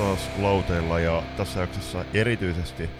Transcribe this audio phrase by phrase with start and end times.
[0.00, 2.90] Taas lauteilla ja tässä jaksossa erityisesti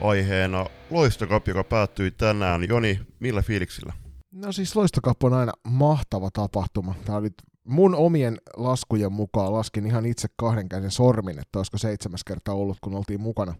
[0.00, 2.68] aiheena Loistokap, joka päättyi tänään.
[2.68, 3.92] Joni, millä fiiliksillä?
[4.32, 6.94] No siis Loistokap on aina mahtava tapahtuma.
[7.04, 7.28] Tämä oli
[7.64, 12.94] mun omien laskujen mukaan laskin ihan itse kahdenkäisen sormin, että olisiko seitsemäs kertaa ollut, kun
[12.94, 13.54] oltiin mukana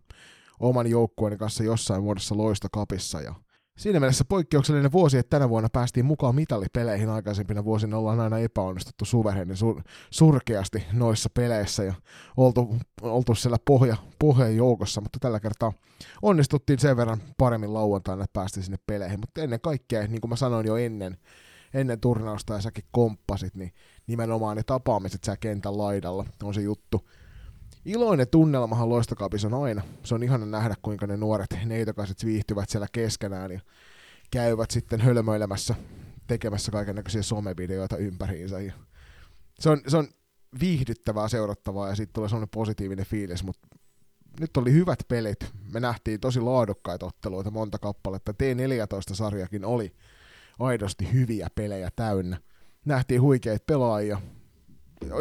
[0.61, 3.21] oman joukkueeni kanssa jossain muodossa Loistokapissa.
[3.21, 3.35] Ja
[3.77, 7.09] siinä mielessä poikkeuksellinen vuosi, että tänä vuonna päästiin mukaan mitalipeleihin.
[7.09, 11.95] Aikaisempina vuosina ollaan aina epäonnistuttu suvereenin sur- surkeasti noissa peleissä ja
[12.37, 15.73] oltu, oltu siellä pohja, pohjan joukossa, mutta tällä kertaa
[16.23, 19.21] onnistuttiin sen verran paremmin lauantaina, että päästiin sinne peleihin.
[19.21, 21.19] Mutta ennen kaikkea, niin kuin mä sanoin jo ennen,
[21.75, 23.73] ennen turnausta ja säkin komppasit, niin
[24.07, 27.09] nimenomaan ne tapaamiset siellä kentän laidalla on se juttu.
[27.87, 29.83] Iloinen tunnelmahan Loistokapissa on aina.
[30.05, 33.61] Se on ihana nähdä, kuinka ne nuoret neitokaiset viihtyvät siellä keskenään ja
[34.31, 35.75] käyvät sitten hölmöilemässä,
[36.27, 38.61] tekemässä kaikenlaisia somevideoita ympäriinsä.
[38.61, 38.73] Ja
[39.59, 40.09] se, on, se on
[40.61, 43.69] viihdyttävää, seurattavaa ja sitten tulee sellainen positiivinen fiilis, mutta
[44.41, 45.53] nyt oli hyvät pelit.
[45.73, 48.33] Me nähtiin tosi laadukkaita otteluita, monta kappaletta.
[48.33, 49.93] T14-sarjakin oli
[50.59, 52.41] aidosti hyviä pelejä täynnä.
[52.85, 54.21] Nähtiin huikeita pelaajia,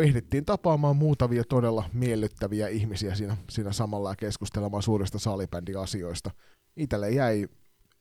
[0.03, 6.31] ehdittiin tapaamaan muutamia todella miellyttäviä ihmisiä siinä, siinä samalla ja keskustelemaan suurista salibändiasioista.
[6.75, 7.47] Itelle jäi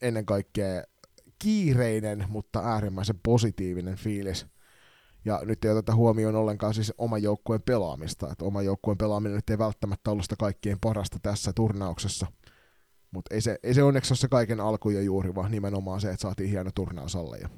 [0.03, 0.83] ennen kaikkea
[1.39, 4.47] kiireinen, mutta äärimmäisen positiivinen fiilis.
[5.25, 8.33] Ja nyt ei oteta huomioon ollenkaan siis oman joukkueen pelaamista.
[8.33, 12.27] Että oman joukkueen pelaaminen nyt ei välttämättä ollut sitä kaikkien parasta tässä turnauksessa.
[13.11, 16.11] Mutta ei se, ei se onneksi ole se kaiken alku ja juuri, vaan nimenomaan se,
[16.11, 17.39] että saatiin hieno turnaus alle.
[17.39, 17.49] Ja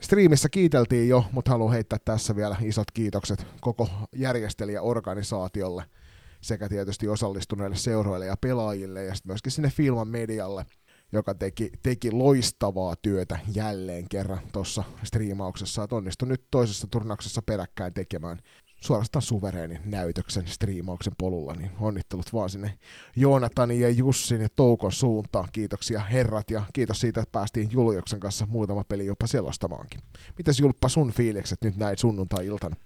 [0.00, 5.84] Striimissä kiiteltiin jo, mutta haluan heittää tässä vielä isot kiitokset koko järjestelijäorganisaatiolle
[6.40, 10.66] sekä tietysti osallistuneille seuroille ja pelaajille ja sitten myöskin sinne Filman medialle,
[11.12, 15.84] joka teki, teki loistavaa työtä jälleen kerran tuossa striimauksessa.
[15.84, 18.38] Et onnistui nyt toisessa turnauksessa peräkkäin tekemään
[18.80, 22.78] suorastaan suvereenin näytöksen striimauksen polulla, niin onnittelut vaan sinne
[23.16, 25.48] Joonatanin ja Jussin ja Toukon suuntaan.
[25.52, 30.00] Kiitoksia herrat ja kiitos siitä, että päästiin Juliuksen kanssa muutama peli jopa selostamaankin.
[30.38, 32.76] Mitäs Julppa sun fiilikset nyt näin sunnuntai-iltana?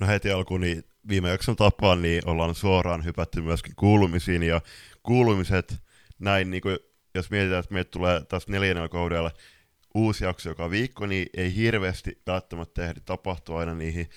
[0.00, 4.60] No heti alkuun niin viime jakson tapaan niin ollaan suoraan hypätty myöskin kuulumisiin ja
[5.02, 5.82] kuulumiset
[6.18, 6.78] näin, niin kuin,
[7.14, 9.30] jos mietitään, että meille tulee tässä neljännellä kaudella
[9.94, 14.08] uusi jakso joka viikko, niin ei hirveästi välttämättä ehdi tapahtua aina niihin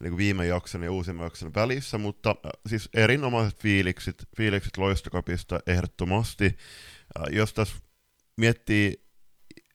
[0.00, 6.44] niin viime jakson ja uusimman jakson välissä, mutta äh, siis erinomaiset fiilikset, fiilikset loistokapista ehdottomasti.
[6.46, 7.76] Äh, jos tässä
[8.36, 9.06] miettii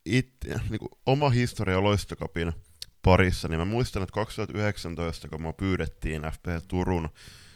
[0.05, 0.35] it,
[0.69, 2.53] niin kuin oma historia loistokapin
[3.01, 7.09] parissa, niin mä muistan, että 2019, kun mä pyydettiin FP Turun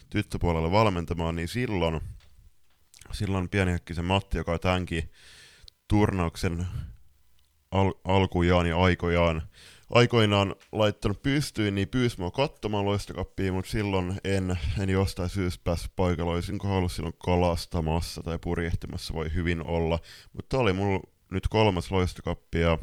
[0.09, 2.01] tyttöpuolelle valmentamaan, niin silloin,
[3.11, 5.11] silloin pienihäkkisen Matti, joka tämänkin
[5.87, 6.67] turnauksen
[7.71, 9.41] al- alkujaan ja aikojaan
[9.89, 15.91] aikoinaan laittanut pystyyn, niin pyysi mua katsomaan loistokappia, mutta silloin en, en jostain syystä päässyt
[15.95, 16.31] paikalle.
[16.31, 19.99] Olisinko ollut silloin kalastamassa tai purjehtimassa, voi hyvin olla.
[20.33, 21.01] Mutta oli mulla
[21.31, 22.79] nyt kolmas loistokappi ja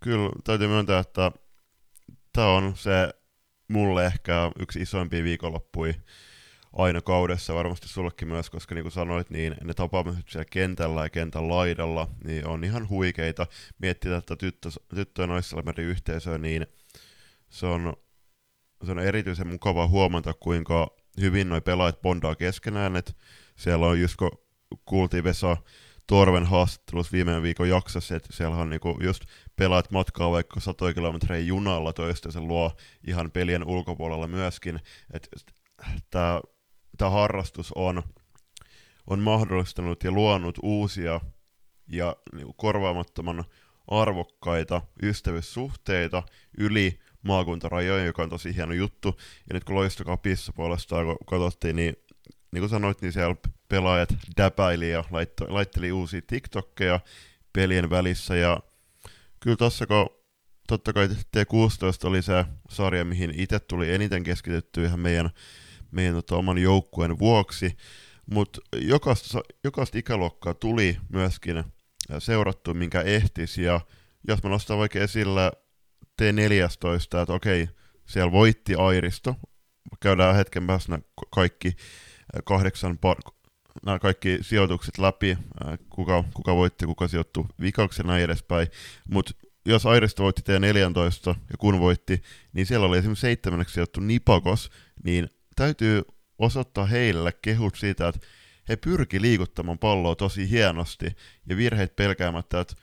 [0.00, 1.32] kyllä täytyy myöntää, että
[2.32, 3.14] tämä on se
[3.68, 5.94] mulle ehkä yksi isoimpia viikonloppuja
[6.72, 11.10] aina kaudessa, varmasti sullekin myös, koska niin kuin sanoit, niin ne tapaamiset siellä kentällä ja
[11.10, 13.46] kentän laidalla, niin on ihan huikeita.
[13.78, 16.66] Miettiä tätä tyttö, tyttö- ja naissalmerin yhteisöä, niin
[17.48, 17.92] se on,
[18.84, 20.90] se on erityisen mukava huomata, kuinka
[21.20, 23.12] hyvin noi pelaajat bondaa keskenään, että
[23.56, 24.30] siellä on just kun
[24.84, 25.56] kuultiin Vesa
[26.06, 29.24] Torven haastattelussa viime viikon jaksossa, että siellä on niinku just
[29.56, 32.72] pelaat matkaa vaikka satoja kilometrejä junalla toistensa luo
[33.06, 34.80] ihan pelien ulkopuolella myöskin,
[35.12, 35.28] että
[36.10, 36.40] tämä
[36.98, 38.02] tämä harrastus on,
[39.06, 41.20] on mahdollistanut ja luonut uusia
[41.88, 43.44] ja niin korvaamattoman
[43.88, 46.22] arvokkaita ystävyyssuhteita
[46.58, 49.16] yli maakuntarajojen, joka on tosi hieno juttu.
[49.48, 51.96] Ja nyt kun Loistokapissa puolestaan kun katsottiin, niin
[52.52, 53.36] niin kuin sanoit, niin siellä
[53.68, 57.00] pelaajat däpäili ja laitto, laitteli uusia TikTokkeja
[57.52, 58.36] pelien välissä.
[58.36, 58.60] Ja
[59.40, 60.10] kyllä tossa kun
[60.68, 65.30] totta kai T16 oli se sarja, mihin itse tuli eniten keskitytty ihan meidän
[65.90, 67.76] meidän tota, oman joukkueen vuoksi,
[68.30, 71.64] mutta jokaista, jokaista ikäluokkaa tuli myöskin
[72.18, 73.80] seurattu, minkä ehtis, ja
[74.28, 75.52] jos mä nostan vaikka esillä
[76.22, 77.68] T14, että okei,
[78.06, 79.36] siellä voitti Airisto,
[80.00, 80.98] käydään hetken päässä
[81.30, 81.76] kaikki
[82.44, 83.38] kahdeksan par-
[83.86, 85.38] nämä kaikki sijoitukset läpi,
[85.90, 88.68] kuka, kuka voitti, kuka sijoittui vikaksi ja näin edespäin,
[89.10, 89.32] mutta
[89.66, 94.70] jos Airisto voitti T14 ja kun voitti, niin siellä oli esimerkiksi seitsemänneksi sijoittu Nipakos,
[95.04, 96.02] niin täytyy
[96.38, 98.26] osoittaa heille kehut siitä, että
[98.68, 101.16] he pyrki liikuttamaan palloa tosi hienosti
[101.46, 102.74] ja virheet pelkäämättä, että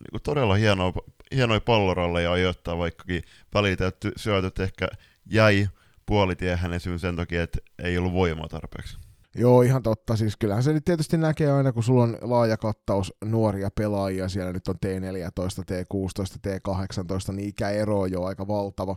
[0.00, 0.92] niin todella hienoa,
[1.34, 3.22] hienoja palloralleja ajoittaa, vaikkakin
[3.54, 4.88] välitetyt syötöt ehkä
[5.26, 5.68] jäi
[6.06, 8.98] puolitiehän esimerkiksi sen takia, että ei ollut voimaa tarpeeksi.
[9.34, 10.16] Joo, ihan totta.
[10.16, 14.52] Siis kyllähän se nyt tietysti näkee aina, kun sulla on laaja kattaus nuoria pelaajia, siellä
[14.52, 18.96] nyt on T14, T16, T18, niin ikäero on jo aika valtava.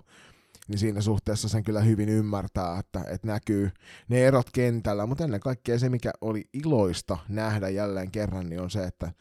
[0.67, 3.71] Niin siinä suhteessa sen kyllä hyvin ymmärtää, että, että näkyy
[4.09, 8.69] ne erot kentällä, mutta ennen kaikkea se, mikä oli iloista nähdä jälleen kerran, niin on
[8.69, 9.11] se, että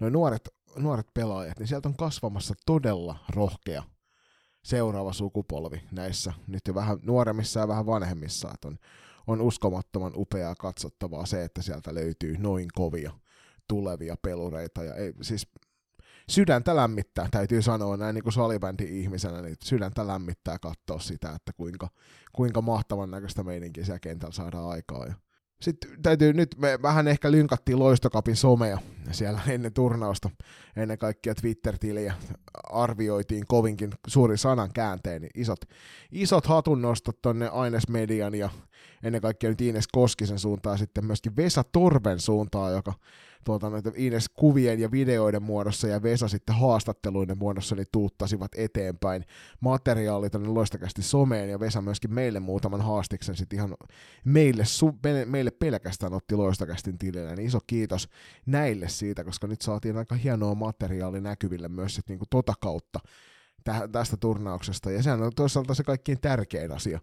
[0.00, 3.82] nuo nuoret, nuoret pelaajat, niin sieltä on kasvamassa todella rohkea
[4.64, 8.78] seuraava sukupolvi näissä nyt jo vähän nuoremmissa ja vähän vanhemmissa, että on
[9.26, 13.12] on uskomattoman upeaa katsottavaa se, että sieltä löytyy noin kovia
[13.68, 14.84] tulevia pelureita.
[14.84, 15.48] Ja ei, siis
[16.28, 21.88] sydäntä lämmittää, täytyy sanoa näin niin kuin salibändi-ihmisenä, niin sydäntä lämmittää katsoa sitä, että kuinka,
[22.32, 25.06] kuinka mahtavan näköistä meininkiä siellä kentällä saadaan aikaa.
[25.06, 25.14] Ja
[25.62, 28.78] sitten täytyy nyt, me vähän ehkä lynkattiin Loistokapin somea
[29.10, 30.30] siellä ennen turnausta,
[30.76, 32.14] ennen kaikkea Twitter-tiliä
[32.64, 35.60] arvioitiin kovinkin suuri sanan käänteen, niin isot,
[36.12, 38.50] isot hatunnostot tonne Aines Median ja
[39.02, 42.92] ennen kaikkea nyt Ines Koskisen suuntaan sitten myöskin Vesa Torven suuntaan, joka
[43.44, 49.24] tuota, Ines kuvien ja videoiden muodossa ja Vesa sitten haastatteluiden muodossa niin tuuttasivat eteenpäin
[49.60, 51.50] materiaalia tänne loistakästi someen.
[51.50, 53.74] Ja Vesa myöskin meille muutaman haastiksen sitten ihan
[54.24, 58.08] meille, su, meille pelkästään otti loistakästin tilille, niin iso kiitos
[58.46, 62.98] näille siitä, koska nyt saatiin aika hienoa materiaalia näkyville myös sitten niinku tota kautta
[63.92, 67.00] tästä turnauksesta, ja sehän on toisaalta se kaikkein tärkein asia,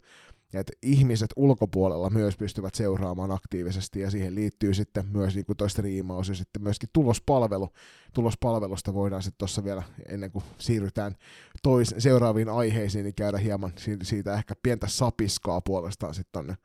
[0.54, 5.82] että ihmiset ulkopuolella myös pystyvät seuraamaan aktiivisesti ja siihen liittyy sitten myös niin kuin toista
[5.82, 7.70] riimaus ja sitten myöskin tulospalvelu.
[8.14, 11.16] Tulospalvelusta voidaan sitten tuossa vielä ennen kuin siirrytään
[11.64, 13.74] tois, seuraaviin aiheisiin, niin käydä hieman
[14.04, 16.58] siitä ehkä pientä sapiskaa puolestaan sitten tonne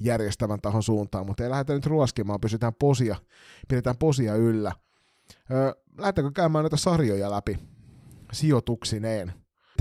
[0.00, 3.16] järjestävän tahon suuntaan, mutta ei lähdetä nyt ruoskimaan, pysytään posia,
[3.68, 4.72] pidetään posia yllä.
[5.50, 7.58] Öö, lähdetäänkö käymään näitä sarjoja läpi
[8.32, 9.32] sijoituksineen?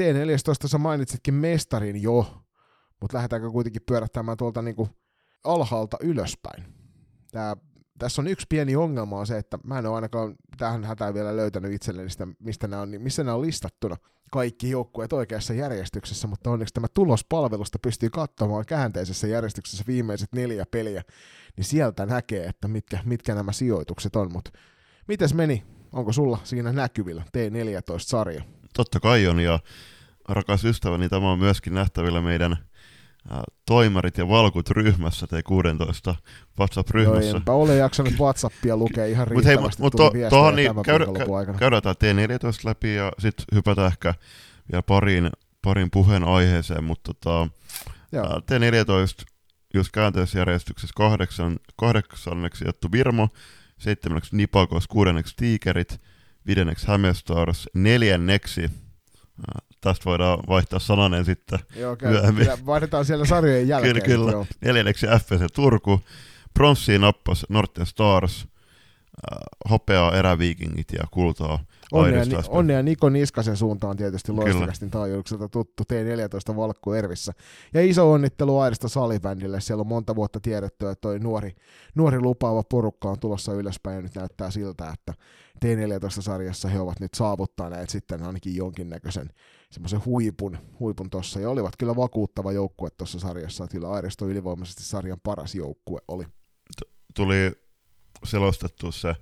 [0.02, 2.44] T14 sä mainitsitkin mestarin jo,
[3.02, 4.76] mutta lähdetäänkö kuitenkin pyörättämään tuolta niin
[5.44, 6.66] alhaalta ylöspäin.
[7.32, 7.58] Tää,
[8.00, 11.36] tässä on yksi pieni ongelma on se, että mä en ole ainakaan tähän hätään vielä
[11.36, 13.96] löytänyt itselleni sitä, mistä nämä on, missä nämä on listattuna
[14.32, 21.04] kaikki joukkueet oikeassa järjestyksessä, mutta onneksi tämä tulospalvelusta pystyy katsomaan käänteisessä järjestyksessä viimeiset neljä peliä,
[21.58, 24.52] niin sieltä näkee, että mitkä, mitkä nämä sijoitukset on, mutta
[25.08, 25.64] mites meni?
[25.92, 28.44] Onko sulla siinä näkyvillä T14-sarja?
[28.74, 29.60] Totta kai on, ja
[30.30, 32.58] rakas ystäväni, tämä on myöskin nähtävillä meidän
[33.66, 36.16] toimarit ja valkut ryhmässä tai 16
[36.60, 37.30] WhatsApp-ryhmässä.
[37.30, 39.82] Joo, enpä ole jaksanut WhatsAppia lukea ihan riittävästi.
[39.82, 41.06] Mutta hei, mut to, niin, käydä,
[41.60, 44.14] käydään tämä T14 läpi ja sitten hypätään ehkä
[44.72, 45.30] vielä pariin,
[45.62, 47.48] parin puheen aiheeseen, mutta tota,
[48.16, 49.26] T14
[49.74, 53.30] just käänteisjärjestyksessä kahdeksan, kahdeksanneksi jattu Virmo,
[53.78, 56.02] seitsemänneksi Nipakos, kuudenneksi Tiikerit,
[56.48, 58.70] viidenneksi Hämestars, neljänneksi
[59.82, 62.48] tästä voidaan vaihtaa sananen sitten Joo, myöhemmin.
[62.66, 63.94] Vaihdetaan siellä sarjojen jälkeen.
[63.94, 64.32] kyllä, kyllä.
[64.32, 64.46] Joo.
[64.62, 66.02] Neljänneksi FPC Turku,
[66.54, 68.48] pronssiin nappas Norten Stars,
[69.32, 69.38] äh,
[69.70, 71.60] hopeaa eräviikingit ja kultaa
[71.92, 77.34] Onnea, ni, onnea Niko Niskasen suuntaan tietysti loistakästin taajuukselta tuttu T14 Valkku Ervissä.
[77.74, 79.62] Ja iso onnittelu Airista salibändille.
[79.62, 81.56] Siellä on monta vuotta tiedetty, että toi nuori,
[81.96, 85.14] nuori lupaava porukka on tulossa ylöspäin ja nyt näyttää siltä, että
[85.66, 89.30] T14-sarjassa he ovat nyt saavuttaneet sitten ainakin jonkinnäköisen
[89.72, 94.84] semmoisen huipun, huipun tossa, ja olivat kyllä vakuuttava joukkue tuossa sarjassa, että kyllä Airisto ylivoimaisesti
[94.84, 96.26] sarjan paras joukkue oli.
[97.16, 97.52] Tuli
[98.24, 99.16] selostettu se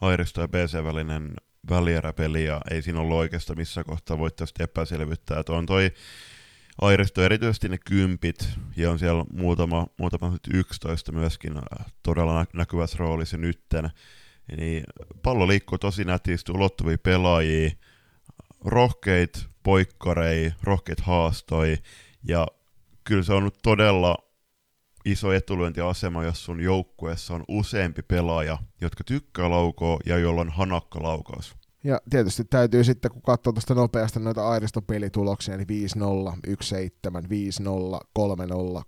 [0.00, 1.34] Airisto ja BC välinen
[1.70, 5.90] välieräpeli, ja ei siinä ollut oikeastaan missä kohtaa voittavasti epäselvyyttä, että on toi
[6.80, 13.36] Airisto erityisesti ne kympit, ja on siellä muutama, muutama 11 myöskin äh, todella näkyvässä roolissa
[13.36, 13.90] nytten,
[14.56, 14.84] niin
[15.22, 17.70] pallo liikkuu tosi nätisti, ulottuvia pelaajia,
[18.64, 21.76] rohkeit poikkarei, rohkeit haastoi,
[22.28, 22.46] ja
[23.04, 24.16] kyllä se on todella
[25.04, 31.02] iso etulyöntiasema, jos sun joukkueessa on useampi pelaaja, jotka tykkää laukoa ja jolla on hanakka
[31.02, 31.54] laukaus.
[31.84, 36.52] Ja tietysti täytyy sitten, kun katsoo tuosta nopeasti noita Airisto-pelituloksia, niin 5-0, 1-7,
[37.10, 37.20] 5-0,
[38.18, 38.82] 3-0,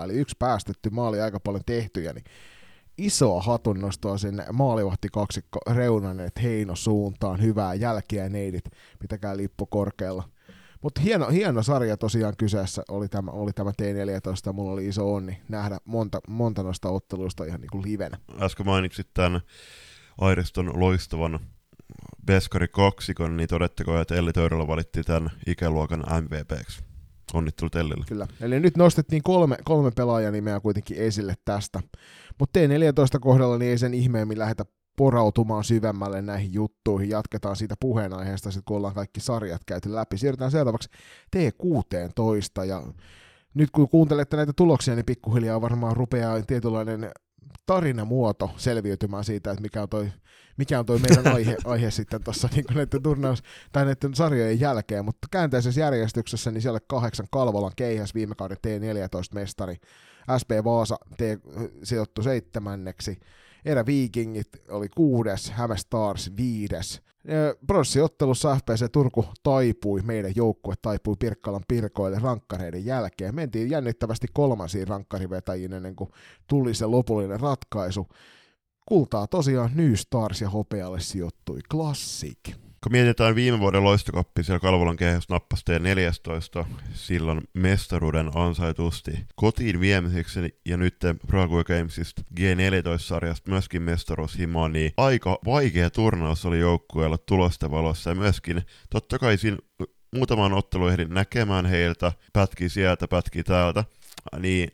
[0.00, 2.24] 6-0, eli yksi päästetty maali aika paljon tehtyjä, niin
[3.00, 8.64] isoa hatunnostoa sinne maalivahti kaksikko Reunanen, Heino suuntaan, hyvää jälkiä neidit,
[8.98, 10.28] pitäkää lippu korkealla.
[10.82, 15.40] Mutta hieno, hieno sarja tosiaan kyseessä oli tämä, oli tämä T14, mulla oli iso onni
[15.48, 18.18] nähdä monta, monta noista otteluista ihan niin kuin livenä.
[18.40, 19.40] Äsken mainitsit tämän
[20.18, 21.40] Airiston loistavan
[22.26, 26.82] Beskari kaksikon, niin todetteko, että Elli Töyrälä valittiin tämän ikäluokan MVPksi?
[27.34, 28.04] Onnittelut Ellille.
[28.08, 28.26] Kyllä.
[28.40, 31.80] Eli nyt nostettiin kolme, kolme pelaajanimeä kuitenkin esille tästä.
[32.40, 34.64] Mutta T14 kohdalla niin ei sen ihmeemmin lähetä
[34.96, 37.10] porautumaan syvemmälle näihin juttuihin.
[37.10, 40.18] Jatketaan siitä puheenaiheesta, sit kun ollaan kaikki sarjat käyty läpi.
[40.18, 40.88] Siirrytään seuraavaksi
[41.36, 42.82] T16 ja
[43.54, 47.10] nyt kun kuuntelette näitä tuloksia, niin pikkuhiljaa varmaan rupeaa tietynlainen
[47.66, 50.12] tarinamuoto selviytymään siitä, että mikä on toi,
[50.56, 53.42] mikä on toi meidän aihe, aihe sitten tuossa niin näiden turnaus,
[53.72, 59.76] tai näiden sarjojen jälkeen, mutta käänteisessä järjestyksessä niin siellä kahdeksan Kalvolan keihäs viime kauden T14-mestari,
[60.40, 61.20] SP Vaasa T
[61.82, 63.20] sijoittu seitsemänneksi,
[63.64, 67.02] Erä Vikingit oli kuudes, Häme Stars viides.
[67.66, 73.34] Pronssiottelussa FPC Turku taipui, meidän joukkue taipui Pirkkalan Pirkoille rankkareiden jälkeen.
[73.34, 76.10] Mentiin jännittävästi kolmansiin rankkarivetäjiin ennen kuin
[76.46, 78.06] tuli se lopullinen ratkaisu.
[78.86, 82.38] Kultaa tosiaan New Stars ja hopealle sijoittui Classic.
[82.82, 90.40] Kun mietitään viime vuoden loistokappi, siellä Kalvolan kehys nappasi 14 silloin mestaruuden ansaitusti kotiin viemiseksi
[90.66, 90.96] ja nyt
[91.26, 98.62] Prague Gamesista G14-sarjasta myöskin mestaruushimoa, niin aika vaikea turnaus oli joukkueella tulosta valossa ja myöskin
[98.90, 99.56] totta kai siinä
[100.16, 103.84] muutaman ottelu ehdin näkemään heiltä, pätki sieltä, pätki täältä,
[104.38, 104.68] niin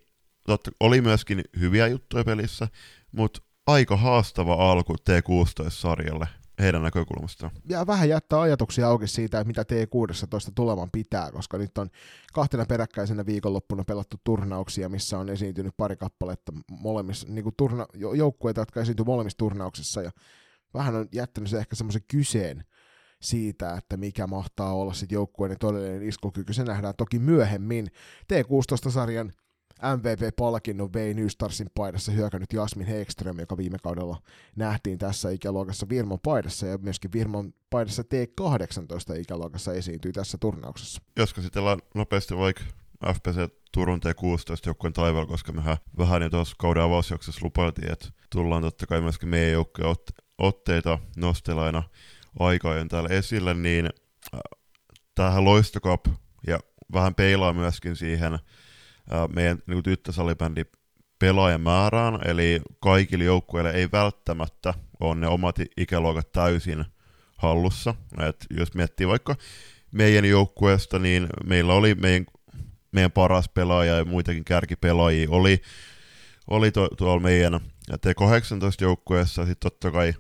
[0.46, 2.68] totta, oli myöskin hyviä juttuja pelissä,
[3.12, 6.26] mutta aika haastava alku T16-sarjalle
[6.58, 7.52] heidän näkökulmastaan.
[7.68, 11.90] Ja vähän jättää ajatuksia auki siitä, että mitä T16 tulevan pitää, koska nyt on
[12.32, 18.60] kahtena peräkkäisenä viikonloppuna pelattu turnauksia, missä on esiintynyt pari kappaletta molemmissa, niin kuin turna, joukkueita,
[18.60, 20.10] jotka esiintyy molemmissa turnauksissa, ja
[20.74, 22.64] vähän on jättänyt se ehkä semmoisen kyseen
[23.22, 26.52] siitä, että mikä mahtaa olla sitten joukkueiden todellinen iskukyky.
[26.52, 27.86] Se nähdään toki myöhemmin
[28.32, 29.32] T16-sarjan
[29.82, 34.22] MVP-palkinnon vei New Starsin paidassa hyökännyt Jasmin Hekström, joka viime kaudella
[34.56, 41.02] nähtiin tässä ikäluokassa Virmon paidassa ja myöskin Virmon paidassa T18 ikäluokassa esiintyi tässä turnauksessa.
[41.16, 42.62] Jos käsitellään nopeasti vaikka
[43.14, 48.62] FPC Turun T16 joukkueen taivaalla, koska mehän vähän jo tuossa kauden avausjaksossa lupailtiin, että tullaan
[48.62, 49.96] totta kai myöskin meidän joukkojen
[50.38, 51.82] otteita nostelaina
[52.38, 54.40] aikaa täällä esille, niin äh,
[55.14, 56.06] tämähän loistokap
[56.46, 56.60] ja
[56.92, 58.38] vähän peilaa myöskin siihen
[59.34, 60.64] meidän niin tyttösalibändi
[61.18, 66.84] pelaajamäärään, eli kaikille joukkueille ei välttämättä ole ne omat ikäluokat täysin
[67.36, 67.94] hallussa.
[68.28, 69.36] Et jos miettii vaikka
[69.92, 72.26] meidän joukkueesta, niin meillä oli meidän,
[72.92, 75.62] meidän paras pelaaja ja muitakin kärkipelaajia oli,
[76.50, 77.60] oli to, tuolla meidän
[77.92, 80.14] T18-joukkueessa, sitten totta kai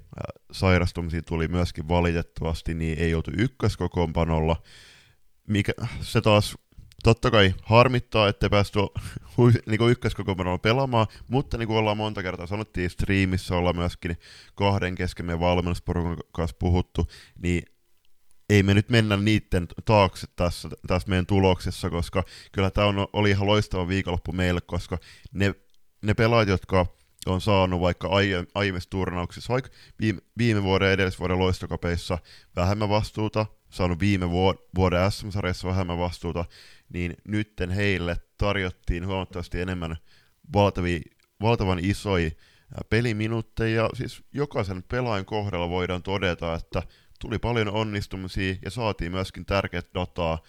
[0.52, 4.62] sairastumisia tuli myöskin valitettavasti, niin ei oltu ykköskokoonpanolla,
[5.48, 6.58] mikä se taas
[7.02, 8.78] totta kai harmittaa, ettei päästy
[9.66, 14.16] niin ykköskokoonpanolla pelaamaan, mutta niin kuin ollaan monta kertaa sanottiin, striimissä ollaan myöskin
[14.54, 17.06] kahden kesken meidän valmennusporukan kanssa puhuttu,
[17.42, 17.62] niin
[18.50, 23.30] ei me nyt mennä niiden taakse tässä, tässä meidän tuloksessa, koska kyllä tämä on, oli
[23.30, 24.98] ihan loistava viikonloppu meille, koska
[25.32, 25.54] ne,
[26.02, 26.86] ne pelaajat, jotka
[27.26, 32.18] on saanut vaikka aie, aiemmissa turnauksissa, vaikka viime, viime vuoden edellisvuoden loistokapeissa
[32.56, 34.30] vähemmän vastuuta, saanut viime
[34.74, 36.44] vuoden SM-sarjassa vähemmän vastuuta,
[36.92, 39.96] niin nytten heille tarjottiin huomattavasti enemmän
[40.52, 41.00] valtavia,
[41.42, 42.30] valtavan isoja
[42.90, 43.90] peliminuutteja.
[43.94, 46.82] Siis jokaisen pelaajan kohdalla voidaan todeta, että
[47.20, 50.42] tuli paljon onnistumisia ja saatiin myöskin tärkeät dataa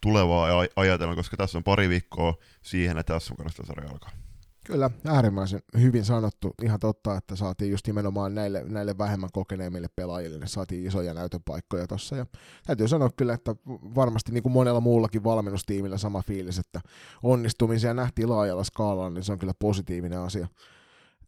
[0.00, 4.25] tulevaa ajatella, koska tässä on pari viikkoa siihen, että tässä on sarja alkaa.
[4.66, 6.54] Kyllä, äärimmäisen hyvin sanottu.
[6.62, 11.86] Ihan totta, että saatiin just nimenomaan näille, näille vähemmän kokeneemmille pelaajille, ne saatiin isoja näytöpaikkoja
[11.86, 12.16] tuossa.
[12.16, 12.26] Ja
[12.66, 13.54] täytyy sanoa kyllä, että
[13.94, 16.80] varmasti niin kuin monella muullakin valmennustiimillä sama fiilis, että
[17.22, 20.48] onnistumisia nähtiin laajalla skaalalla, niin se on kyllä positiivinen asia.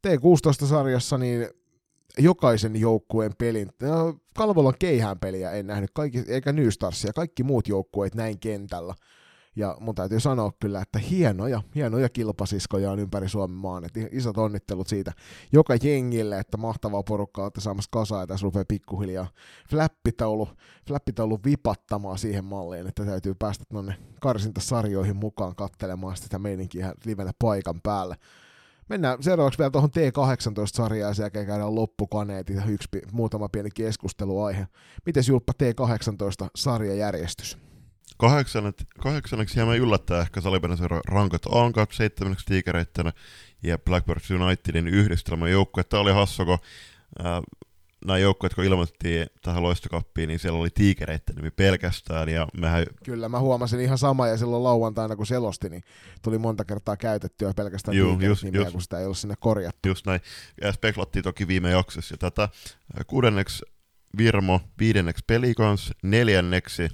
[0.07, 1.49] T16-sarjassa niin
[2.19, 7.69] jokaisen joukkueen pelin, no, Kalvolon keihään peliä en nähnyt, kaikki, eikä New Starsia, kaikki muut
[7.69, 8.95] joukkueet näin kentällä.
[9.59, 13.85] Ja mun täytyy sanoa kyllä, että hienoja, hienoja kilpasiskoja on ympäri Suomen maan.
[13.85, 15.13] Et isot onnittelut siitä
[15.53, 19.29] joka jengille, että mahtavaa porukkaa olette saamassa kasaan ja tässä rupeaa pikkuhiljaa
[19.71, 20.49] flappitaulu,
[20.89, 27.81] flappitaulu vipattamaan siihen malliin, että täytyy päästä tuonne karsintasarjoihin mukaan kattelemaan sitä meininkiä livenä paikan
[27.83, 28.17] päällä.
[28.89, 34.67] Mennään seuraavaksi vielä tuohon T18-sarjaan ja sen jälkeen käydään loppukaneetit ja yksi, muutama pieni keskusteluaihe.
[35.07, 37.68] Miten Julppa T18-sarjajärjestys?
[38.19, 43.13] Kahdeksannet, kahdeksanneksi hieman yllättää ehkä Salipeneseura rankat Ankat, seitsemänneksi Tigereitten
[43.63, 45.85] ja Blackbirds Unitedin yhdistelmä joukkue.
[45.85, 46.59] Tämä oli hassu, kun
[47.27, 47.41] äh,
[48.05, 52.29] nämä joukkueet, kun ilmoitettiin tähän loistokappiin, niin siellä oli Tigereitten nimi pelkästään.
[52.29, 52.87] Ja mehän...
[53.05, 55.83] Kyllä, mä huomasin ihan sama, ja silloin lauantaina kun selosti, niin
[56.23, 59.89] tuli monta kertaa käytettyä pelkästään Juu, just, nimiä, just, kun sitä ei ollut sinne korjattu.
[59.89, 60.21] Just näin.
[60.63, 62.13] Ja speklattiin toki viime jaksossa.
[62.13, 62.49] Ja tätä
[63.07, 63.65] kuudenneksi
[64.17, 66.89] Virmo, viidenneksi Pelikans, neljänneksi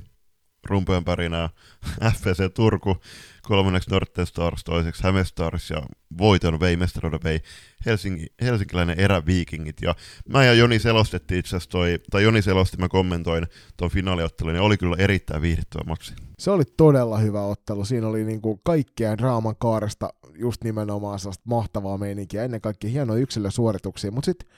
[0.67, 1.49] rumpujen pärinää
[2.15, 2.97] FPC Turku,
[3.43, 5.83] kolmanneksi Norten Stars, toiseksi Häme Stars ja
[6.19, 7.41] voiton vei mestaruuden vei
[7.87, 9.77] Helsinki, helsinkiläinen eräviikingit.
[9.83, 9.95] Ja
[10.29, 14.63] mä ja Joni selostettiin itse asiassa toi, tai Joni selosti, mä kommentoin tuon finaaliottelun ja
[14.63, 16.15] oli kyllä erittäin viihdyttävä matsi.
[16.39, 17.85] Se oli todella hyvä ottelu.
[17.85, 24.11] Siinä oli niinku kaikkea draaman kaaresta just nimenomaan sellaista mahtavaa meininkiä, ennen kaikkea hienoja yksilösuorituksia,
[24.11, 24.49] mutta sitten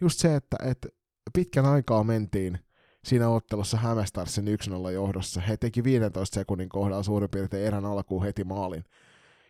[0.00, 0.88] just se, että, että
[1.32, 2.58] pitkän aikaa mentiin
[3.04, 4.44] siinä ottelussa Hämestarsin
[4.88, 5.40] 1-0 johdossa.
[5.40, 8.84] He teki 15 sekunnin kohdalla suurin piirtein erän alkuun heti maalin.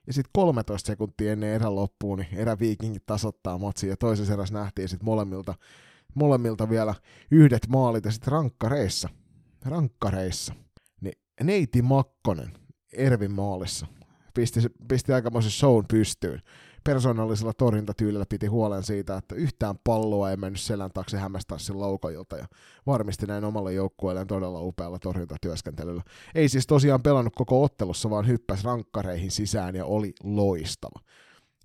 [0.07, 4.88] Ja sitten 13 sekuntia ennen erän loppuun, niin eräviikingit tasoittaa matsi ja toisessa erässä nähtiin
[4.88, 5.54] sitten molemmilta,
[6.14, 6.95] molemmilta vielä
[7.30, 9.09] yhdet maalit ja sitten rankkareissa,
[9.64, 10.54] rankkareissa,
[11.00, 12.52] niin Neiti Makkonen
[12.92, 13.87] Ervin maalissa
[14.35, 16.42] pisti, pisti aikamoisen shown pystyyn
[16.85, 22.47] persoonallisella torjuntatyylillä piti huolen siitä, että yhtään palloa ei mennyt selän taakse Hämmästassin laukajilta ja
[22.87, 26.03] varmisti näin omalle joukkueelleen todella upealla torjuntatyöskentelyllä.
[26.35, 31.01] Ei siis tosiaan pelannut koko ottelussa, vaan hyppäsi rankkareihin sisään ja oli loistava.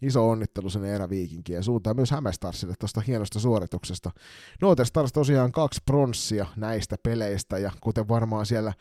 [0.01, 4.11] Iso onnittelu sinne eräviikinkien suuntaan myös Hämestarsille tuosta hienosta suorituksesta.
[4.61, 8.73] Nooter Stars tosiaan kaksi pronssia näistä peleistä ja kuten varmaan siellä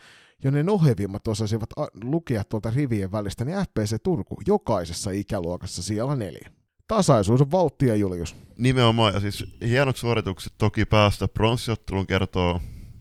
[0.45, 1.71] jo ne nohevimmat osasivat
[2.05, 6.51] lukea tuolta rivien välistä, niin FPC Turku jokaisessa ikäluokassa siellä neljä.
[6.89, 8.37] Tasaisuus on valttia, Julius.
[8.59, 12.61] Nimenomaan, ja siis hienot suoritukset toki päästä pronssiottelun kertoo,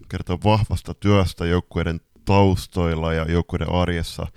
[0.10, 4.28] kertoo vahvasta työstä joukkueiden taustoilla ja joukkueiden arjessa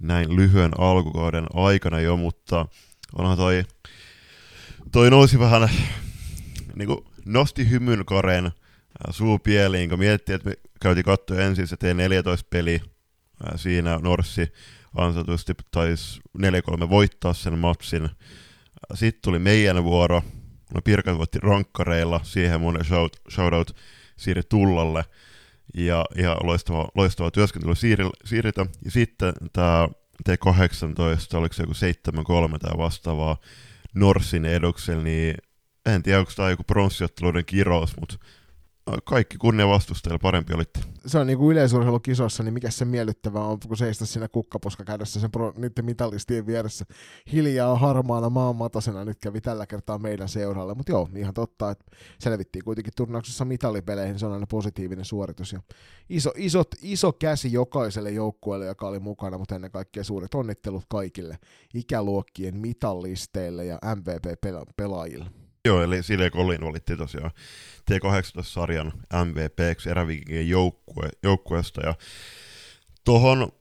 [0.00, 2.66] näin lyhyen alkukauden aikana jo, mutta
[3.18, 3.64] onhan toi,
[4.92, 5.68] toi nousi vähän,
[6.74, 8.52] niin kuin nosti hymyn karen
[9.10, 12.80] suu pieliin, kun miettii, että me käytiin katsoa ensin se T14 peli,
[13.56, 14.52] siinä Norssi
[14.94, 18.08] ansatusti taisi 4-3 voittaa sen matsin.
[18.94, 20.22] Sitten tuli meidän vuoro,
[20.74, 23.76] no Pirkat voitti rankkareilla, siihen mun shout, shoutout
[24.16, 25.04] Siiri Tullalle,
[25.74, 27.74] ja, ja loistava, loistava työskentely
[28.24, 28.66] Siiritä.
[28.84, 29.88] Ja sitten tämä
[30.28, 33.36] T18, oliko se joku 7-3 tämä vastaavaa
[33.94, 35.34] Norsin eduksella, niin
[35.86, 38.16] en tiedä, onko tämä joku pronssiotteluiden kirous, mutta
[39.04, 40.80] kaikki kunnia vastustajille, parempi olitte.
[41.06, 45.20] Se on niin kuin yleisurheilukisossa, niin mikä se miellyttävää on, kun seistä siinä kukkaposka kädessä
[45.20, 46.84] sen pro, niiden mitallistien vieressä
[47.32, 50.74] hiljaa harmaana maanmatasena nyt kävi tällä kertaa meidän seuralle.
[50.74, 51.84] Mutta joo, ihan totta, että
[52.18, 55.52] selvittiin kuitenkin turnauksessa mitallipeleihin, se on aina positiivinen suoritus.
[55.52, 55.60] Ja
[56.08, 61.38] iso, isot, iso käsi jokaiselle joukkueelle, joka oli mukana, mutta ennen kaikkea suuret onnittelut kaikille
[61.74, 65.45] ikäluokkien mitallisteille ja MVP-pelaajille.
[65.66, 67.30] Joo, eli Silje Collin valitti tosiaan
[67.90, 68.92] T18-sarjan
[69.24, 71.80] MVP erävikingien joukkue, joukkueesta.
[71.86, 71.94] Ja
[73.04, 73.52] tuohon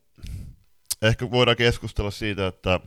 [1.01, 2.79] ehkä voidaan keskustella siitä, että,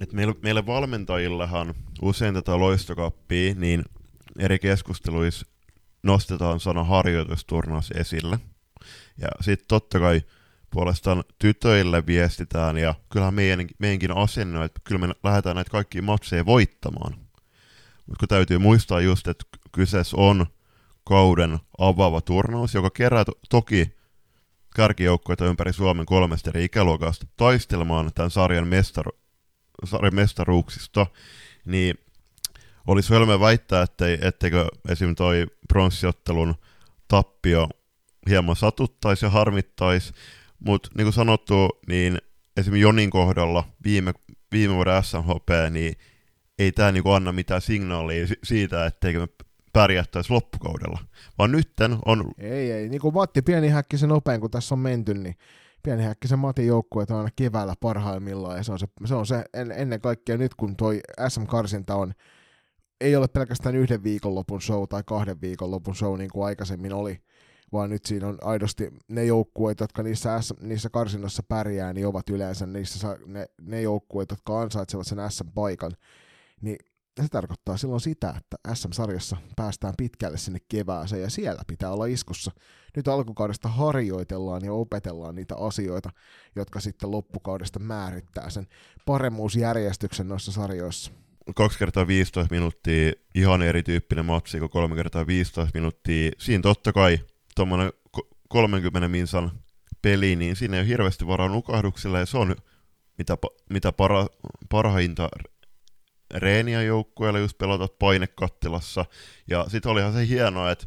[0.00, 3.84] että meille, meille valmentajillehan usein tätä loistokappia, niin
[4.38, 5.46] eri keskusteluissa
[6.02, 8.38] nostetaan sana harjoitusturnaus esille.
[9.18, 10.22] Ja sitten totta kai
[10.70, 16.46] puolestaan tytöille viestitään, ja kyllähän meidän, meidänkin asenne että kyllä me lähdetään näitä kaikkia matseja
[16.46, 17.25] voittamaan.
[18.06, 20.46] Kun täytyy muistaa just, että kyseessä on
[21.04, 23.96] kauden avaava turnaus, joka kerää to- toki
[24.76, 29.18] kärkijoukkoita ympäri Suomen kolmesta eri ikäluokasta taistelemaan tämän sarjan, mestaru-
[29.84, 31.06] sarjan mestaruuksista,
[31.64, 31.98] niin
[32.86, 35.14] olisi hölmö väittää, ettei, etteikö esim.
[35.14, 36.54] toi pronssiottelun
[37.08, 37.68] tappio
[38.28, 40.12] hieman satuttaisi ja harmittaisi,
[40.58, 42.18] mutta niin kuin sanottu, niin
[42.56, 42.74] esim.
[42.74, 44.14] Jonin kohdalla viime,
[44.52, 45.94] viime vuoden SMHP, niin
[46.58, 49.28] ei tämä niinku anna mitään signaalia siitä, etteikö me
[49.72, 50.98] pärjättäisi loppukaudella.
[51.38, 52.30] Vaan nytten on...
[52.38, 52.88] Ei, ei.
[52.88, 55.34] Niin kuin Matti Pienihäkkisen nopein, kun tässä on menty, niin
[55.82, 59.72] Pienihäkkisen Matin joukkueet on aina keväällä parhaimmillaan, ja se on se, se, on se en,
[59.72, 62.12] ennen kaikkea nyt, kun toi SM-karsinta on,
[63.00, 67.20] ei ole pelkästään yhden viikonlopun show tai kahden viikonlopun show, niin kuin aikaisemmin oli,
[67.72, 72.66] vaan nyt siinä on aidosti ne joukkueet, jotka niissä, niissä karsinnoissa pärjää, niin ovat yleensä
[72.66, 75.92] niissä, ne, ne joukkueet, jotka ansaitsevat sen SM-paikan
[76.60, 76.76] niin
[77.22, 82.50] se tarkoittaa silloin sitä, että SM-sarjassa päästään pitkälle sinne kevääseen ja siellä pitää olla iskussa.
[82.96, 86.10] Nyt alkukaudesta harjoitellaan ja opetellaan niitä asioita,
[86.56, 88.66] jotka sitten loppukaudesta määrittää sen
[89.06, 91.10] paremmuusjärjestyksen noissa sarjoissa.
[91.54, 96.30] 2 kertaa 15 minuuttia, ihan erityyppinen matsi kuin 3 kertaa 15 minuuttia.
[96.38, 97.18] Siinä totta kai
[97.56, 97.92] tuommoinen
[98.48, 99.50] 30 minsan
[100.02, 102.56] peli, niin siinä ei ole hirveästi varaa nukahduksille ja se on
[103.18, 103.38] mitä,
[103.70, 104.26] mitä para,
[104.68, 105.28] parhainta
[106.34, 109.04] reeniä joukkueella, just pelata painekattilassa.
[109.50, 110.86] Ja sitten olihan se hienoa, että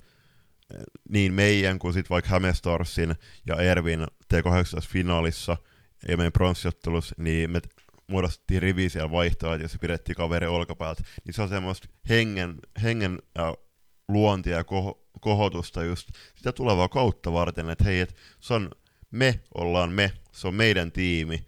[0.74, 3.16] eh, niin meidän kuin sitten vaikka Hämestarsin
[3.48, 5.58] ja Ervin T18-finaalissa
[6.08, 7.62] ja meidän pronssiottelussa, niin me
[8.08, 11.04] muodostettiin rivi siellä vaihtoa, ja se pidettiin kaveri olkapäältä.
[11.26, 13.56] Niin se on semmoista hengen, hengen ja
[14.08, 18.70] luontia ja koho, kohotusta just sitä tulevaa kautta varten, että hei, et se on
[19.12, 21.46] me ollaan me, se on meidän tiimi,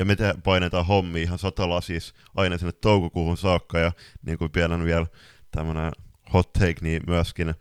[0.00, 3.92] ja me te- painetaan hommi ihan satalasis aina sinne toukokuuhun saakka, ja
[4.26, 5.06] niin kuin pienen vielä
[5.50, 5.92] tämmönen
[6.32, 7.54] hot take, niin myöskin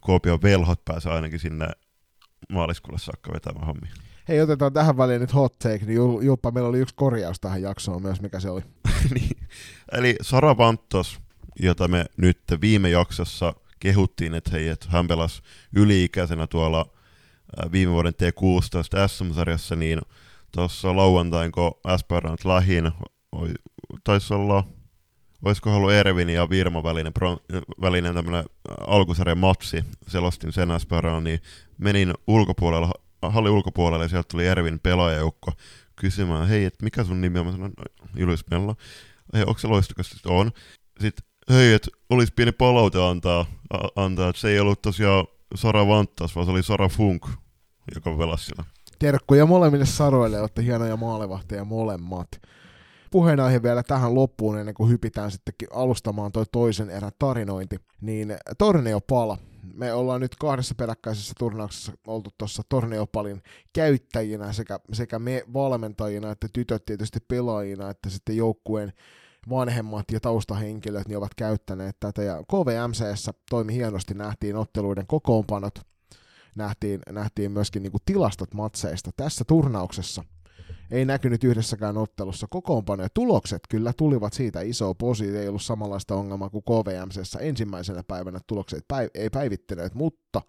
[0.00, 1.68] Kuopion velhot pääsee ainakin sinne
[2.52, 3.92] maaliskuulle saakka vetämään hommia.
[4.28, 7.62] Hei, otetaan tähän väliin nyt hot take, niin Jul- Julppa, meillä oli yksi korjaus tähän
[7.62, 8.62] jaksoon myös, mikä se oli.
[9.14, 9.36] niin.
[9.92, 11.20] Eli Sara Vanttos,
[11.60, 15.42] jota me nyt viime jaksossa kehuttiin, että hei, että hän pelasi
[15.76, 16.90] yli-ikäisenä tuolla
[17.72, 20.00] viime vuoden T16 SM-sarjassa, niin
[20.54, 22.92] tuossa lauantain, kun Esperant lähin,
[24.04, 24.64] taisi olla,
[25.44, 28.44] olisiko ollut Ervin ja Virma välinen, bron- välinen tämmöinen
[28.86, 31.40] alkusarjan matsi, selostin sen Esperant, niin
[31.78, 35.52] menin ulkopuolella, hallin ulkopuolelle ja sieltä tuli Ervin pelaajajoukko
[35.96, 37.46] kysymään, hei, että mikä sun nimi on?
[37.46, 38.76] Mä sanoin, "No, Julius Mello.
[39.34, 40.10] Hei, onko se loistokas?
[40.10, 40.52] Sitten on.
[41.00, 45.86] Sitten, hei, että olisi pieni palaute antaa, a- antaa, että se ei ollut tosiaan Sara
[45.86, 47.26] Vanttas, vaan se oli Sara Funk,
[47.94, 48.64] joka pelasi siellä.
[49.04, 52.28] Terkkuja molemmille saroille, olette hienoja maalevahteja molemmat.
[53.10, 59.38] Puheenaihe vielä tähän loppuun ennen kuin hypitään sittenkin alustamaan toi toisen erän tarinointi, niin Torneopala.
[59.74, 66.48] Me ollaan nyt kahdessa peräkkäisessä turnauksessa oltu tuossa Torneopalin käyttäjinä sekä, sekä me valmentajina että
[66.52, 68.92] tytöt tietysti pelaajina, että sitten joukkueen
[69.50, 72.22] vanhemmat ja taustahenkilöt niin ovat käyttäneet tätä.
[72.22, 75.93] Ja KVMCssä toimi hienosti, nähtiin otteluiden kokoonpanot,
[76.54, 79.10] nähtiin, nähtiin myöskin niin kuin tilastot matseista.
[79.16, 80.24] Tässä turnauksessa
[80.90, 84.60] ei näkynyt yhdessäkään ottelussa kokoonpano ja tulokset kyllä tulivat siitä.
[84.60, 88.40] Iso posi, ei ollut samanlaista ongelmaa kuin KVMCssä ensimmäisenä päivänä.
[88.46, 90.42] Tulokset päiv- ei päivittyneet, mutta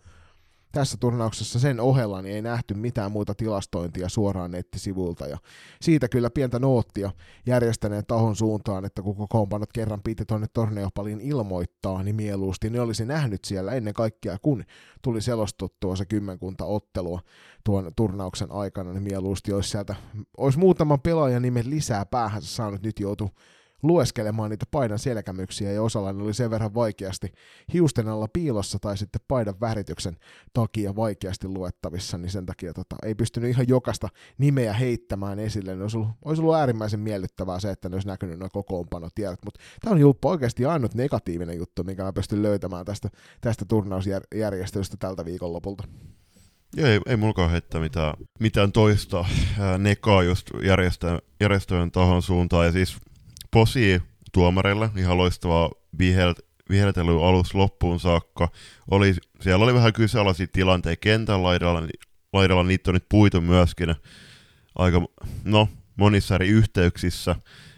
[0.76, 5.28] tässä turnauksessa sen ohella niin ei nähty mitään muuta tilastointia suoraan nettisivuilta.
[5.28, 5.38] Ja
[5.82, 7.12] siitä kyllä pientä noottia
[7.46, 13.06] järjestäneen tahon suuntaan, että kun kokoonpanot kerran piti tuonne Torneopaliin ilmoittaa, niin mieluusti ne olisi
[13.06, 14.64] nähnyt siellä ennen kaikkea, kun
[15.02, 17.20] tuli selostuttua se kymmenkunta ottelua
[17.66, 19.96] tuon turnauksen aikana, niin mieluusti olisi sieltä,
[20.38, 22.82] olisi muutaman pelaajan nimen lisää päähänsä saanut.
[22.84, 23.30] Nyt joutu
[23.88, 27.34] lueskelemaan niitä paidan selkämyksiä ja osalla ne oli sen verran vaikeasti
[27.74, 30.18] hiusten alla piilossa tai sitten paidan värityksen
[30.54, 35.76] takia vaikeasti luettavissa, niin sen takia tota, ei pystynyt ihan jokaista nimeä heittämään esille.
[35.76, 39.60] Ne olisi, ollut, olisi ollut äärimmäisen miellyttävää se, että ne olisi näkynyt noin kokoonpanotiedot, mutta
[39.82, 43.10] tämä on Julppa oikeasti ainut negatiivinen juttu, minkä mä pystyn löytämään tästä,
[43.42, 45.84] tästä turnausjärjestelystä tältä viikonlopulta.
[46.78, 49.26] Joo, ei, ei mulkaan heittää mitään, mitään toista
[49.78, 52.66] nekaa just järjestä, järjestöjen tahon suuntaan.
[52.66, 52.98] Ja siis
[53.56, 54.02] posi
[54.34, 56.40] tuomarille, ihan loistavaa vihelt,
[56.70, 58.48] viheltely alus loppuun saakka.
[58.92, 61.84] Oli, siellä oli vähän kyseenalaisia tilanteita kentän laidalla,
[62.34, 63.96] laidalla niitä on nyt puitu myöskin
[64.76, 65.02] aika,
[65.44, 67.36] no, monissa eri yhteyksissä.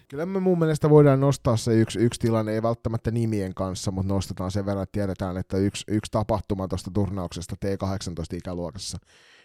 [0.08, 4.14] Kyllä me mun mielestä voidaan nostaa se yksi, yksi tilanne, ei välttämättä nimien kanssa, mutta
[4.14, 8.98] nostetaan sen verran, että tiedetään, että yksi, yksi tapahtuma tuosta turnauksesta T18-ikäluokassa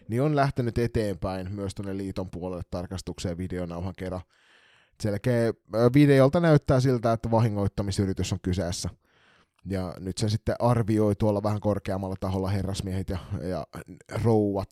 [0.08, 4.20] niin on lähtenyt eteenpäin myös tuonne liiton puolelle tarkastukseen videonauhan kerran.
[5.02, 5.52] Selkeä
[5.94, 8.88] videolta näyttää siltä, että vahingoittamisyritys on kyseessä.
[9.66, 13.66] Ja nyt se sitten arvioi tuolla vähän korkeammalla taholla herrasmiehet ja, ja
[14.24, 14.68] rouvat,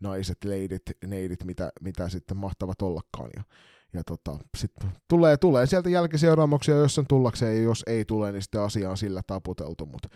[0.00, 3.30] naiset, leidit, neidit, mitä, mitä sitten mahtavat ollakaan.
[3.36, 3.42] Ja,
[3.92, 8.42] ja tota, sitten tulee, tulee sieltä jälkiseuraamuksia, jos sen tullakseen, ja jos ei tule, niin
[8.42, 10.08] sitten asia on sillä taputeltu, mutta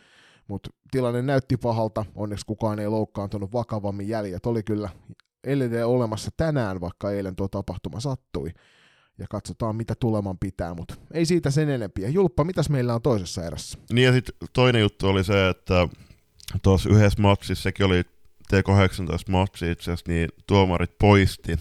[0.49, 4.89] mut tilanne näytti pahalta, onneksi kukaan ei loukkaantunut vakavammin, jäljet oli kyllä
[5.45, 8.51] edelleen olemassa tänään, vaikka eilen tuo tapahtuma sattui,
[9.19, 12.09] ja katsotaan mitä tuleman pitää, mutta ei siitä sen enempiä.
[12.09, 13.79] Julppa, mitäs meillä on toisessa erässä?
[13.93, 15.89] Niin ja sitten toinen juttu oli se, että
[16.63, 18.03] tuossa yhdessä matsissa, sekin oli
[18.55, 21.57] T18-matsi itse asiassa, niin tuomarit poisti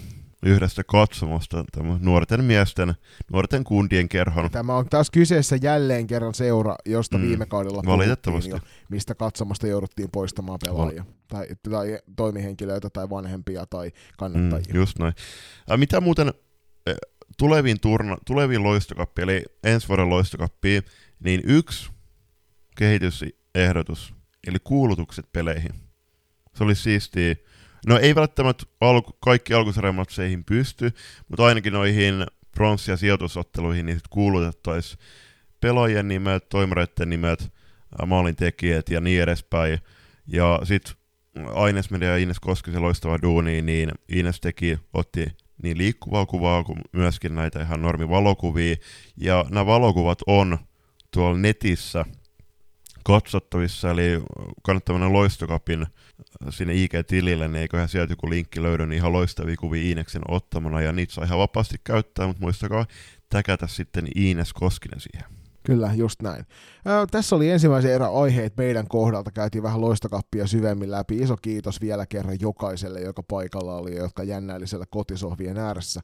[0.45, 2.93] yhdestä katsomosta tämän nuorten miesten,
[3.31, 4.51] nuorten kundien kerhon.
[4.51, 8.49] Tämä on taas kyseessä jälleen kerran seura, josta Mm, viime kaudella valitettavasti.
[8.49, 14.73] jo, mistä katsomasta jouduttiin poistamaan pelaajia, tai, tai toimihenkilöitä, tai vanhempia, tai kannattajia.
[14.73, 15.13] Mm, just näin.
[15.71, 16.33] Ä, mitä muuten
[17.37, 20.83] tuleviin, turna, tuleviin loistokappiin, eli ensi vuoden loistokappiin,
[21.19, 21.89] niin yksi
[22.77, 24.13] kehitysehdotus,
[24.47, 25.71] eli kuulutukset peleihin.
[26.55, 27.35] Se olisi siistiä.
[27.87, 30.91] No ei välttämättä alku, kaikki alkusarjamatseihin pysty,
[31.27, 34.99] mutta ainakin noihin pronssi- ja sijoitusotteluihin niin kuulutettaisiin
[35.61, 37.51] pelaajien nimet, toimareiden nimet,
[38.01, 39.79] ä, maalintekijät ja niin edespäin.
[40.27, 40.95] Ja sitten
[41.53, 45.27] Aines Media ja Ines Koskisen loistava duuni, niin Ines teki, otti
[45.63, 48.75] niin liikkuvaa kuvaa kuin myöskin näitä ihan normivalokuvia.
[49.17, 50.57] Ja nämä valokuvat on
[51.11, 52.05] tuolla netissä
[53.03, 54.23] katsottavissa, eli
[54.63, 55.87] kannattaa Loistokapin äh,
[56.49, 60.91] sinne IG-tilille, niin eiköhän sieltä joku linkki löydy, niin ihan loistavia kuvia Iineksen ottamana, ja
[60.91, 62.85] niitä saa ihan vapaasti käyttää, mutta muistakaa
[63.29, 65.36] täkätä sitten Iines Koskinen siihen.
[65.67, 66.45] Kyllä, just näin.
[66.85, 69.31] Ää, tässä oli ensimmäisen erän aiheet meidän kohdalta.
[69.31, 71.17] Käytiin vähän loistokappia syvemmin läpi.
[71.17, 76.01] Iso kiitos vielä kerran jokaiselle, joka paikalla oli ja jotka jännäili siellä kotisohvien ääressä.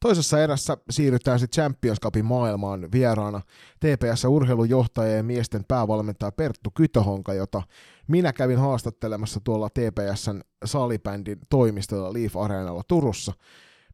[0.00, 3.40] Toisessa erässä siirrytään sitten Champions Cupin maailmaan vieraana
[3.80, 7.62] TPS-urheilujohtaja ja miesten päävalmentaja Perttu Kytöhonka, jota
[8.08, 13.32] minä kävin haastattelemassa tuolla TPSn salibändin toimistolla Leaf Areenalla Turussa.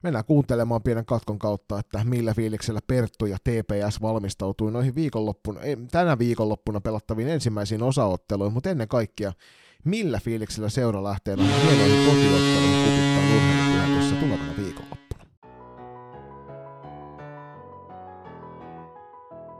[0.03, 5.77] Mennään kuuntelemaan pienen katkon kautta, että millä fiiliksellä Perttu ja TPS valmistautui noihin viikonloppuna, ei,
[5.91, 9.33] tänä viikonloppuna pelattaviin ensimmäisiin osaotteluihin, mutta ennen kaikkea
[9.85, 13.67] millä fiiliksellä seura lähtee noihin hienoihin kotiotteluihin kupittaa urheilupyhä
[14.21, 15.27] tulevana viikonloppuna.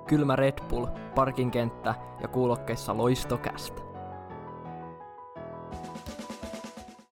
[0.07, 3.96] Kylmä Red Bull, parkinkenttä ja kuulokkeissa loistokästä.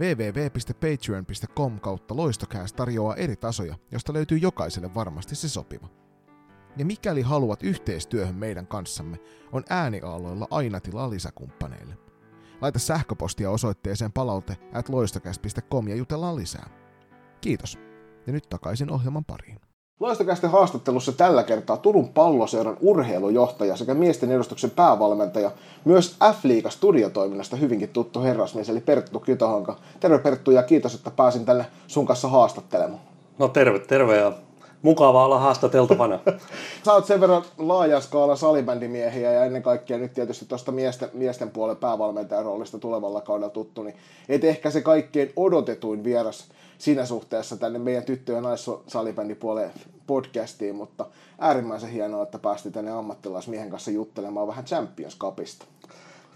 [0.00, 5.88] www.patreon.com kautta loistokääst tarjoaa eri tasoja, josta löytyy jokaiselle varmasti se sopiva.
[6.76, 9.18] Ja mikäli haluat yhteistyöhön meidän kanssamme,
[9.52, 11.96] on ääniaaloilla aina tilaa lisäkumppaneille.
[12.60, 14.88] Laita sähköpostia osoitteeseen palaute at
[15.88, 16.68] ja jutellaan lisää.
[17.40, 17.78] Kiitos.
[18.26, 19.60] Ja nyt takaisin ohjelman pariin.
[20.00, 25.50] Loistokästen haastattelussa tällä kertaa Turun palloseuran urheilujohtaja sekä miesten edustuksen päävalmentaja,
[25.84, 29.76] myös F-liiga studiotoiminnasta hyvinkin tuttu herrasmies, eli Perttu Kytohanka.
[30.00, 33.00] Terve Perttu ja kiitos, että pääsin tänne sun kanssa haastattelemaan.
[33.38, 34.32] No terve, terve ja
[34.82, 36.18] mukava olla haastateltavana.
[36.84, 41.50] Sä oot sen verran laajan skaalan salibändimiehiä ja ennen kaikkea nyt tietysti tuosta miesten, miesten
[41.50, 43.96] puolen päävalmentajan roolista tulevalla kaudella tuttu, niin
[44.28, 49.70] et ehkä se kaikkein odotetuin vieras siinä suhteessa tänne meidän tyttö- ja naissalibändipuoleen
[50.06, 51.06] podcastiin, mutta
[51.38, 55.66] äärimmäisen hienoa, että päästi tänne ammattilaismiehen kanssa juttelemaan vähän Champions Cupista.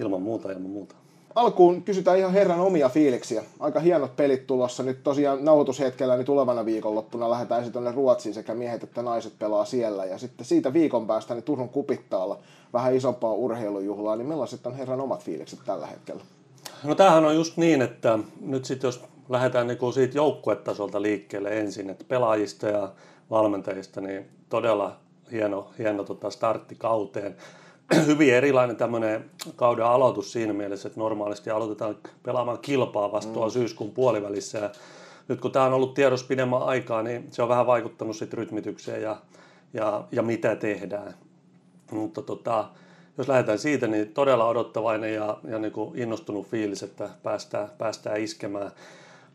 [0.00, 0.94] Ilman muuta, ilman muuta.
[1.34, 3.44] Alkuun kysytään ihan herran omia fiiliksiä.
[3.60, 4.82] Aika hienot pelit tulossa.
[4.82, 9.64] Nyt tosiaan nauhoitushetkellä niin tulevana viikonloppuna lähdetään sitten tuonne Ruotsiin sekä miehet että naiset pelaa
[9.64, 10.04] siellä.
[10.04, 12.38] Ja sitten siitä viikon päästä niin Turun kupittaalla
[12.72, 14.16] vähän isompaa urheilujuhlaa.
[14.16, 16.22] Niin millaiset on herran omat fiilikset tällä hetkellä?
[16.84, 21.90] No tämähän on just niin, että nyt sitten jos lähdetään niinku siitä joukkuetasolta liikkeelle ensin,
[21.90, 22.92] että pelaajista ja
[23.30, 24.96] valmentajista, niin todella
[25.32, 27.36] hieno, hieno tota startti kauteen.
[28.06, 33.52] Hyvin erilainen tämmöinen kauden aloitus siinä mielessä, että normaalisti aloitetaan pelaamaan kilpaa vasta tuolla mm.
[33.52, 34.58] syyskuun puolivälissä.
[34.58, 34.70] Ja
[35.28, 39.02] nyt kun tämä on ollut tiedossa pidemmän aikaa, niin se on vähän vaikuttanut sitten rytmitykseen
[39.02, 39.16] ja,
[39.74, 41.14] ja, ja mitä tehdään.
[41.90, 42.68] Mutta tota,
[43.18, 48.20] jos lähdetään siitä, niin todella odottavainen ja, ja niin kuin innostunut fiilis, että päästään, päästään
[48.20, 48.72] iskemään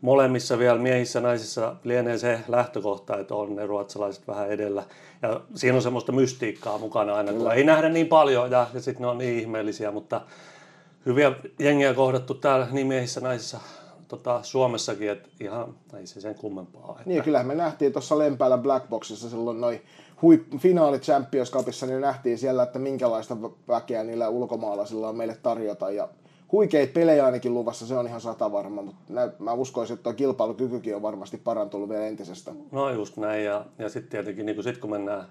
[0.04, 4.82] molemmissa vielä miehissä ja naisissa lienee se lähtökohta, että on ne ruotsalaiset vähän edellä.
[5.22, 9.02] Ja siinä on semmoista mystiikkaa mukana aina, kun ei nähdä niin paljon ja, ja sitten
[9.02, 10.20] ne on niin ihmeellisiä, mutta
[11.06, 13.60] hyviä jengiä kohdattu täällä niin miehissä naisissa
[14.08, 16.90] tota, Suomessakin, että ihan ei se sen kummempaa.
[16.90, 17.02] Että...
[17.06, 19.82] Niin, kyllähän me nähtiin tuossa Lempäällä Blackboxissa silloin noin
[20.22, 23.36] huip- finaali Champions Cupissa, niin nähtiin siellä, että minkälaista
[23.68, 26.08] väkeä niillä ulkomaalaisilla on meille tarjota ja
[26.54, 30.12] huikeita pelejä ainakin luvassa, se on ihan sata varma, mutta nä, mä uskoisin, että tuo
[30.12, 32.52] kilpailukykykin on varmasti parantunut vielä entisestä.
[32.72, 35.24] No just näin, ja, ja sitten tietenkin niin sit kun mennään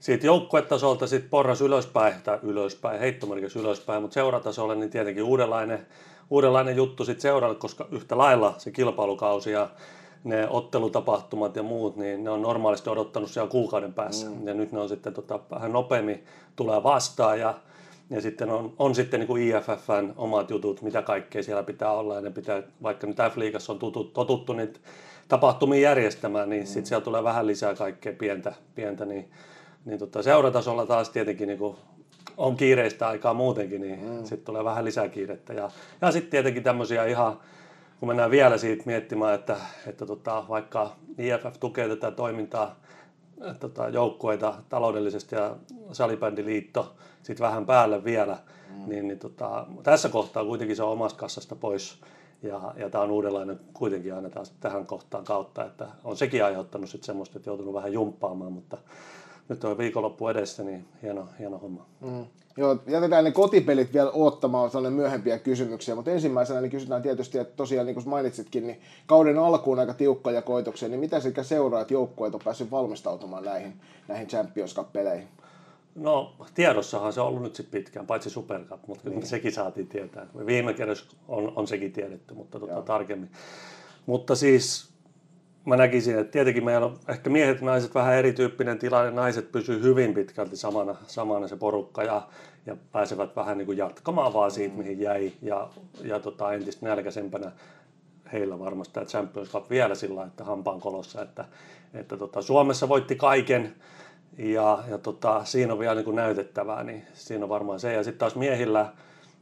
[0.00, 5.86] siitä joukkuetasolta sitten porras ylöspäin, tai ylöspäin, heittomerkiksi ylöspäin, mutta seuratasolle niin tietenkin uudenlainen,
[6.30, 9.68] uudenlainen juttu sitten seuralle, koska yhtä lailla se kilpailukausi ja
[10.24, 14.30] ne ottelutapahtumat ja muut, niin ne on normaalisti odottanut siellä kuukauden päässä.
[14.30, 14.48] Mm.
[14.48, 16.24] Ja nyt ne on sitten tota, vähän nopeammin
[16.56, 17.54] tulee vastaan ja
[18.10, 22.14] ja sitten on, on sitten niin kuin IFFn omat jutut, mitä kaikkea siellä pitää olla.
[22.14, 24.80] Ja ne pitää, vaikka nyt F-liigassa on tutut, totuttu niitä
[25.28, 26.66] tapahtumia järjestämään, niin mm.
[26.66, 28.52] sitten siellä tulee vähän lisää kaikkea pientä.
[28.74, 29.30] pientä niin,
[29.84, 31.76] niin tota, seuratasolla taas tietenkin niin kuin
[32.36, 34.18] on kiireistä aikaa muutenkin, niin mm.
[34.18, 35.52] sitten tulee vähän lisää kiirettä.
[35.52, 37.40] Ja, ja sitten tietenkin tämmöisiä ihan,
[38.00, 42.76] kun mennään vielä siitä miettimään, että, että tota, vaikka IFF tukee tätä toimintaa,
[43.60, 45.56] tota, joukkueita taloudellisesti ja
[45.92, 48.38] salibändiliitto sitten vähän päälle vielä,
[48.70, 48.88] mm.
[48.88, 51.98] niin, niin tota, tässä kohtaa kuitenkin se on omasta kassasta pois.
[52.42, 56.90] Ja, ja tämä on uudenlainen kuitenkin aina taas tähän kohtaan kautta, että on sekin aiheuttanut
[56.90, 58.78] sitten semmoista, että joutunut vähän jumppaamaan, mutta
[59.48, 61.86] nyt on viikonloppu edessä, niin hieno, hieno homma.
[62.00, 62.24] Mm.
[62.56, 67.56] Joo, jätetään ne kotipelit vielä odottamaan sellainen myöhempiä kysymyksiä, mutta ensimmäisenä niin kysytään tietysti, että
[67.56, 71.94] tosiaan niin kuin mainitsitkin, niin kauden alkuun aika tiukkoja koitoksia, niin mitä sekä seuraa, että
[71.94, 73.72] joukkueet on päässyt valmistautumaan näihin,
[74.08, 75.28] näihin Champions Cup-peleihin?
[75.94, 79.26] No tiedossahan se on ollut nyt sitten pitkään, paitsi Super Cup, mutta niin.
[79.26, 80.26] sekin saatiin tietää.
[80.46, 83.30] Viime kerrassa on, on sekin tiedetty, mutta tota, tarkemmin.
[84.06, 84.88] Mutta siis
[85.66, 89.10] mä näkisin, että tietenkin meillä on ehkä miehet ja naiset vähän erityyppinen tilanne.
[89.10, 92.22] Naiset pysyy hyvin pitkälti samana, samana se porukka ja,
[92.66, 94.78] ja pääsevät vähän niin kuin jatkamaan vaan siitä, mm.
[94.78, 95.32] mihin jäi.
[95.42, 95.68] Ja,
[96.02, 97.52] ja tota, entistä nälkäisempänä
[98.32, 101.44] heillä varmasti tämä Champions Cup vielä sillä että hampaan kolossa, että,
[101.94, 103.74] että tota, Suomessa voitti kaiken
[104.38, 107.92] ja, ja tota, siinä on vielä niin kuin näytettävää, niin siinä on varmaan se.
[107.92, 108.92] Ja sitten taas miehillä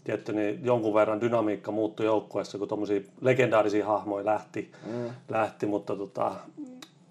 [0.04, 5.10] tietty, niin jonkun verran dynamiikka muuttui joukkueessa, kun tuommoisia legendaarisia hahmoja lähti, mm.
[5.28, 6.34] lähti mutta tota,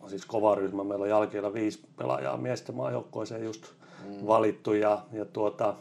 [0.07, 0.83] siis kova ryhmä.
[0.83, 3.63] Meillä on jälkeen viisi pelaajaa miesten maajoukkueeseen just
[4.05, 4.27] mm.
[4.27, 5.73] valittu ja, ja tuota,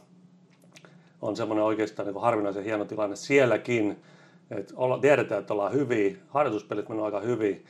[1.22, 3.96] on semmoinen oikeastaan niin harvinaisen hieno tilanne sielläkin,
[4.50, 7.64] että olla, tiedetään, että ollaan hyviä, harjoituspelit menee aika hyvin,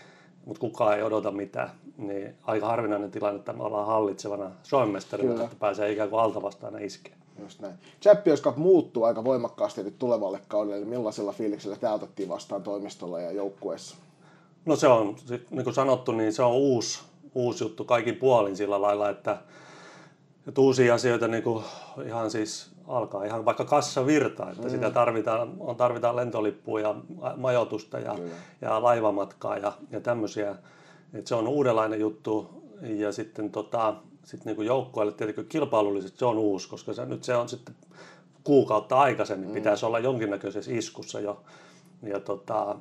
[0.44, 1.70] mutta kukaan ei odota mitään.
[1.98, 6.82] Niin aika harvinainen tilanne, että me ollaan hallitsevana Suomen että pääsee ikään kuin alta vastaan
[6.82, 7.21] iskeen.
[7.38, 7.74] Just näin.
[8.02, 13.32] Champions Cup muuttuu aika voimakkaasti nyt tulevalle kaudelle, millaisella fiiliksellä tämä otettiin vastaan toimistolla ja
[13.32, 13.96] joukkueessa?
[14.66, 15.16] No se on,
[15.50, 17.00] niin kuin sanottu, niin se on uusi,
[17.34, 19.38] uusi juttu kaikin puolin sillä lailla, että,
[20.48, 21.64] että uusia asioita niin kuin
[22.06, 24.70] ihan siis alkaa ihan vaikka kassavirta, että mm.
[24.70, 26.94] sitä tarvitaan, on, tarvitaan lentolippua ja
[27.36, 28.18] majoitusta ja,
[28.60, 30.56] ja laivamatkaa ja, ja tämmöisiä.
[31.14, 32.50] Että se on uudenlainen juttu
[32.82, 37.36] ja sitten tota, sit niinku joukkueelle tietenkin kilpailullisesti se on uusi, koska se, nyt se
[37.36, 37.74] on sitten
[38.44, 39.54] kuukautta aikaisemmin, mm.
[39.54, 41.42] pitäisi olla jonkinnäköisessä iskussa jo.
[42.02, 42.76] Ja tota,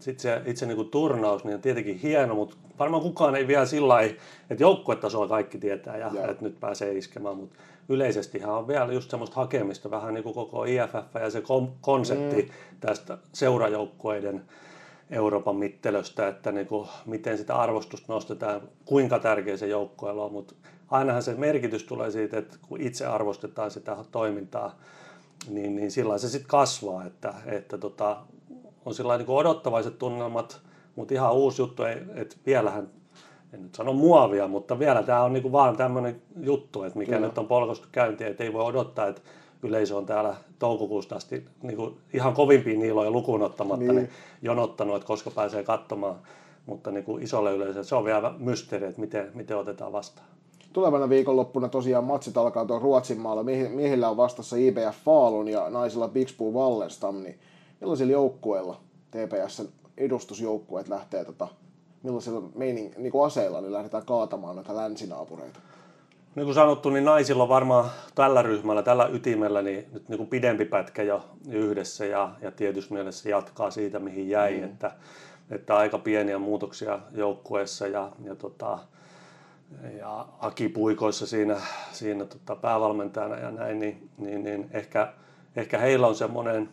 [0.00, 3.88] sitten se itse niinku turnaus niin on tietenkin hieno, mutta varmaan kukaan ei vielä sillä
[3.88, 4.14] lailla,
[4.50, 6.26] että joukkuetasolla kaikki tietää ja, ja.
[6.26, 7.58] että nyt pääsee iskemään, mutta
[7.88, 11.42] yleisestihan on vielä just semmoista hakemista, vähän niin kuin koko IFF ja se
[11.80, 12.50] konsepti mm.
[12.80, 14.42] tästä seurajoukkueiden
[15.10, 20.54] Euroopan mittelöstä, että niin kuin, miten sitä arvostusta nostetaan, kuinka tärkeä se joukkueella on, mutta
[20.90, 24.78] ainahan se merkitys tulee siitä, että kun itse arvostetaan sitä toimintaa,
[25.48, 28.16] niin, niin sillä se sitten kasvaa, että, että tota,
[28.84, 30.60] on sillä niin odottavaiset tunnelmat,
[30.96, 31.82] mutta ihan uusi juttu,
[32.14, 32.88] että vielähän
[33.52, 37.26] en nyt sano muovia, mutta vielä tämä on niinku vaan tämmöinen juttu, että mikä Kyllä.
[37.26, 39.22] nyt on polkostu käyntiin, että ei voi odottaa, että
[39.62, 43.96] yleisö on täällä toukokuusta asti niin kuin ihan kovimpiin niiloja lukuun ottamatta niin.
[43.96, 44.10] Niin
[44.42, 46.16] jonottanut, että koska pääsee katsomaan.
[46.66, 50.26] Mutta niin kuin isolle yleisölle se on vielä mysteeri, että miten, miten otetaan vastaan.
[50.72, 53.42] Tulevana viikonloppuna tosiaan matsit alkaa tuon Ruotsin maalla.
[53.68, 57.22] Miehillä on vastassa IBF Falun ja naisilla Bixbu Wallenstam.
[57.22, 57.38] Niin
[57.80, 61.48] millaisilla joukkueilla TPSn edustusjoukkueet lähtee tota,
[62.02, 65.60] millaisilla meinin, niin kuin aseilla niin lähdetään kaatamaan noita länsinaapureita?
[66.34, 70.28] Niin kuin sanottu, niin naisilla on varmaan tällä ryhmällä, tällä ytimellä niin nyt niin kuin
[70.28, 74.64] pidempi pätkä jo yhdessä ja, ja tietysti mielessä jatkaa siitä, mihin jäi, mm.
[74.64, 74.92] että,
[75.50, 78.78] että aika pieniä muutoksia joukkueessa ja, ja, tota,
[79.98, 81.56] ja Aki Puikoissa siinä,
[81.92, 85.12] siinä tota päävalmentajana ja näin, niin, niin, niin ehkä,
[85.56, 86.68] ehkä heillä on semmoinen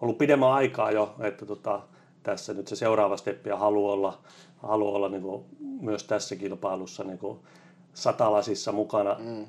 [0.00, 1.80] ollut pidemmän aikaa jo, että tota,
[2.22, 4.18] tässä nyt se seuraava steppi ja haluaa olla,
[4.56, 5.44] haluaa olla niin kuin
[5.80, 7.38] myös tässä kilpailussa niin kuin
[7.98, 9.46] satalasissa mukana mm.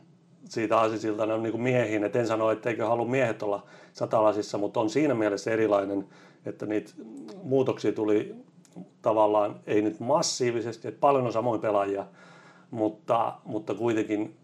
[0.49, 2.03] siitä aasisiltana niin kuin miehiin.
[2.03, 6.07] Et en sano, etteikö halua miehet olla satalasissa, mutta on siinä mielessä erilainen,
[6.45, 6.91] että niitä
[7.43, 8.35] muutoksia tuli
[9.01, 12.05] tavallaan, ei nyt massiivisesti, että paljon on samoin pelaajia,
[12.71, 14.35] mutta, mutta kuitenkin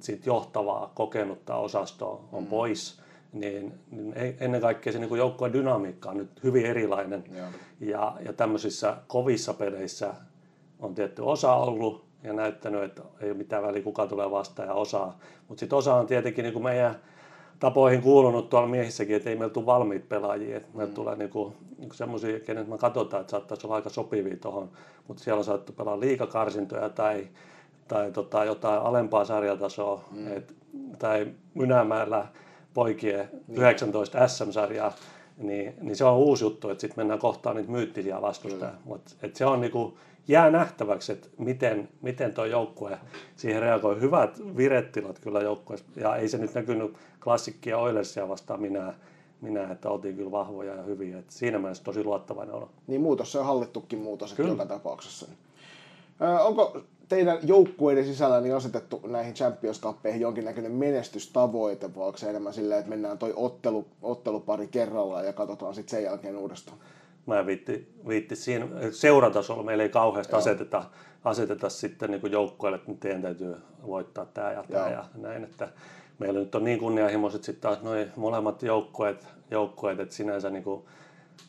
[0.00, 2.48] sit johtavaa, kokenutta osastoa on mm.
[2.48, 3.00] pois,
[3.32, 7.24] niin, niin ennen kaikkea se niin joukkueen dynamiikka on nyt hyvin erilainen.
[7.36, 7.44] Ja,
[7.80, 10.14] ja, ja tämmöisissä kovissa peleissä
[10.80, 14.74] on tietty osa ollut, ja näyttänyt, että ei ole mitään väliä, kuka tulee vastaan ja
[14.74, 15.18] osaa.
[15.48, 16.96] Mutta sitten osa on tietenkin niin kuin meidän
[17.58, 20.56] tapoihin kuulunut tuolla miehissäkin, että ei meillä tule valmiit pelaajia.
[20.56, 20.94] Että meillä mm.
[20.94, 24.70] tulee niin kuin, niin kuin semmoisia, kenet me katsotaan, että saattaisi olla aika sopivia tuohon.
[25.08, 27.28] Mutta siellä on saattu pelaa liikakarsintoja tai,
[27.88, 30.04] tai tota, jotain alempaa sarjatasoa.
[30.10, 30.36] Mm.
[30.36, 30.54] Et,
[30.98, 32.26] tai Mynämäellä
[32.74, 33.60] poikien niin.
[33.60, 34.92] 19 SM-sarjaa.
[35.38, 38.74] Niin, niin se on uusi juttu, että sitten mennään kohtaan niitä myyttisiä vastustajia.
[38.84, 42.98] Mutta se on niinku, jää nähtäväksi, että miten, miten tuo joukkue
[43.36, 44.00] siihen reagoi.
[44.00, 48.94] Hyvät virettilat kyllä joukkueessa, ja ei se nyt näkynyt klassikkia Oilersia vastaan minä,
[49.40, 51.18] minä, että oltiin kyllä vahvoja ja hyviä.
[51.18, 52.70] Et siinä mielessä tosi luottavainen olo.
[52.86, 54.50] Niin muutos, se on hallittukin muutos kyllä.
[54.50, 55.26] joka tapauksessa.
[56.20, 62.30] Ö, onko teidän joukkueiden sisällä niin asetettu näihin Champions Cupeihin jonkinnäköinen menestystavoite, vai onko se
[62.30, 66.78] enemmän silleen, että mennään toi ottelu, ottelupari kerrallaan ja katsotaan sitten sen jälkeen uudestaan?
[67.26, 70.84] Mä en viitti, viitti siinä seuratasolla meillä ei kauheasti aseteta,
[71.24, 73.56] aseteta sitten niin joukkueelle, että teidän täytyy
[73.86, 75.68] voittaa tämä ja tämä ja näin, että
[76.18, 80.84] meillä nyt on niin kunnianhimoiset sitten taas noin molemmat joukkueet, joukkueet että sinänsä niin kuin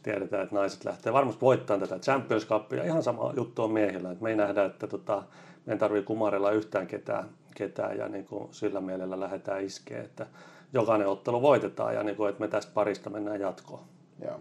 [0.03, 2.84] tiedetään, että naiset lähtee varmasti voittamaan tätä Champions Cupia.
[2.84, 5.24] Ihan sama juttu on miehillä, että me ei nähdä, että tota,
[5.65, 10.28] meidän tarvii kumarella yhtään ketään, ketään ja niin kuin sillä mielellä lähdetään iskeä, että
[10.74, 13.84] jokainen ottelu voitetaan ja niin kuin, että me tästä parista mennään jatkoon.
[14.26, 14.39] Joo.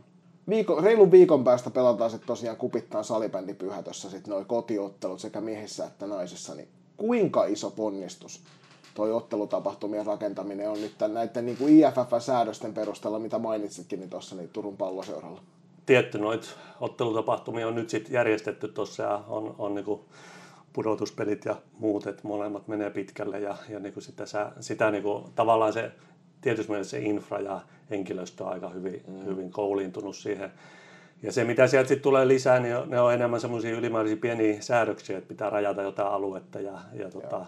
[0.49, 5.85] Viiko, reilun viikon päästä pelataan sitten tosiaan kupittaan salibändi pyhätössä sitten noin kotiottelut sekä miehissä
[5.85, 8.43] että naisissa, niin kuinka iso ponnistus
[8.95, 14.49] toi ottelutapahtumien rakentaminen on nyt näiden niin kuin IFF-säädösten perusteella, mitä mainitsitkin niin tuossa niin
[14.49, 15.41] Turun palloseuralla?
[15.87, 16.49] Tietty noita
[16.81, 20.01] ottelutapahtumia on nyt sitten järjestetty tuossa ja on, on niin kuin
[20.73, 24.25] pudotuspelit ja muut, että molemmat menee pitkälle ja, ja niin kuin sitä,
[24.61, 25.93] sitä niin kuin, tavallaan se
[26.43, 29.25] tietysti mielessä se infra ja henkilöstö on aika hyvin, mm.
[29.25, 30.53] hyvin kouliintunut siihen.
[31.23, 35.19] Ja se, mitä sieltä sitten tulee lisää, niin ne on enemmän semmoisia ylimääräisiä pieniä säädöksiä,
[35.19, 37.47] että pitää rajata jotain aluetta ja, ja, tota,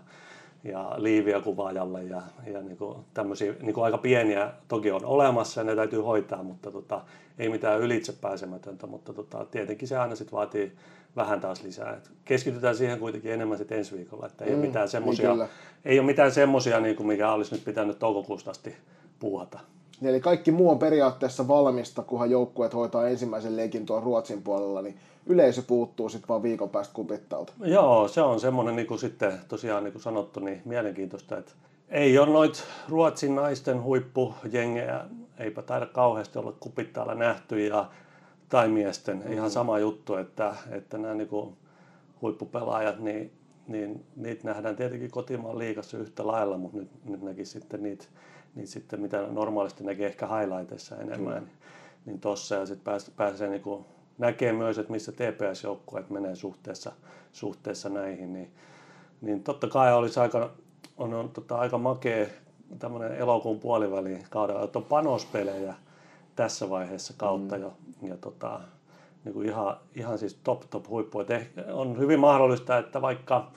[0.65, 5.61] ja liiviä kuvaajalle ja, ja niin kuin tämmöisiä niin kuin aika pieniä toki on olemassa
[5.61, 7.01] ja ne täytyy hoitaa, mutta tota,
[7.39, 10.73] ei mitään ylitse pääsemätöntä, mutta tota, tietenkin se aina sitten vaatii
[11.17, 11.93] vähän taas lisää.
[11.97, 15.49] Et keskitytään siihen kuitenkin enemmän sitten ensi viikolla, että ei mm, ole mitään semmoisia, niin
[15.85, 18.77] ei ole mitään semmoisia, niin kuin mikä olisi nyt pitänyt toukokuusta asti
[19.19, 19.61] puuhata.
[20.03, 24.97] Eli kaikki muu on periaatteessa valmista, kunhan joukkueet hoitaa ensimmäisen leikin tuon Ruotsin puolella, niin
[25.26, 27.53] yleisö puuttuu sitten vaan viikon päästä kupittalta.
[27.64, 31.53] Joo, se on semmoinen niin kuin sitten tosiaan niin kuin sanottu, niin mielenkiintoista, että
[31.88, 35.05] ei ole noit Ruotsin naisten huippujengejä,
[35.38, 37.88] eipä taida kauheasti olla kupittaalla nähty ja
[38.49, 39.16] tai miesten.
[39.16, 39.32] Mm-hmm.
[39.32, 41.57] Ihan sama juttu, että, että nämä niin kuin
[42.22, 43.32] huippupelaajat, niin,
[43.68, 48.05] niin niitä nähdään tietenkin kotimaan liigassa yhtä lailla, mutta nyt, nyt näki sitten niitä,
[48.55, 51.45] niitä sitten, mitä normaalisti näkee ehkä highlightissa enemmän, mm.
[51.45, 51.59] niin,
[52.07, 53.85] niin tossa ja sitten pääsee, pääsee niin kuin,
[54.19, 56.93] näkee myös, että missä TPS-joukkueet menee suhteessa,
[57.33, 58.51] suhteessa näihin, niin,
[59.21, 60.51] niin totta kai olisi aika,
[60.97, 62.27] on, on tota, aika makea
[62.79, 65.75] tämmöinen elokuun puoliväliin kaudella, että on panospelejä
[66.37, 67.63] tässä vaiheessa kautta mm.
[67.63, 67.73] jo.
[68.03, 68.61] Ja tota,
[69.25, 71.21] niin kuin ihan, ihan siis top top huippu.
[71.21, 71.29] Et
[71.73, 73.51] on hyvin mahdollista, että vaikka,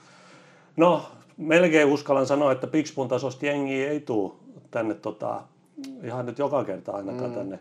[0.76, 1.02] no
[1.36, 4.32] melkein uskallan sanoa, että Pixpun tasosta jengiä ei tule
[4.70, 5.40] tänne tota,
[6.02, 7.36] ihan nyt joka kerta ainakaan mm.
[7.36, 7.58] tänne,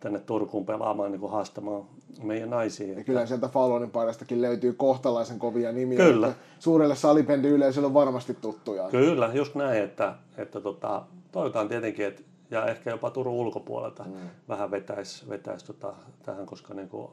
[0.00, 1.84] tänne Turkuun pelaamaan, niin kuin haastamaan
[2.22, 2.98] meidän naisia.
[2.98, 5.98] Ja kyllä sieltä Fallonin paikastakin löytyy kohtalaisen kovia nimiä.
[5.98, 6.32] Kyllä.
[6.58, 8.88] Suurelle salipendi yleisölle on varmasti tuttuja.
[8.90, 11.02] Kyllä, just näin, että, että tota,
[11.32, 14.12] toivotaan tietenkin, että ja ehkä jopa Turun ulkopuolelta mm.
[14.48, 15.92] vähän vetäisi vetäis tota,
[16.22, 17.08] tähän, koska niin kuin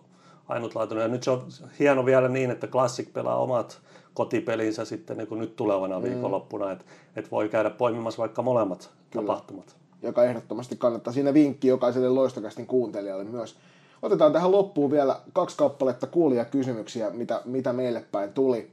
[0.47, 1.01] ainutlaatuinen.
[1.01, 1.47] Ja nyt se on
[1.79, 3.81] hieno vielä niin, että Classic pelaa omat
[4.13, 6.03] kotipelinsä sitten niin kuin nyt tulevana mm.
[6.03, 6.85] viikonloppuna, että
[7.15, 9.27] et voi käydä poimimassa vaikka molemmat Kyllä.
[9.27, 9.75] tapahtumat.
[10.01, 11.13] Joka ehdottomasti kannattaa.
[11.13, 13.55] Siinä vinkki jokaiselle loistokästin kuuntelijalle myös.
[14.01, 18.71] Otetaan tähän loppuun vielä kaksi kappaletta kuulijakysymyksiä, mitä, mitä meille päin tuli.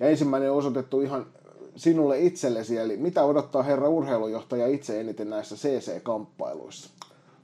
[0.00, 1.26] Ja ensimmäinen on osoitettu ihan
[1.76, 6.90] sinulle itsellesi, eli mitä odottaa herra urheilujohtaja itse eniten näissä CC-kamppailuissa?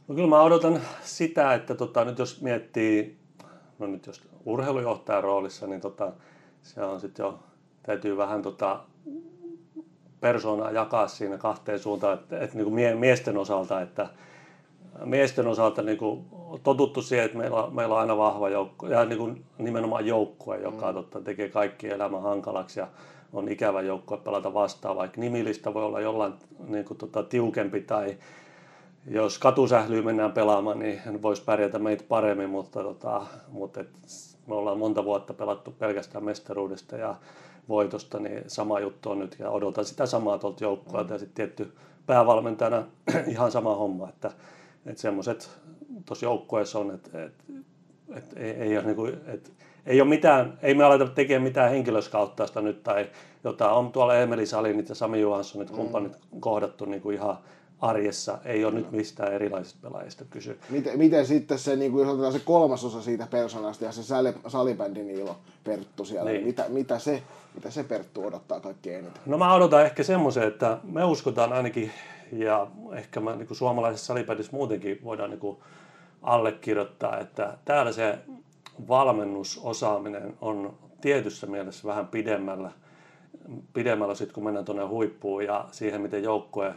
[0.09, 3.17] No kyllä mä odotan sitä, että tota, nyt jos miettii,
[3.79, 6.13] no nyt jos urheilujohtajan roolissa, niin tota,
[6.63, 7.39] se on sitten jo,
[7.83, 8.81] täytyy vähän tota,
[10.25, 14.09] persoonaa jakaa siinä kahteen suuntaan, että, että niin kuin miesten osalta, että
[15.05, 16.25] miesten osalta niin kuin
[16.63, 20.89] totuttu siihen, että meillä meillä on aina vahva joukko, ja niin kuin nimenomaan joukkue, joka
[20.89, 20.95] mm.
[20.95, 22.87] totta, tekee kaikki elämän hankalaksi, ja
[23.33, 26.33] on ikävä joukkue pelata vastaan, vaikka nimilistä voi olla jollain
[26.69, 28.17] niin kuin, tota, tiukempi tai
[29.07, 33.89] jos katusählyy mennään pelaamaan, niin hän voisi pärjätä meitä paremmin, mutta, tota, mutta et,
[34.47, 37.15] me ollaan monta vuotta pelattu pelkästään mestaruudesta ja
[37.69, 41.73] voitosta, niin sama juttu on nyt ja odotan sitä samaa tuolta joukkueelta ja sitten tietty
[42.07, 42.85] päävalmentajana
[43.29, 44.31] ihan sama homma, että,
[44.87, 45.51] että semmoiset
[46.07, 47.45] tuossa joukkueessa on, että, että,
[48.17, 49.51] että ei, ei ole niin kuin, että
[49.87, 53.11] ei ole mitään, ei me aleta tekemään mitään henkilöskauttausta nyt tai
[53.45, 53.73] jotain.
[53.73, 55.77] On tuolla Emeli Salinit ja Sami Johanssonit mm.
[55.77, 57.39] kumppanit kohdattu niin kuin ihan
[57.81, 58.39] arjessa.
[58.45, 60.59] Ei ole nyt mistään erilaisista pelaajista kysy.
[60.71, 64.03] Miten, miten sitten se, niin kuin jos otetaan se kolmasosa siitä persoonasta ja se
[64.49, 66.47] salibändi Niilo Perttu siellä, niin.
[66.47, 67.23] mitä, mitä, se,
[67.55, 69.23] mitä se Perttu odottaa kaikkein eniten?
[69.27, 71.91] No mä odotan ehkä semmoisen, että me uskotaan ainakin
[72.33, 75.57] ja ehkä mä, niin kuin suomalaisessa salibändissä muutenkin voidaan niin kuin
[76.23, 78.19] allekirjoittaa, että täällä se
[78.89, 82.71] valmennusosaaminen on tietyssä mielessä vähän pidemmällä,
[83.73, 86.75] pidemmällä sitten kun mennään tuonne huippuun ja siihen, miten joukkue,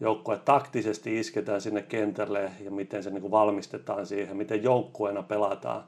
[0.00, 5.84] joukkue taktisesti isketään sinne kentälle ja miten se niin valmistetaan siihen, miten joukkueena pelataan.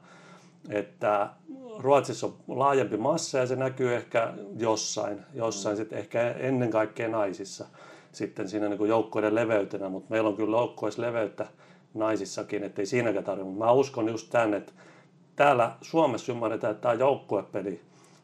[0.69, 1.29] Että
[1.79, 5.77] Ruotsissa on laajempi massa ja se näkyy ehkä jossain, jossain mm.
[5.77, 7.65] sitten ehkä ennen kaikkea naisissa
[8.11, 11.47] sitten siinä niin joukkueiden leveytenä, mutta meillä on kyllä joukkueessa leveyttä
[11.93, 13.49] naisissakin, ettei siinäkään tarvitse.
[13.49, 14.71] Mutta mä uskon just tämän, että
[15.35, 17.81] täällä Suomessa ymmärretään, että tämä on joukkuepeli,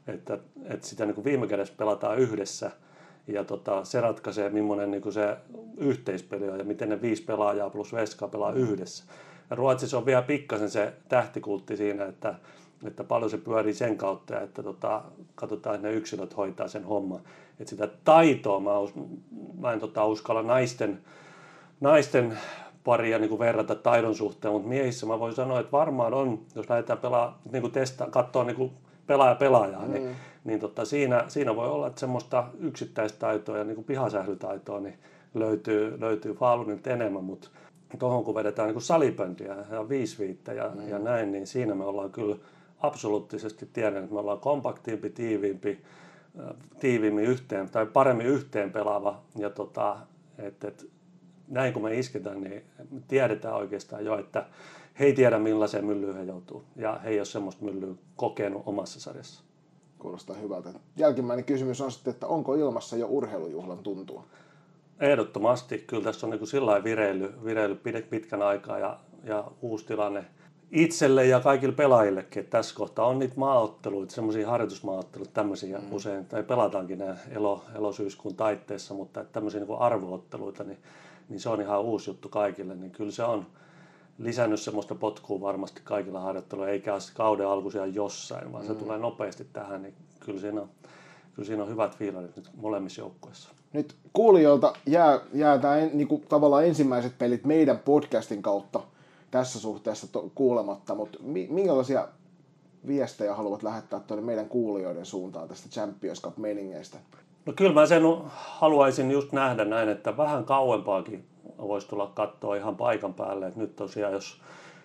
[0.08, 2.72] että, että sitä niin viime kädessä pelataan yhdessä
[3.28, 5.38] ja tota, se ratkaisee, millainen niin se
[5.78, 9.04] yhteispeli on ja miten ne viisi pelaajaa plus Veska pelaa yhdessä.
[9.50, 12.36] Ja Ruotsissa on vielä pikkasen se tähtikultti siinä, että,
[12.84, 15.02] että paljon se pyörii sen kautta että tota,
[15.36, 17.22] katsotaan, että ne yksilöt hoitaa sen homman.
[17.60, 18.94] Että sitä taitoa mä, us,
[19.60, 21.02] mä en tota, uskalla naisten,
[21.82, 22.38] naisten
[22.84, 26.70] paria niin kuin verrata taidon suhteen, mutta miehissä mä voin sanoa, että varmaan on, jos
[26.70, 28.72] lähdetään pelaa, niin kuin testa, katsoa niin kuin
[29.08, 29.94] pelaaja pelaajaa, mm.
[29.94, 30.16] niin,
[30.48, 35.00] niin tota, siinä, siinä voi olla, että semmoista yksittäistaitoa ja niin kuin pihasählytaitoa niin
[35.34, 37.50] löytyy, löytyy Falunilta enemmän, mutta
[38.00, 40.90] tuohon kun vedetään niin salipöntiä ja viisviittä ja, mm.
[40.90, 42.36] ja näin, niin siinä me ollaan kyllä
[42.80, 45.82] absoluuttisesti tiedän, että me ollaan kompaktiimpi, tiiviimpi,
[46.80, 49.98] tiiviimmin yhteen tai paremmin yhteen pelaava ja tota,
[50.38, 50.86] et, et,
[51.48, 54.46] näin kun me isketään, niin me tiedetään oikeastaan jo, että
[55.00, 59.00] he ei tiedä millaiseen myllyyn he joutuu ja he ei ole semmoista myllyä kokenut omassa
[59.00, 59.47] sarjassa.
[60.00, 60.70] Kuulostaa hyvältä.
[60.98, 64.24] Jälkimmäinen kysymys on sitten, että onko ilmassa jo urheilujuhlan tuntua?
[65.00, 65.78] Ehdottomasti.
[65.78, 67.76] Kyllä tässä on niin sillä vireily, vireily
[68.10, 70.26] pitkän aikaa ja, ja uusi tilanne
[70.72, 72.40] itselle ja kaikille pelaajillekin.
[72.40, 75.94] Että tässä kohtaa on niitä maaotteluita, semmoisia harjoitusmaaotteluita, tämmöisiä mm.
[75.94, 80.80] usein, tai pelataankin nämä elo, elosyyskuun taitteessa, mutta tämmöisiä niin arvootteluita, niin,
[81.30, 82.76] niin se on ihan uusi juttu kaikille.
[82.76, 83.46] Niin kyllä se on
[84.20, 88.68] lisännyt semmoista potkua varmasti kaikilla harjoitteluilla, eikä kauden alkuisia jossain, vaan mm.
[88.68, 90.70] se tulee nopeasti tähän, niin kyllä siinä on,
[91.34, 96.22] kyllä siinä on hyvät fiilarit nyt molemmissa joukkueissa nyt kuulijoilta jää, jää tämä niin kuin,
[96.30, 98.80] tavallaan ensimmäiset pelit meidän podcastin kautta
[99.32, 102.08] tässä suhteessa to, kuulematta, mutta mi, minkälaisia
[102.88, 106.98] viestejä haluat lähettää tuonne meidän kuulijoiden suuntaan tästä Champions Cup-meningeistä?
[107.46, 111.26] No kyllä mä sen haluaisin just nähdä näin, että vähän kauempaakin
[111.58, 113.48] voisi tulla katsoa ihan paikan päälle.
[113.48, 114.42] Että nyt tosiaan, jos,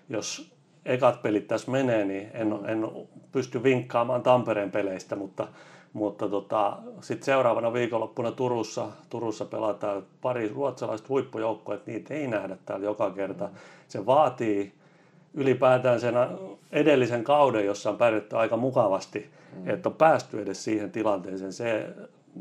[0.08, 0.52] jos
[0.84, 2.90] ekat pelit tässä menee, niin en, en
[3.32, 5.48] pysty vinkkaamaan Tampereen peleistä, mutta
[5.92, 12.56] mutta tota, sitten seuraavana viikonloppuna Turussa, Turussa pelataan pari ruotsalaista huippujoukkoa, että niitä ei nähdä
[12.66, 13.48] täällä joka kerta.
[13.88, 14.72] Se vaatii
[15.34, 16.14] ylipäätään sen
[16.72, 19.70] edellisen kauden, jossa on pärjätty aika mukavasti, mm.
[19.70, 21.52] että on päästy edes siihen tilanteeseen.
[21.52, 21.94] Se,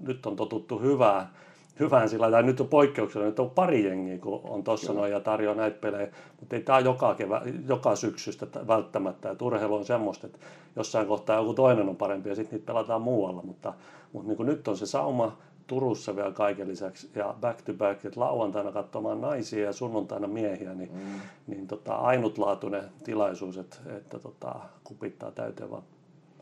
[0.04, 1.34] nyt on totuttu hyvää
[1.80, 5.20] hyvään sillä tai nyt on poikkeuksella, nyt on pari jengiä, kun on tuossa noin ja
[5.20, 6.08] tarjoaa näitä pelejä,
[6.40, 10.40] mutta ei tämä joka, kevä, joka syksystä välttämättä, että urheilu on semmoista, että
[10.76, 13.74] jossain kohtaa joku toinen on parempi ja sitten niitä pelataan muualla, mutta,
[14.14, 18.06] mutta niin kuin nyt on se sauma Turussa vielä kaiken lisäksi ja back to back,
[18.06, 21.22] että lauantaina katsomaan naisia ja sunnuntaina miehiä, niin, mm.
[21.48, 25.84] niin tota, ainutlaatuinen tilaisuus, että, että tota, kupittaa täyteen vaan.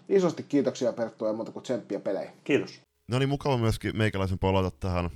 [0.10, 2.32] Isosti kiitoksia Perttu ja muuta kuin tsemppiä pelejä.
[2.44, 2.89] Kiitos.
[3.10, 5.10] No niin, mukava myöskin meikäläisen palata tähän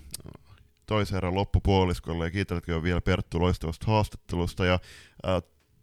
[0.85, 2.25] toisen erän loppupuoliskolle.
[2.25, 4.65] Ja kiitelläkin vielä Perttu loistavasta haastattelusta.
[4.65, 4.79] Ja
[5.23, 5.41] ää,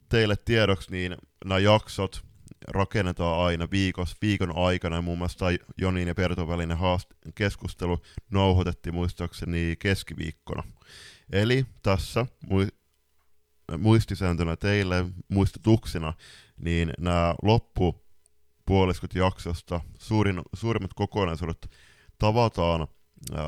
[0.09, 2.25] teille tiedoksi, niin nämä jaksot
[2.69, 4.97] rakennetaan aina viikos, viikon aikana.
[4.97, 5.47] Ja muun muassa
[5.79, 7.99] Jonin ja Pertun välinen haast- keskustelu
[8.31, 10.63] nauhoitettiin muistaakseni keskiviikkona.
[11.33, 12.27] Eli tässä
[13.79, 16.13] muistisääntönä teille muistutuksena,
[16.57, 21.71] niin nämä loppupuoliskot jaksosta, suurin, suurimmat kokonaisuudet
[22.21, 22.87] tavataan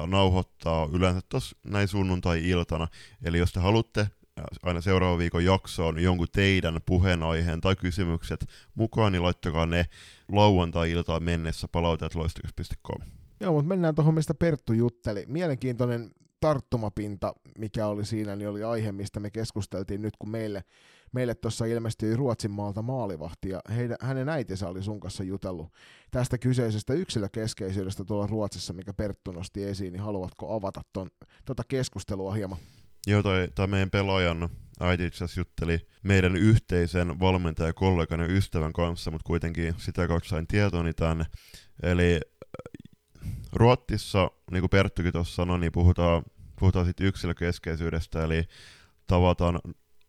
[0.06, 2.88] nauhoittaa yleensä tuossa näin sunnuntai-iltana.
[3.24, 4.08] Eli jos te haluatte
[4.62, 9.86] aina seuraavan viikon jaksoon jonkun teidän puheenaiheen tai kysymykset mukaan, niin laittakaa ne
[10.32, 13.08] lauantai-iltaan mennessä palauteet.loistakas.com.
[13.40, 15.24] Joo, mutta mennään tuohon, mistä Perttu jutteli.
[15.28, 16.10] Mielenkiintoinen
[16.40, 20.64] tarttumapinta, mikä oli siinä, niin oli aihe, mistä me keskusteltiin nyt, kun meille
[21.12, 25.72] meille tuossa ilmestyi Ruotsin maalta maalivahti, ja heidän, hänen äitinsä oli sun kanssa jutellut
[26.10, 31.10] tästä kyseisestä yksilökeskeisyydestä tuolla Ruotsissa, mikä Perttu nosti esiin, niin haluatko avata ton,
[31.44, 32.58] tota keskustelua hieman?
[33.06, 34.48] Joo, toi, toi meidän pelaajan
[34.80, 40.92] äiti itse jutteli meidän yhteisen valmentajakollegan ja ystävän kanssa, mutta kuitenkin sitä kautta sain tietoni
[40.92, 41.24] tänne.
[41.82, 46.22] Eli äh, Ruotsissa, niin kuin Perttukin tuossa sanoi, niin puhutaan,
[46.58, 48.44] puhutaan sitten yksilökeskeisyydestä, eli
[49.06, 49.60] tavataan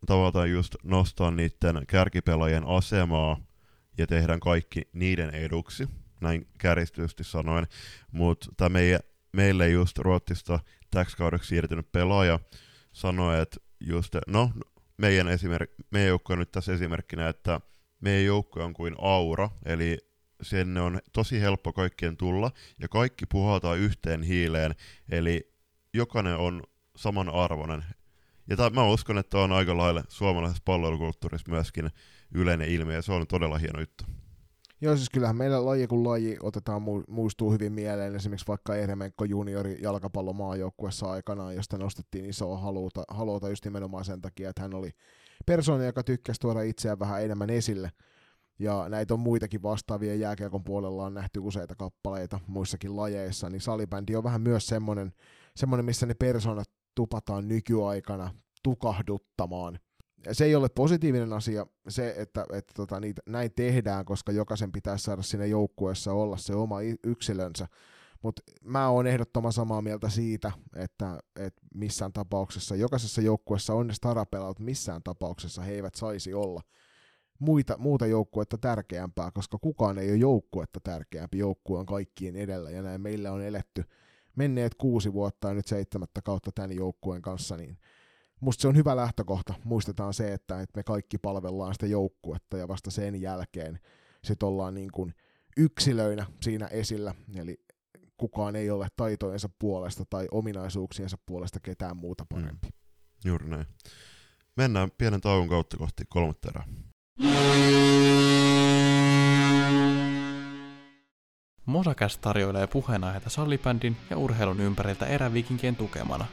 [0.06, 3.40] tavataan just nostaa niiden kärkipelaajien asemaa
[3.98, 5.88] ja tehdään kaikki niiden eduksi,
[6.20, 7.66] näin kärjistysti sanoen,
[8.12, 9.00] mutta tämä meie,
[9.32, 12.40] meille just Ruotsista täksi kaudeksi siirtynyt pelaaja
[12.92, 14.50] sanoi, että just, no
[14.96, 17.60] meidän, esimerk, meidän joukko on nyt tässä esimerkkinä, että
[18.00, 19.98] meidän joukko on kuin aura, eli
[20.42, 22.50] sinne on tosi helppo kaikkien tulla,
[22.80, 24.74] ja kaikki puhaltaa yhteen hiileen,
[25.08, 25.52] eli
[25.94, 26.62] jokainen on
[26.96, 27.84] samanarvoinen.
[28.50, 31.90] Ja tämä, mä uskon, että on aika lailla suomalaisessa palvelukulttuurissa myöskin
[32.34, 34.04] yleinen ilmiö, ja se on todella hieno juttu.
[34.80, 39.78] Joo, siis kyllähän meillä laji kun laji otetaan muistuu hyvin mieleen, esimerkiksi vaikka Eremenko juniori
[39.82, 44.90] jalkapallomaajoukkuessa aikanaan, josta nostettiin isoa haluta, haluta just nimenomaan sen takia, että hän oli
[45.46, 47.90] persoona, joka tykkäsi tuoda itseään vähän enemmän esille.
[48.58, 54.16] Ja näitä on muitakin vastaavia jääkiekon puolella on nähty useita kappaleita muissakin lajeissa, niin salibändi
[54.16, 55.12] on vähän myös semmoinen,
[55.56, 59.78] semmoinen missä ne persoonat tupataan nykyaikana tukahduttamaan.
[60.32, 65.04] se ei ole positiivinen asia, se, että, että tota, niitä, näin tehdään, koska jokaisen pitäisi
[65.04, 67.68] saada siinä joukkueessa olla se oma yksilönsä.
[68.22, 73.94] Mutta mä oon ehdottoman samaa mieltä siitä, että, että missään tapauksessa, jokaisessa joukkueessa on ne
[73.94, 76.60] starapelaut, missään tapauksessa he eivät saisi olla
[77.38, 82.82] muita, muuta joukkuetta tärkeämpää, koska kukaan ei ole joukkuetta tärkeämpi, joukkue on kaikkien edellä, ja
[82.82, 83.84] näin meillä on eletty
[84.36, 87.78] menneet kuusi vuotta ja nyt seitsemättä kautta tämän joukkueen kanssa, niin
[88.40, 89.54] musta se on hyvä lähtökohta.
[89.64, 93.78] Muistetaan se, että, että me kaikki palvellaan sitä joukkuetta ja vasta sen jälkeen
[94.24, 95.14] sitten ollaan niin kuin
[95.56, 97.60] yksilöinä siinä esillä, eli
[98.16, 102.28] kukaan ei ole taitojensa puolesta tai ominaisuuksiensa puolesta ketään muuta mm.
[102.28, 102.66] parempi.
[102.66, 102.72] Mm.
[103.24, 103.66] Juuri näin.
[104.56, 106.64] Mennään pienen tauon kautta kohti kolmatta erää.
[111.66, 116.26] Mosakäs tarjoilee puheenaiheita sallibändin ja urheilun ympäriltä erävikinkien tukemana.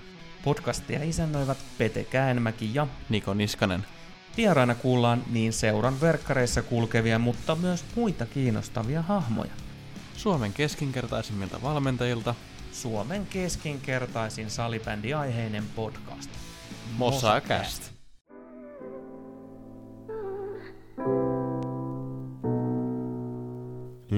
[0.44, 3.86] Podcastia isännöivät Pete Käenmäki ja Niko Niskanen.
[4.38, 9.52] Vieraina kuullaan niin seuran verkkareissa kulkevia, mutta myös muita kiinnostavia hahmoja.
[10.18, 12.36] Suomen keskinkertaisimmilta valmentajilta
[12.72, 16.30] Suomen keskinkertaisin salibändiaiheinen podcast.
[16.98, 18.01] Mosakäst.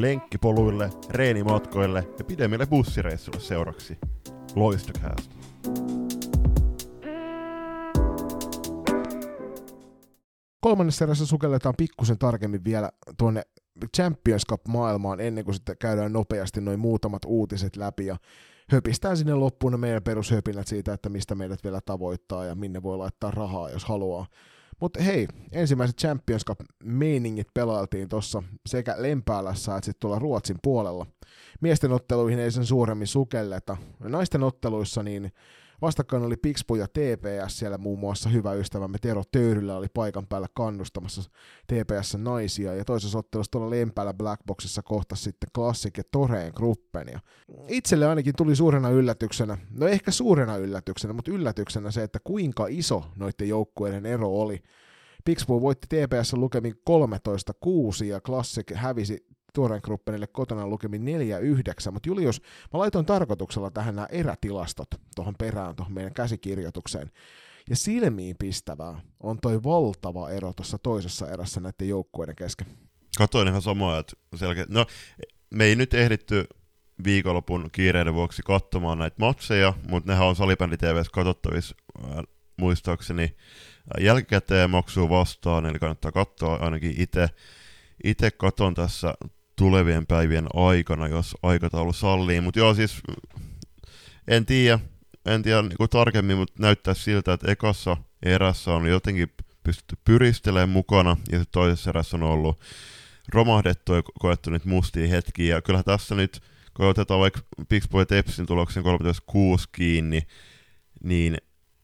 [0.04, 3.98] Lenkkipoluille, reenimatkoille ja pidemmille bussireissuille seuraksi.
[4.56, 5.36] Loistokäästä.
[10.62, 13.42] Kolmannessa erässä sukelletaan pikkusen tarkemmin vielä tuonne
[13.96, 18.18] Champions Cup-maailmaan ennen kuin sitten käydään nopeasti noin muutamat uutiset läpi ja
[18.70, 23.32] höpistään sinne loppuun meidän perushöpinät siitä, että mistä meidät vielä tavoittaa ja minne voi laittaa
[23.32, 24.26] rahaa, jos haluaa.
[24.80, 31.06] Mutta hei, ensimmäiset Champions Cup-meiningit pelailtiin tuossa sekä Lempäälässä että sitten tuolla Ruotsin puolella.
[31.62, 33.78] Miesten otteluihin ei sen suuremmin sukelleta.
[34.00, 35.32] Naisten otteluissa niin
[35.82, 40.48] Vastakkain oli Pixpo ja TPS, siellä muun muassa hyvä ystävämme Tero Töyrylä oli paikan päällä
[40.54, 41.22] kannustamassa
[41.68, 47.08] TPS naisia, ja toisessa ottelussa tuolla Lempäällä Blackboxissa kohta sitten Classic ja Toreen Gruppen.
[47.12, 47.20] Ja
[47.68, 53.06] itselle ainakin tuli suurena yllätyksenä, no ehkä suurena yllätyksenä, mutta yllätyksenä se, että kuinka iso
[53.16, 54.64] noiden joukkueiden ero oli.
[55.26, 56.74] Pixbo voitti TPS lukemin
[58.04, 62.42] 13-6 ja Classic hävisi Tuoren Gruppenille kotona lukemin 4-9, mutta Julius,
[62.74, 67.12] mä laitoin tarkoituksella tähän nämä erätilastot tuohon perään, tuohon meidän käsikirjoitukseen.
[67.70, 72.68] Ja silmiin pistävää on toi valtava ero tuossa toisessa erässä näiden joukkueiden kesken.
[73.18, 74.66] Katoin ihan samaa, että selkeä.
[74.70, 74.86] No,
[75.50, 76.48] me ei nyt ehditty
[77.04, 82.24] viikonlopun kiireiden vuoksi katsomaan näitä matseja, mutta nehän on Salibändi TVS katsottavissa äh,
[82.58, 83.36] muistaakseni
[84.00, 87.28] jälkikäteen maksuu vastaan, eli kannattaa katsoa ainakin itse.
[88.04, 89.14] Itse katon tässä
[89.56, 92.42] tulevien päivien aikana, jos aikataulu sallii.
[92.42, 93.02] Mutta joo, siis
[94.28, 94.80] en tiedä,
[95.26, 99.34] en tiedä niin tarkemmin, mutta näyttää siltä, että ekassa erässä on jotenkin
[99.64, 102.60] pystytty pyristelemään mukana, ja sitten toisessa erässä on ollut
[103.30, 105.56] romahdettu ja koettu niitä mustia hetkiä.
[105.56, 106.42] Ja kyllähän tässä nyt,
[106.74, 108.90] kun otetaan vaikka Pixbo ja Tepsin tuloksen 13.6
[109.72, 110.22] kiinni,
[111.04, 111.38] niin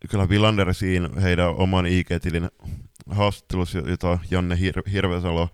[0.10, 2.50] kyllä Villander siinä heidän oman IG-tilin
[3.10, 5.50] haastattelussa, jota Janne Hir- Hirvesalo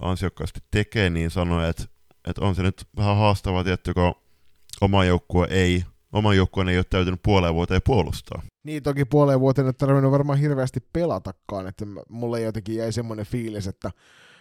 [0.00, 1.84] ansiokkaasti tekee, niin sanoi, että,
[2.28, 4.14] että on se nyt vähän haastavaa, tietty, kun
[4.80, 8.42] oma joukkue ei, oma joukkueen ei ole täytynyt puoleen vuoteen puolustaa.
[8.64, 13.66] Niin, toki puoleen vuoteen ei tarvinnut varmaan hirveästi pelatakaan, että mulle jotenkin jäi semmoinen fiilis,
[13.66, 13.90] että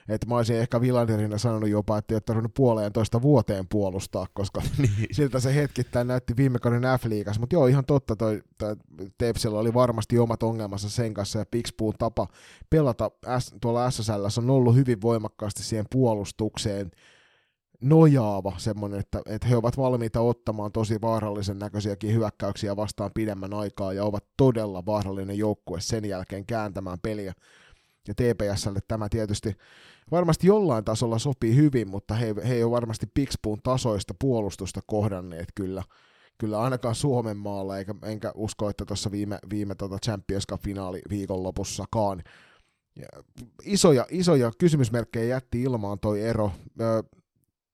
[0.10, 4.28] että mä olisin ehkä Villanderina sanonut jopa, että ei ole tarvinnut puoleen toista vuoteen puolustaa,
[4.34, 5.08] koska niin.
[5.12, 7.40] siltä se hetkittäin näytti viime kauden F-liigassa.
[7.40, 8.76] Mutta joo, ihan totta, toi, toi
[9.18, 12.28] Tepsillä oli varmasti omat ongelmansa sen kanssa, ja Pixpuun tapa
[12.70, 16.92] pelata S, tuolla SSL on ollut hyvin voimakkaasti siihen puolustukseen
[17.82, 23.94] nojaava semmoinen, että, että he ovat valmiita ottamaan tosi vaarallisen näköisiäkin hyökkäyksiä vastaan pidemmän aikaa
[23.94, 27.34] ja ovat todella vaarallinen joukkue sen jälkeen kääntämään peliä.
[28.08, 29.58] Ja TPSlle tämä tietysti
[30.12, 35.48] varmasti jollain tasolla sopii hyvin, mutta he, he ei ole varmasti Pixpuun tasoista puolustusta kohdanneet
[35.56, 35.84] kyllä,
[36.38, 42.24] kyllä ainakaan Suomen maalla, eikä, enkä usko, että tuossa viime, viime tota Champions Cup-finaali viikonlopussakaan.
[42.96, 43.08] Ja
[43.64, 46.52] isoja, isoja kysymysmerkkejä jätti ilmaan toi ero.
[46.82, 47.04] Ö,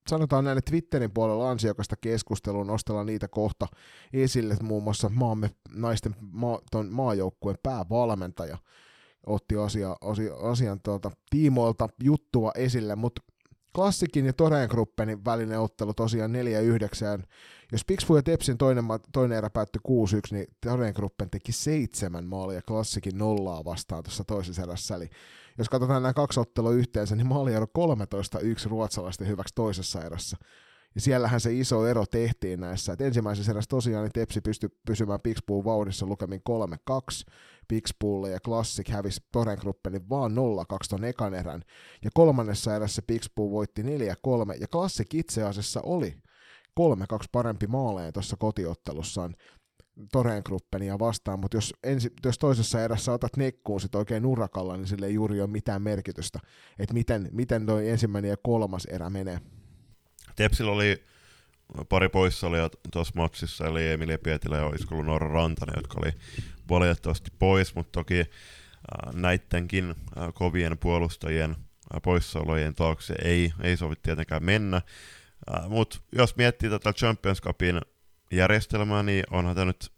[0.07, 3.67] sanotaan näin, että Twitterin puolella ansiokasta keskustelua, nostellaan niitä kohta
[4.13, 6.59] esille, muun muassa maamme naisten maa,
[6.89, 8.57] maajoukkueen päävalmentaja
[9.25, 13.21] otti asia, asia, asian tuolta tiimoilta juttua esille, mutta
[13.75, 16.31] Klassikin ja Toreen Gruppenin välinen ottelu tosiaan
[17.19, 17.23] 4-9.
[17.71, 19.91] Jos Pixbu ja Tepsin toinen, toinen erä päättyi 6-1,
[20.31, 24.95] niin Toreen Gruppen teki seitsemän maalia Klassikin nollaa vastaan tuossa toisessa erässä.
[24.95, 25.09] Eli
[25.57, 27.67] jos katsotaan nämä kaksi ottelua yhteensä, niin maali on
[28.65, 30.37] 13-1 ruotsalaisten hyväksi toisessa erässä.
[30.95, 32.93] Ja siellähän se iso ero tehtiin näissä.
[32.93, 36.41] Et ensimmäisessä erässä tosiaan niin Tepsi pystyi pysymään Pixpool vauhdissa lukemin
[36.91, 37.31] 3-2.
[37.67, 40.35] Pixpoolle ja Classic hävisi Torengruppelin vaan 0-2
[40.89, 41.63] ton ekan erän.
[42.03, 43.85] Ja kolmannessa erässä Pixpool voitti 4-3
[44.59, 46.15] ja Classic itse asiassa oli
[46.79, 46.83] 3-2
[47.31, 49.35] parempi maaleen tuossa kotiottelussaan.
[50.11, 55.05] Torengruppenia vastaan, mutta jos, ensi, jos toisessa erässä otat nekkuun sit oikein urakalla, niin sille
[55.05, 56.39] ei juuri ole mitään merkitystä,
[56.79, 59.39] että miten, miten toi ensimmäinen ja kolmas erä menee.
[60.35, 61.03] Tepsillä oli
[61.89, 66.11] pari poissaolijaa tuossa matsissa, eli Emilia Pietilä ja ollut Noora Rantanen, jotka oli
[66.73, 68.25] valitettavasti pois, mutta toki
[69.13, 69.95] näidenkin
[70.33, 71.55] kovien puolustajien
[72.03, 74.81] poissaolojen taakse ei, ei sovi tietenkään mennä.
[75.69, 77.81] Mutta jos miettii tätä Champions Cupin
[78.31, 79.91] järjestelmää, niin onhan tämä nyt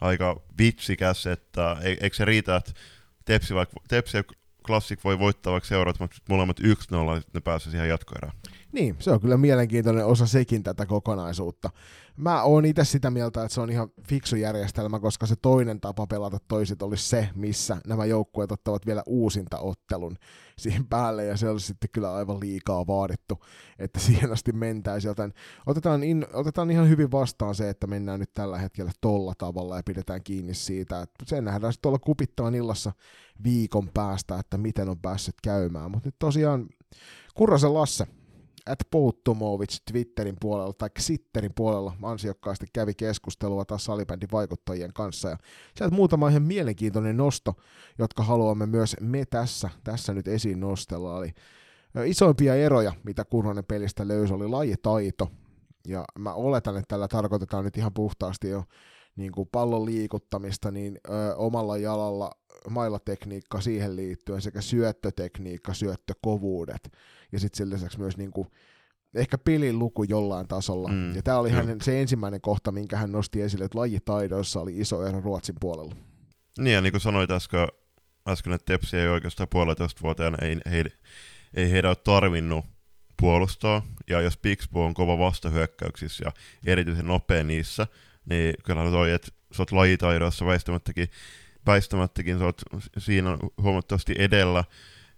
[0.00, 2.72] aika vitsikäs, että e- eikö se riitä, että
[3.24, 4.18] Tepsi, vaikka, Tepsi
[4.66, 8.32] Classic voi voittaa vaikka seuraavat molemmat 1-0, niin ne pääsee siihen jatkoerään.
[8.72, 11.70] Niin, se on kyllä mielenkiintoinen osa sekin tätä kokonaisuutta.
[12.16, 16.06] Mä oon itse sitä mieltä, että se on ihan fiksu järjestelmä, koska se toinen tapa
[16.06, 20.16] pelata toisit olisi se, missä nämä joukkueet ottavat vielä uusinta ottelun
[20.58, 23.44] siihen päälle, ja se olisi sitten kyllä aivan liikaa vaadittu,
[23.78, 25.10] että siihen asti mentäisiin.
[25.10, 25.32] Joten
[25.66, 29.82] otetaan, in, otetaan ihan hyvin vastaan se, että mennään nyt tällä hetkellä tolla tavalla ja
[29.82, 31.02] pidetään kiinni siitä.
[31.02, 32.92] Että sen nähdään sitten tuolla kupittaan illassa
[33.44, 35.90] viikon päästä, että miten on päässyt käymään.
[35.90, 36.68] Mutta nyt tosiaan
[37.34, 38.06] Kurrasen Lasse
[38.66, 45.28] at Pouttumovic Twitterin puolella tai Sitterin puolella ansiokkaasti kävi keskustelua taas salibändin vaikuttajien kanssa.
[45.28, 45.36] Ja
[45.76, 47.54] sieltä muutama ihan mielenkiintoinen nosto,
[47.98, 51.18] jotka haluamme myös me tässä, tässä nyt esiin nostella.
[51.18, 51.32] Eli
[52.04, 55.30] isoimpia eroja, mitä Kurhonen pelistä löysi, oli lajitaito.
[55.88, 58.64] Ja mä oletan, että tällä tarkoitetaan nyt ihan puhtaasti jo
[59.16, 62.30] niin kuin pallon liikuttamista, niin ö, omalla jalalla
[62.70, 66.92] mailatekniikka siihen liittyen sekä syöttötekniikka, syöttökovuudet
[67.32, 68.48] ja sitten sen lisäksi myös niin kuin,
[69.14, 70.88] ehkä pelin luku jollain tasolla.
[70.88, 74.78] Mm, ja tämä oli hänen se ensimmäinen kohta, minkä hän nosti esille, että lajitaidoissa oli
[74.78, 75.94] iso ero Ruotsin puolella.
[76.58, 77.68] Niin ja niin kuin sanoit äsken,
[78.28, 80.84] äsken että Tepsi ei oikeastaan puolitoista vuoteen, ei, ei,
[81.54, 82.64] ei heidän ole tarvinnut
[83.20, 86.32] puolustaa, ja jos Pixbo on kova vastahyökkäyksissä ja
[86.66, 87.86] erityisen nopea niissä,
[88.30, 91.08] niin kyllä toi, että sä oot lajitaidoissa väistämättäkin,
[91.66, 92.62] väistämättäkin sä oot
[92.98, 94.64] siinä huomattavasti edellä,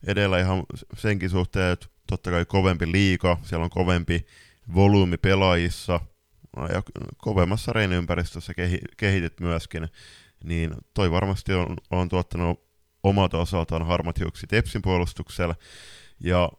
[0.06, 0.62] edellä ihan
[0.96, 4.26] senkin suhteen, että totta kai kovempi liika, siellä on kovempi
[4.74, 6.00] volyymi pelaajissa,
[6.56, 6.82] ja
[7.16, 9.88] kovemmassa reeniympäristössä kehi, kehityt myöskin,
[10.44, 12.68] niin toi varmasti on, on tuottanut
[13.02, 15.54] omalta osaltaan harmat hiukset Epsin puolustuksella,
[16.20, 16.50] ja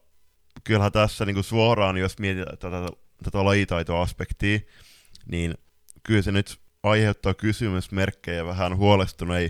[0.63, 2.87] kyllähän tässä niin kuin suoraan, jos mietitään tätä,
[3.23, 4.59] tätä lajitaitoaspektia,
[5.25, 5.53] niin
[6.03, 9.49] kyllä se nyt aiheuttaa kysymysmerkkejä vähän huolestuneen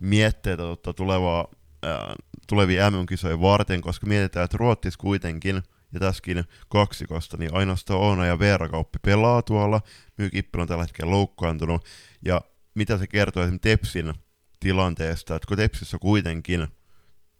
[0.00, 1.48] mietteitä tota tulevaa,
[1.82, 2.14] ää,
[2.50, 8.38] tulevia MM-kisoja varten, koska mietitään, että Ruottis kuitenkin, ja tässäkin kaksikosta, niin ainoastaan Oona ja
[8.38, 9.80] Veera Kauppi pelaa tuolla,
[10.18, 11.84] Myykippi on tällä hetkellä loukkaantunut,
[12.24, 12.40] ja
[12.74, 14.14] mitä se kertoo esimerkiksi Tepsin
[14.60, 16.68] tilanteesta, että kun Tepsissä kuitenkin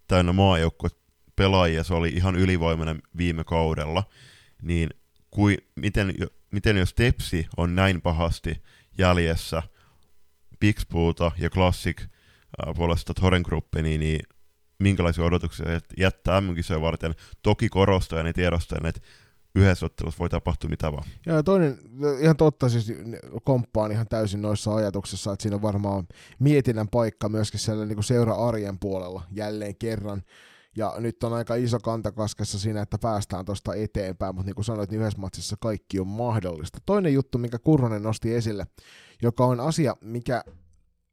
[0.09, 0.91] täynnä maajoukkue
[1.37, 4.05] pelaajia, se oli ihan ylivoimainen viime kaudella,
[4.63, 4.91] niin
[5.31, 6.15] kui, miten,
[6.51, 8.63] miten jos Tepsi on näin pahasti
[8.99, 9.63] jäljessä
[10.61, 14.40] Pixpoolta ja Classic äh, puolesta Torengruppeni, niin, niin
[14.81, 17.15] minkälaisia odotuksia jättää mm varten.
[17.43, 19.01] Toki korostajan ja tiedostajan, että
[19.55, 21.05] yhdessä ottelussa voi tapahtua mitä vaan.
[21.27, 21.79] Ja toinen,
[22.21, 22.93] ihan totta, siis
[23.45, 26.09] komppaan ihan täysin noissa ajatuksissa, että siinä on varmaan
[26.39, 30.23] mietinnän paikka myöskin siellä niin seura-arjen puolella jälleen kerran.
[30.77, 34.91] Ja nyt on aika iso kantakaskessa siinä, että päästään tuosta eteenpäin, mutta niin kuin sanoit,
[34.91, 36.79] niin yhdessä matsissa kaikki on mahdollista.
[36.87, 38.67] Toinen juttu, minkä Kurronen nosti esille,
[39.23, 40.45] joka on asia, mikä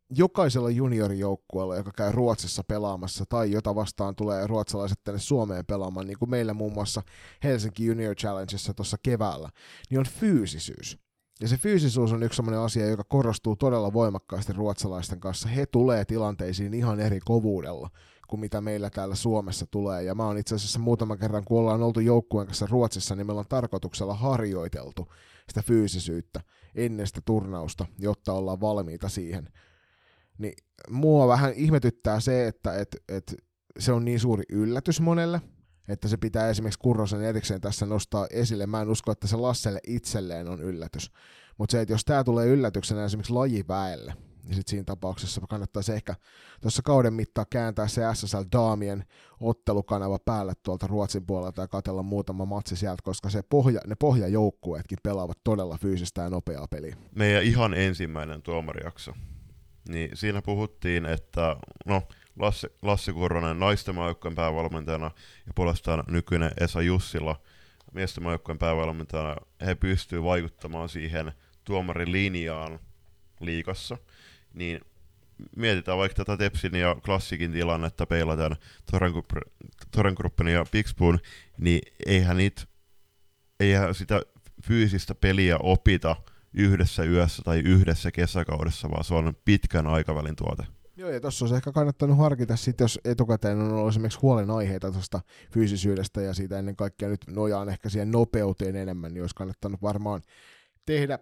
[0.10, 6.20] jokaisella juniorijoukkueella, joka käy Ruotsissa pelaamassa tai jota vastaan tulee ruotsalaiset tänne Suomeen pelaamaan, niin
[6.20, 7.02] kuin meillä muun muassa
[7.44, 9.50] Helsinki Junior Challengeissa tuossa keväällä,
[9.90, 11.00] niin on fyysisyys.
[11.42, 15.48] Ja se fyysisyys on yksi sellainen asia, joka korostuu todella voimakkaasti ruotsalaisten kanssa.
[15.50, 17.90] He tulee tilanteisiin ihan eri kovuudella
[18.28, 20.04] kuin mitä meillä täällä Suomessa tulee.
[20.04, 23.40] Ja mä oon itse asiassa muutama kerran, kun ollaan oltu joukkueen kanssa Ruotsissa, niin meillä
[23.40, 25.14] on tarkoituksella harjoiteltu
[25.48, 26.42] sitä fyysisyyttä
[26.76, 29.50] ennen sitä turnausta, jotta ollaan valmiita siihen.
[30.38, 30.54] Niin
[30.90, 33.36] mua vähän ihmetyttää se, että et, et
[33.80, 35.42] se on niin suuri yllätys monelle,
[35.88, 38.66] että se pitää esimerkiksi Kurrosen erikseen tässä nostaa esille.
[38.66, 41.12] Mä en usko, että se Lasselle itselleen on yllätys.
[41.58, 44.14] Mutta se, että jos tämä tulee yllätyksenä esimerkiksi lajiväelle,
[44.44, 46.16] niin sitten siinä tapauksessa kannattaisi ehkä
[46.62, 49.04] tuossa kauden mittaa kääntää se SSL Daamien
[49.40, 54.98] ottelukanava päälle tuolta Ruotsin puolelta ja katella muutama matsi sieltä, koska se pohja, ne pohjajoukkueetkin
[55.04, 56.96] pelaavat todella fyysistä ja nopeaa peliä.
[57.16, 59.14] Meidän ihan ensimmäinen tuomarijakso,
[59.88, 62.08] niin siinä puhuttiin, että no,
[62.40, 65.12] Lassi, Lassi Kurronen naisten maajoukkojen päävalmentajana
[65.48, 67.42] ja puolestaan nykyinen Esa Jussila
[67.94, 69.36] miesten maajoukkueen päävalmentajana.
[69.66, 71.32] He pystyvät vaikuttamaan siihen
[71.64, 72.80] tuomarin linjaan
[73.40, 73.98] liikassa,
[74.54, 74.82] niin
[75.56, 78.56] mietitään vaikka tätä Tepsin ja Klassikin tilannetta peilataan
[79.92, 81.20] Torengruppen ja Pixpoon,
[81.58, 82.62] niin eihän, niitä,
[83.60, 84.22] eihän sitä
[84.64, 86.16] fyysistä peliä opita
[86.54, 90.64] yhdessä yössä tai yhdessä kesäkaudessa, vaan se on pitkän aikavälin tuote.
[90.98, 95.22] Joo, ja tuossa olisi ehkä kannattanut harkita sitten, jos etukäteen on ollut esimerkiksi huolenaiheita tuosta
[95.54, 100.22] fyysisyydestä ja siitä ennen kaikkea nyt nojaan ehkä siihen nopeuteen enemmän, niin olisi kannattanut varmaan
[100.86, 101.20] tehdä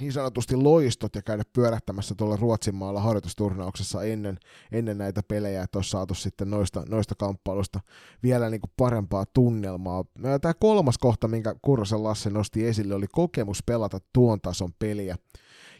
[0.00, 4.38] niin sanotusti loistot ja käydä pyörähtämässä tuolla Ruotsin maalla harjoitusturnauksessa ennen,
[4.72, 7.80] ennen näitä pelejä, että olisi saatu sitten noista, noista kamppailusta
[8.22, 10.04] vielä niin kuin parempaa tunnelmaa.
[10.40, 15.16] Tämä kolmas kohta, minkä Kurrosen Lasse nosti esille, oli kokemus pelata tuon tason peliä.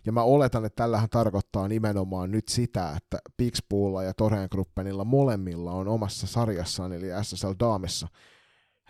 [0.06, 4.48] Ja mä oletan, että tällähän tarkoittaa nimenomaan nyt sitä, että Pixpoolla ja Toreen
[5.04, 8.08] molemmilla on omassa sarjassaan, eli SSL Daamissa,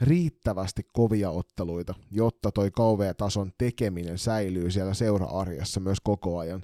[0.01, 6.62] riittävästi kovia otteluita, jotta toi KV-tason tekeminen säilyy siellä seura-arjessa myös koko ajan.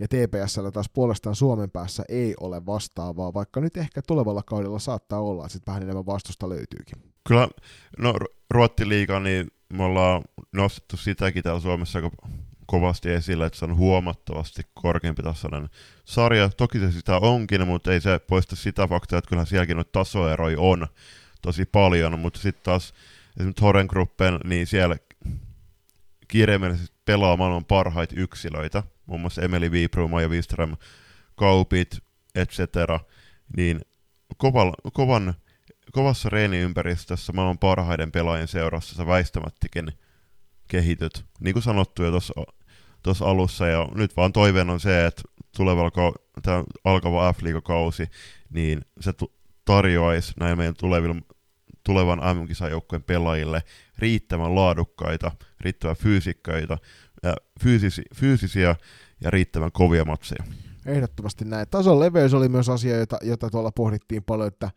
[0.00, 5.20] Ja TPSllä taas puolestaan Suomen päässä ei ole vastaavaa, vaikka nyt ehkä tulevalla kaudella saattaa
[5.20, 7.12] olla, että sitten vähän enemmän vastusta löytyykin.
[7.28, 7.48] Kyllä,
[7.98, 8.14] no
[8.50, 10.22] Ruottiliiga, niin me ollaan
[10.52, 11.98] nostettu sitäkin täällä Suomessa
[12.66, 15.68] kovasti esille, että se on huomattavasti korkeampi tasoinen
[16.04, 16.50] sarja.
[16.56, 20.60] Toki se sitä onkin, mutta ei se poista sitä faktaa, että kyllähän sielläkin noita tasoeroja
[20.60, 20.86] on
[21.46, 22.94] tosi paljon, mutta sitten taas
[23.36, 24.96] esimerkiksi Horengruppen, niin siellä
[26.28, 30.76] kirjaimellisesti pelaa maailman parhaita yksilöitä, muun muassa Emeli Wiebrum, Maja Wiström,
[31.36, 31.98] Kaupit,
[32.34, 32.58] etc.
[33.56, 33.80] Niin
[34.36, 35.34] kovan, kovan,
[35.92, 39.92] kovassa reeniympäristössä maailman parhaiden pelaajien seurassa sä väistämättikin
[40.68, 41.24] kehityt.
[41.40, 42.10] Niin kuin sanottu jo
[43.02, 45.22] tuossa alussa, ja nyt vaan toiveen on se, että
[45.56, 48.10] tulevalla tämä alkava f kausi
[48.50, 49.12] niin se
[49.64, 51.22] tarjoaisi näin meidän tuleville,
[51.86, 53.62] tulevan MM-kisajoukkojen pelaajille
[53.98, 55.30] riittävän laadukkaita,
[55.60, 56.78] riittävän fyysikköitä,
[57.22, 58.76] ja fyysisi, fyysisiä
[59.20, 60.44] ja riittävän kovia matseja.
[60.86, 61.68] Ehdottomasti näin.
[61.70, 64.70] Tason leveys oli myös asia, jota, jota tuolla pohdittiin paljon, että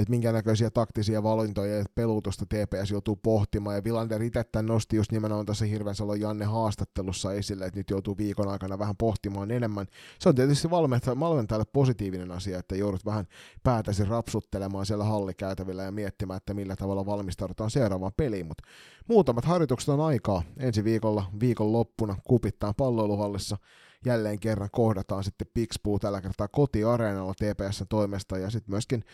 [0.00, 3.76] että minkä näköisiä taktisia valintoja ja pelutusta TPS joutuu pohtimaan.
[3.76, 8.16] Ja Vilander itse tämän nosti just nimenomaan tässä Hirvensalon Janne haastattelussa esille, että nyt joutuu
[8.18, 9.86] viikon aikana vähän pohtimaan enemmän.
[10.18, 13.26] Se on tietysti valmentajalle positiivinen asia, että joudut vähän
[13.62, 18.46] päätäsi rapsuttelemaan siellä hallikäytävillä ja miettimään, että millä tavalla valmistaudutaan seuraavaan peliin.
[18.46, 18.64] Mutta
[19.08, 20.42] muutamat harjoitukset on aikaa.
[20.56, 23.56] Ensi viikolla, viikon loppuna kupittaan palloiluhallissa
[24.04, 29.04] jälleen kerran kohdataan sitten Pixpuu tällä kertaa kotiareenalla TPSn toimesta ja sitten myöskin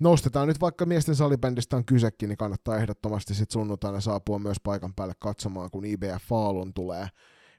[0.00, 4.94] nostetaan nyt vaikka miesten salibändistä on kysekin, niin kannattaa ehdottomasti sitten sunnuntaina saapua myös paikan
[4.94, 7.08] päälle katsomaan, kun IBF Faalun tulee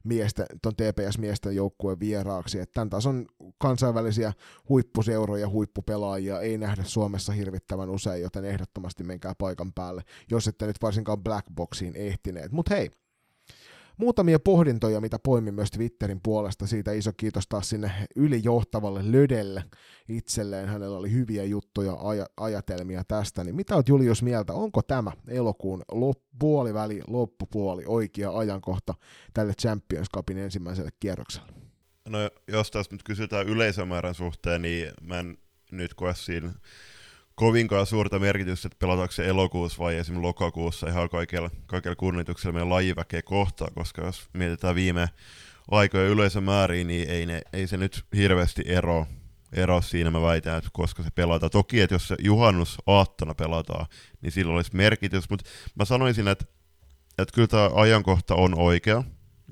[0.04, 2.60] miesten, ton TPS-miesten joukkueen vieraaksi.
[2.60, 3.26] Että tämän tason
[3.58, 4.34] kansainvälisiä
[4.70, 10.82] huippuseuroja, huippupelaajia ei nähdä Suomessa hirvittävän usein, joten ehdottomasti menkää paikan päälle, jos ette nyt
[10.82, 12.52] varsinkaan Blackboxiin ehtineet.
[12.52, 12.92] Mutta hei,
[14.00, 16.68] muutamia pohdintoja, mitä poimin myös Twitterin puolesta.
[16.68, 19.64] Siitä iso kiitos taas sinne ylijohtavalle Lödelle
[20.10, 20.68] itselleen.
[20.68, 23.44] Hänellä oli hyviä juttuja, aj- ajatelmia tästä.
[23.44, 24.54] Niin mitä oot Julius mieltä?
[24.54, 28.94] Onko tämä elokuun lop- puoliväli, loppupuoli oikea ajankohta
[29.34, 31.52] tälle Champions Cupin ensimmäiselle kierrokselle?
[32.10, 35.38] No jos tässä nyt kysytään yleisömäärän suhteen, niin mä en
[35.72, 36.54] nyt koe siinä
[37.40, 42.70] kovinkaan suurta merkitystä, että pelataanko se elokuussa vai esimerkiksi lokakuussa ihan kaikilla, kaikilla kunnituksella meidän
[42.70, 45.10] lajiväkeä kohtaa, koska jos mietitään viime
[45.72, 49.06] aikoja yleisömääriä, niin ei, ne, ei se nyt hirveästi ero,
[49.54, 51.50] ero siinä, mä väitän, että koska se pelataan.
[51.50, 53.86] Toki, että jos se juhannus aattona pelataan,
[54.22, 56.46] niin sillä olisi merkitys, mutta mä sanoisin, että,
[57.18, 59.04] että kyllä tämä ajankohta on oikea,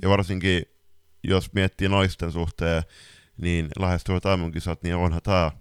[0.01, 0.63] ja varsinkin
[1.23, 2.83] jos miettii naisten suhteen,
[3.37, 5.51] niin lähestyvät MM-kisat, niin onhan tämä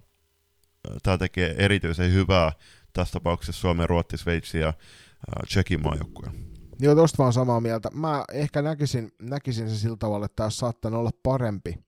[1.03, 2.51] tämä tekee erityisen hyvää
[2.93, 4.73] tässä tapauksessa Suomen, Ruotsi, Sveitsi ja
[5.47, 6.33] Tsekin maajoukkueen.
[6.79, 7.89] Joo, tosta vaan samaa mieltä.
[7.93, 11.87] Mä ehkä näkisin, näkisin se sillä tavalla, että tämä saattaa olla parempi.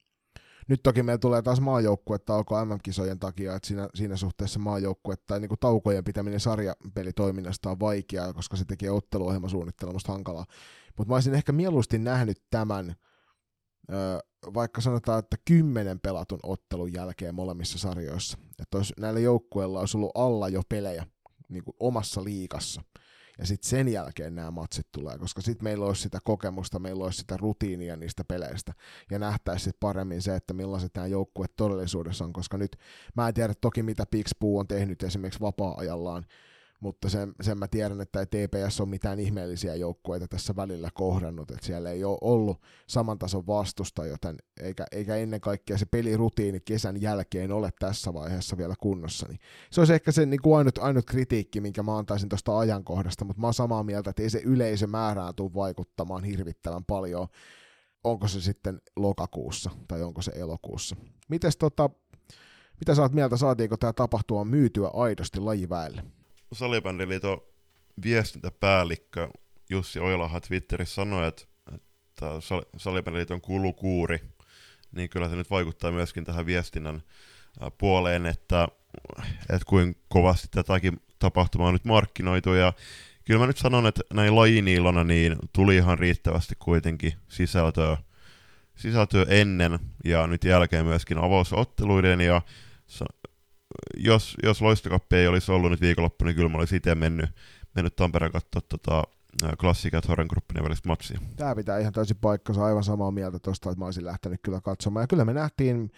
[0.68, 5.40] Nyt toki meillä tulee taas maajoukkue tauko MM-kisojen takia, että siinä, siinä suhteessa maajoukkue tai
[5.40, 10.46] niin kuin taukojen pitäminen sarjapelitoiminnasta on vaikeaa, koska se tekee otteluohjelmasuunnittelusta hankalaa.
[10.98, 12.96] Mutta mä olisin ehkä mieluusti nähnyt tämän
[14.54, 20.12] vaikka sanotaan, että kymmenen pelatun ottelun jälkeen molemmissa sarjoissa, että olisi, näillä joukkueilla olisi ollut
[20.16, 21.06] alla jo pelejä
[21.50, 22.82] niin kuin omassa liikassa,
[23.40, 27.18] ja sitten sen jälkeen nämä matsit tulee, koska sitten meillä olisi sitä kokemusta, meillä olisi
[27.18, 28.74] sitä rutiinia niistä peleistä,
[29.12, 32.76] ja nähtäisi paremmin se, että millaiset nämä joukkueet todellisuudessa on, koska nyt
[33.16, 36.26] mä en tiedä toki mitä Pixpuu on tehnyt esimerkiksi vapaa-ajallaan,
[36.80, 41.66] mutta sen, sen mä tiedän, että TPS on mitään ihmeellisiä joukkueita tässä välillä kohdannut, että
[41.66, 47.02] siellä ei ole ollut saman tason vastusta, joten eikä, eikä ennen kaikkea se pelirutiini kesän
[47.02, 49.28] jälkeen ole tässä vaiheessa vielä kunnossa.
[49.28, 49.40] Niin
[49.72, 53.42] se olisi ehkä se niin kuin ainut, ainut kritiikki, minkä mä antaisin tuosta ajankohdasta, mutta
[53.42, 57.28] mä oon samaa mieltä, että ei se yleisömäärään tule vaikuttamaan hirvittävän paljon,
[58.04, 60.96] onko se sitten lokakuussa tai onko se elokuussa.
[61.30, 61.90] Mites tota,
[62.80, 66.04] mitä sä oot mieltä, saatiinko tämä tapahtua myytyä aidosti lajiväelle?
[66.54, 67.42] Salibändiliiton
[68.04, 69.30] viestintäpäällikkö
[69.70, 71.44] Jussi Oilaha Twitterissä sanoi, että,
[71.74, 72.26] että
[72.78, 74.20] Salibändiliiton kulukuuri,
[74.92, 77.04] niin kyllä se nyt vaikuttaa myöskin tähän viestinnän
[77.78, 78.68] puoleen, että,
[79.40, 82.74] että kuinka kovasti tätäkin tapahtumaa on nyt markkinoitu, ja
[83.26, 87.98] kyllä mä nyt sanon, että näin lajiniilona niin tuli ihan riittävästi kuitenkin sisältöä,
[88.76, 92.42] sisältöä ennen ja nyt jälkeen myöskin avausotteluiden ja
[93.98, 97.30] jos, jos loistokappi ei olisi ollut nyt viikonloppu, niin kyllä mä olisin itse mennyt,
[97.76, 99.04] mennyt Tampereen katsoa tota,
[99.60, 100.02] Klassik ja
[100.64, 101.20] välistä matsia.
[101.36, 105.04] Tämä pitää ihan täysin paikkansa, aivan samaa mieltä tuosta, että mä olisin lähtenyt kyllä katsomaan.
[105.04, 105.92] Ja kyllä me nähtiin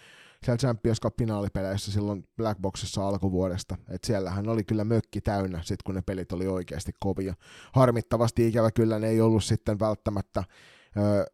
[0.44, 5.82] siellä Champions Cup finaalipeleissä silloin Black Boxissa alkuvuodesta, että siellähän oli kyllä mökki täynnä, sit
[5.82, 7.34] kun ne pelit oli oikeasti kovia.
[7.72, 10.44] Harmittavasti ikävä kyllä ne ei ollut sitten välttämättä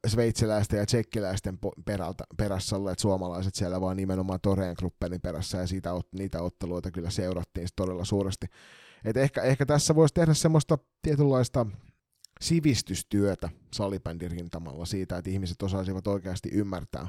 [0.07, 5.91] sveitsiläisten ja tsekkiläisten perältä, perässä olleet suomalaiset siellä, vaan nimenomaan Toreen Gruppenin perässä, ja siitä,
[6.13, 8.47] niitä otteluita kyllä seurattiin todella suuresti.
[9.05, 11.67] Et ehkä, ehkä tässä voisi tehdä semmoista tietynlaista
[12.41, 17.09] sivistystyötä salibändin rintamalla siitä, että ihmiset osaisivat oikeasti ymmärtää.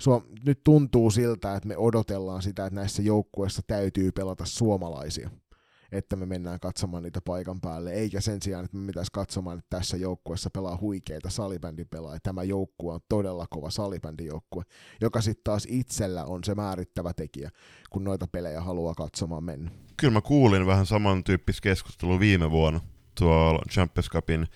[0.00, 5.30] Suom- nyt tuntuu siltä, että me odotellaan sitä, että näissä joukkueissa täytyy pelata suomalaisia
[5.92, 9.76] että me mennään katsomaan niitä paikan päälle, eikä sen sijaan, että me pitäisi katsomaan, että
[9.76, 12.20] tässä joukkueessa pelaa huikeita salibändipelaajia.
[12.22, 14.62] Tämä joukkue on todella kova salibändijoukkue,
[15.00, 17.50] joka sitten taas itsellä on se määrittävä tekijä,
[17.90, 19.70] kun noita pelejä haluaa katsomaan mennä.
[19.96, 22.80] Kyllä mä kuulin vähän samantyyppistä keskustelua viime vuonna
[23.18, 24.46] tuolla Champions Cupin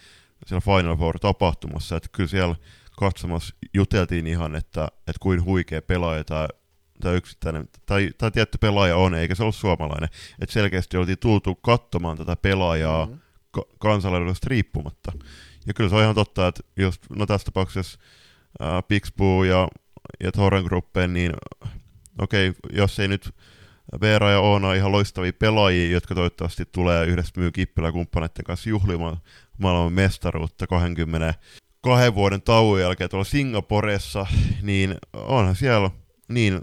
[0.47, 2.57] siellä Final Four-tapahtumassa, että kyllä siellä
[2.99, 6.49] katsomassa juteltiin ihan, että, että kuin huikea pelaaja tämä
[7.03, 10.09] tai yksittäinen, tai, tai tietty pelaaja on, eikä se ollut suomalainen.
[10.41, 13.21] Että selkeästi oltiin tultu katsomaan tätä pelaajaa mm-hmm.
[13.51, 15.13] ka- kansalaisuudesta riippumatta.
[15.67, 17.99] Ja kyllä se on ihan totta, että just, no tässä tapauksessa
[18.63, 19.69] äh, Pixbu ja,
[20.25, 21.33] ja Torren Gruppen, niin
[22.19, 23.35] okei, okay, jos ei nyt
[24.01, 28.71] Veera ja Oona on ihan loistavia pelaajia, jotka toivottavasti tulee yhdessä myy Kippilä kumppaneiden kanssa
[28.71, 29.17] juhlimaan
[29.59, 31.35] maailman mestaruutta 20
[31.81, 34.27] kahden vuoden tauon jälkeen tuolla Singaporessa,
[34.63, 35.91] niin onhan siellä
[36.29, 36.61] niin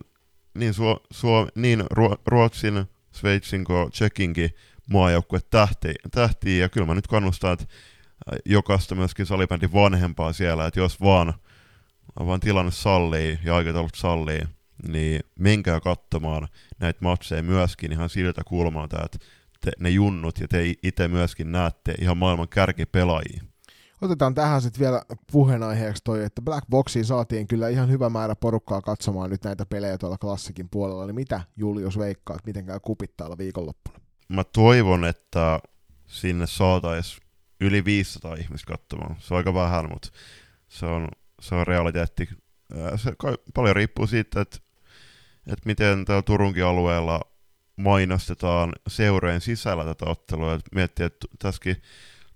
[0.53, 1.83] niin, Suo, Suo, niin
[2.25, 4.49] Ruotsin, Sveitsin kuin Tsekinkin
[4.89, 7.65] maajoukkue tähtii, tähtii, ja kyllä mä nyt kannustan, että
[8.33, 11.33] äh, jokaista myöskin salibändin vanhempaa siellä, että jos vaan,
[12.19, 14.41] vaan tilanne sallii ja aikataulut sallii,
[14.87, 16.47] niin menkää katsomaan
[16.79, 19.17] näitä matseja myöskin ihan siltä kulmalta, että
[19.61, 23.48] te, ne junnut ja te itse myöskin näette ihan maailman kärkipelaajia.
[24.01, 28.81] Otetaan tähän sitten vielä puheenaiheeksi toi, että Black Boxiin saatiin kyllä ihan hyvä määrä porukkaa
[28.81, 33.37] katsomaan nyt näitä pelejä tuolla klassikin puolella, niin mitä Julius veikkaa, että miten käy kupittailla
[33.37, 33.99] viikonloppuna?
[34.29, 35.59] Mä toivon, että
[36.07, 37.27] sinne saataisiin
[37.61, 39.15] yli 500 ihmistä katsomaan.
[39.19, 40.09] Se on aika vähän, mutta
[40.67, 41.07] se on,
[41.41, 42.29] se on realiteetti.
[42.95, 43.13] Se
[43.53, 44.57] paljon riippuu siitä, että,
[45.47, 47.21] että miten täällä Turunkin alueella
[47.75, 50.59] mainostetaan seurojen sisällä tätä ottelua.
[50.75, 51.81] Miettii, että tässäkin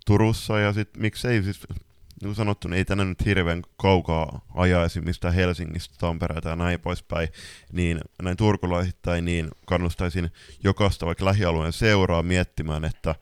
[0.04, 1.60] Turussa ja sitten miksei siis
[2.24, 6.80] niin kuin sanottu, niin ei tänne nyt hirveän kaukaa ajaisi mistä Helsingistä, Tampereelta ja näin
[6.80, 7.28] poispäin,
[7.72, 10.30] niin näin turkulaisittain niin kannustaisin
[10.64, 13.14] jokaista vaikka lähialueen seuraa miettimään, että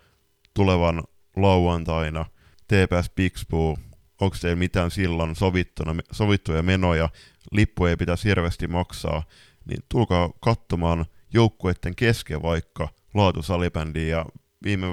[0.55, 1.03] tulevan
[1.37, 2.25] lauantaina
[2.69, 3.79] TPS Pixbu,
[4.21, 7.09] onko teillä mitään silloin sovittuna, sovittuja menoja,
[7.53, 9.23] lippu ei pitäisi hirveästi maksaa,
[9.65, 14.27] niin tulkaa katsomaan joukkueiden kesken vaikka laatusalibändiä ja
[14.65, 14.87] viime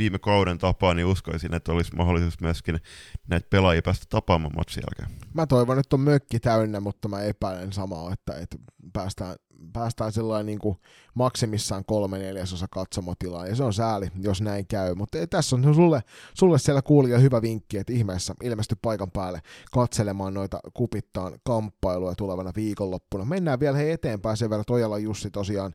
[0.00, 2.78] viime kauden tapaan, niin uskoisin, että olisi mahdollisuus myöskin
[3.28, 5.18] näitä pelaajia päästä tapaamaan matsin jälkeen.
[5.34, 8.56] Mä toivon, että on mökki täynnä, mutta mä epäilen samaa, että, että
[8.92, 9.36] päästään,
[9.72, 10.76] päästään sellainen niin kuin
[11.14, 14.94] maksimissaan kolme neljäsosa katsomotilaa, ja se on sääli, jos näin käy.
[14.94, 16.02] Mutta tässä on sulle,
[16.34, 19.40] sulle siellä kuulija hyvä vinkki, että ihmeessä ilmesty paikan päälle
[19.72, 23.24] katselemaan noita kupittaan kamppailuja tulevana viikonloppuna.
[23.24, 25.74] Mennään vielä he eteenpäin sen verran, että Ojala Jussi tosiaan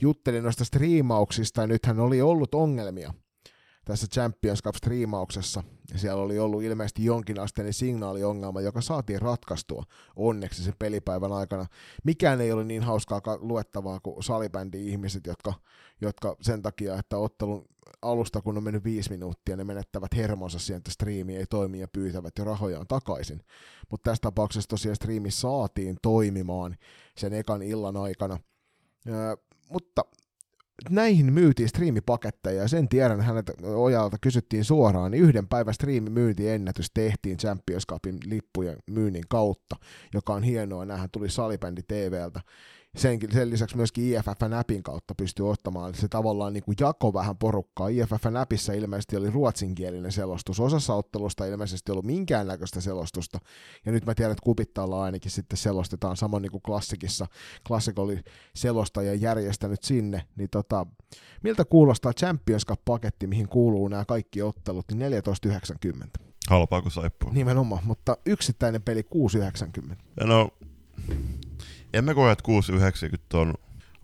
[0.00, 3.14] jutteli noista striimauksista, ja nythän oli ollut ongelmia
[3.86, 5.62] tässä Champions Cup-striimauksessa,
[5.96, 9.84] siellä oli ollut ilmeisesti jonkinasteinen signaaliongelma, joka saatiin ratkaistua
[10.16, 11.66] onneksi sen pelipäivän aikana.
[12.04, 15.54] Mikään ei ole niin hauskaa luettavaa kuin salibändi-ihmiset, jotka,
[16.00, 17.64] jotka sen takia, että ottelun
[18.02, 21.88] alusta, kun on mennyt viisi minuuttia, ne menettävät hermonsa siihen, että striimi ei toimi ja
[21.88, 23.42] pyytävät jo rahojaan takaisin.
[23.90, 26.76] Mutta tässä tapauksessa tosiaan striimi saatiin toimimaan
[27.16, 28.38] sen ekan illan aikana.
[29.08, 29.36] Öö,
[29.70, 30.04] mutta
[30.90, 37.36] näihin myytiin striimipaketteja, ja sen tiedän hänet Ojalta kysyttiin suoraan, niin yhden päivän striimimyyntiennätys tehtiin
[37.36, 39.76] Champions Cupin lippujen myynnin kautta,
[40.14, 42.40] joka on hienoa, näähän tuli salibändi TVltä
[42.96, 45.94] sen, sen lisäksi myöskin IFF-näpin kautta pystyy ottamaan.
[45.94, 47.88] Se tavallaan niin kuin jako vähän porukkaa.
[47.88, 50.60] IFF-näpissä ilmeisesti oli ruotsinkielinen selostus.
[50.60, 53.38] Osassa ottelusta ilmeisesti ollut minkäännäköistä selostusta.
[53.86, 57.26] Ja nyt mä tiedän, että kupittaalla ainakin sitten selostetaan samoin niin kuin klassikissa.
[57.66, 58.20] Klassik oli
[58.54, 60.22] selostaja järjestänyt sinne.
[60.36, 60.86] Niin tota,
[61.42, 65.12] miltä kuulostaa Champions Cup-paketti, mihin kuuluu nämä kaikki ottelut, niin
[65.92, 66.26] 14,90.
[66.50, 67.30] Halpaa kuin saippua.
[67.32, 69.96] Nimenomaan, mutta yksittäinen peli 6,90.
[70.24, 70.50] No,
[71.98, 73.54] en mä koe, että 690 on,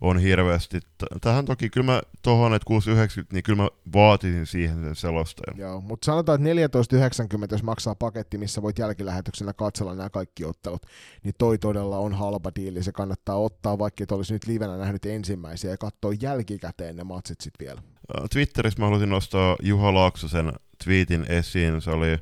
[0.01, 0.79] on hirveästi.
[1.21, 5.59] Tähän toki kyllä mä tohon, että 690, niin kyllä mä vaatisin siihen sen selostajan.
[5.59, 10.85] Joo, mutta sanotaan, että 14,90, jos maksaa paketti, missä voit jälkilähetyksenä katsella nämä kaikki ottelut,
[11.23, 12.83] niin toi todella on halpa diili.
[12.83, 17.41] Se kannattaa ottaa, vaikka et olisi nyt livenä nähnyt ensimmäisiä ja katsoa jälkikäteen ne matsit
[17.41, 17.81] sitten vielä.
[18.29, 21.81] Twitterissä mä haluaisin nostaa Juha Laaksosen tweetin esiin.
[21.81, 22.17] Se oli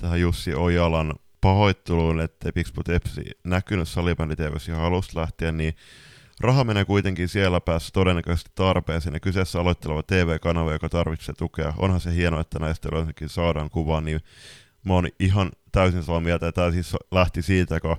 [0.00, 5.76] tähän Jussi Ojalan pahoitteluun, että Pixpot Epsi näkynyt salibändi TVssä ihan alusta lähtien, niin
[6.40, 11.74] raha menee kuitenkin siellä päässä todennäköisesti tarpeeseen, ja kyseessä aloitteleva TV-kanava, joka tarvitsee tukea.
[11.78, 12.88] Onhan se hienoa, että näistä
[13.26, 14.20] saadaan kuvaa, niin
[14.84, 17.96] mä oon ihan täysin samaa mieltä, että tämä siis lähti siitä, kun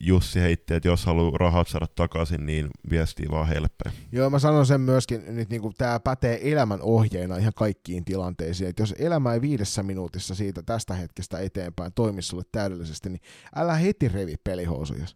[0.00, 3.48] Jussi heitti, että jos haluaa rahat saada takaisin, niin viestii vaan
[3.84, 3.96] päin.
[4.12, 8.70] Joo, mä sanon sen myöskin, nyt niin kuin tämä pätee elämän ohjeena ihan kaikkiin tilanteisiin,
[8.70, 13.20] että jos elämä ei viidessä minuutissa siitä tästä hetkestä eteenpäin toimi sulle täydellisesti, niin
[13.56, 15.06] älä heti revi pelihousuja.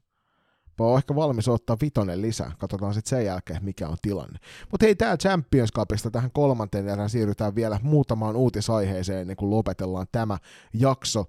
[0.79, 2.53] Mä oon ehkä valmis ottaa vitonen lisää.
[2.59, 4.39] Katsotaan sitten sen jälkeen, mikä on tilanne.
[4.71, 10.07] Mutta hei, tää Champions Cupista tähän kolmanteen erään siirrytään vielä muutamaan uutisaiheeseen ennen kuin lopetellaan
[10.13, 10.39] tämä
[10.73, 11.25] jakso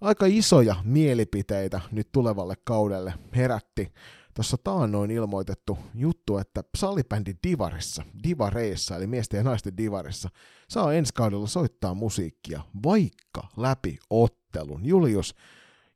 [0.00, 3.92] aika isoja mielipiteitä nyt tulevalle kaudelle herätti
[4.38, 10.28] tuossa taannoin ilmoitettu juttu, että salibändi Divarissa, Divareissa, eli miesten ja naisten Divarissa,
[10.68, 14.86] saa ensi kaudella soittaa musiikkia, vaikka läpi ottelun.
[14.86, 15.34] Julius,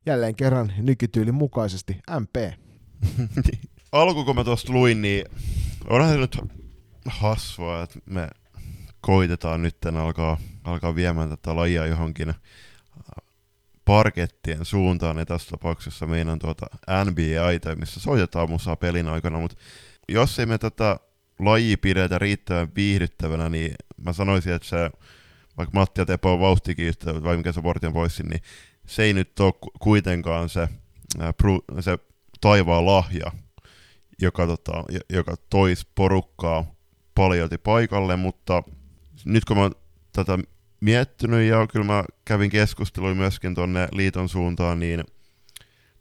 [0.05, 2.35] jälleen kerran nykytyylin mukaisesti, MP.
[3.91, 5.25] Alku kun mä tuosta luin, niin
[5.89, 6.37] onhan se nyt
[7.05, 8.27] hasvaa, että me
[9.01, 12.33] koitetaan nyt alkaa, alkaa viemään tätä lajia johonkin
[13.85, 16.65] parkettien suuntaan, niin tässä tapauksessa meidän tuota
[17.05, 19.57] NBA-aita, missä soitetaan musaa pelin aikana, mutta
[20.09, 20.99] jos ei me tätä
[21.39, 24.91] laji pidetä riittävän viihdyttävänä, niin mä sanoisin, että se,
[25.57, 28.41] vaikka Matti ja Tepo on vauhtikiistä, vai mikä se Vortian voisin, niin
[28.87, 30.67] se ei nyt ole kuitenkaan se,
[31.79, 31.97] se
[32.41, 33.31] taivaan lahja,
[34.21, 36.65] joka, tota, joka toisi porukkaa
[37.15, 38.63] paljolti paikalle, mutta
[39.25, 39.71] nyt kun mä
[40.13, 40.37] tätä
[40.83, 45.03] miettinyt ja kyllä mä kävin keskustelua myöskin tuonne liiton suuntaan, niin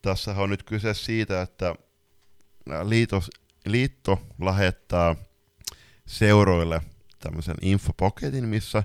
[0.03, 1.74] tässä on nyt kyse siitä, että
[2.83, 3.30] liitos,
[3.66, 5.16] liitto lähettää
[6.07, 6.80] seuroille
[7.18, 8.85] tämmöisen infopaketin, missä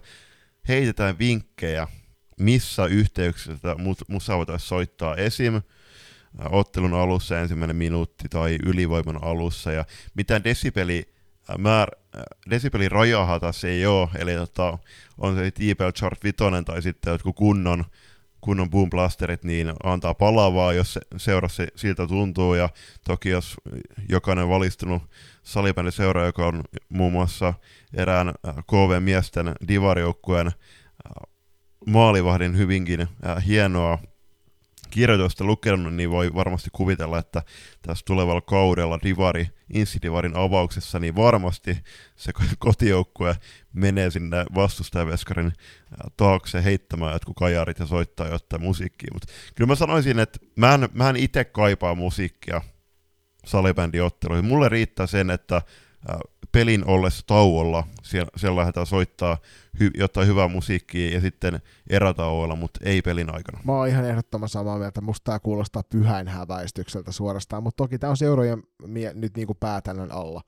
[0.68, 1.88] heitetään vinkkejä,
[2.40, 3.76] missä yhteyksissä
[4.08, 5.62] musa voitaisiin soittaa esim.
[6.50, 11.14] ottelun alussa ensimmäinen minuutti tai ylivoiman alussa ja mitään desibeli
[11.58, 11.90] määr,
[12.50, 14.78] desibelin rajahan tässä ei ole, eli tota,
[15.18, 17.86] on se TPL Chart 5 tai sitten jotkut kunnon,
[18.42, 22.70] kunnon boom blasterit, niin antaa palavaa, jos se, seurassa siltä tuntuu, ja
[23.04, 23.56] toki jos
[24.10, 25.02] jokainen valistunut
[25.44, 27.54] salibändin seura, joka on muun muassa
[27.94, 30.52] erään KV-miesten divarijoukkueen
[31.86, 33.08] maalivahdin hyvinkin
[33.48, 34.00] hienoa
[34.90, 37.44] kirjoitusta lukenut, niin voi varmasti kuvitella, että
[37.82, 41.78] tässä tulevalla kaudella Divari, Insidivarin avauksessa, niin varmasti
[42.16, 43.36] se kotijoukkue
[43.74, 45.54] menee sinne vastustajaveskarin
[46.18, 49.10] taakse heittämään jotkut kajarit ja soittaa jotain musiikkia.
[49.14, 52.62] Mutta kyllä mä sanoisin, että mä en, mä en itse kaipaa musiikkia
[53.46, 54.46] salibändiotteluihin.
[54.46, 55.62] Mulle riittää sen, että
[56.52, 59.38] pelin ollessa tauolla, siellä, siellä lähdetään soittaa
[59.80, 63.60] hy, jotain hyvää musiikkia ja sitten erätauolla, mutta ei pelin aikana.
[63.64, 68.10] Mä oon ihan ehdottoman samaa mieltä, musta tää kuulostaa pyhän häväistykseltä suorastaan, mutta toki tää
[68.10, 70.42] on seurojen mie- nyt niinku päätännön alla,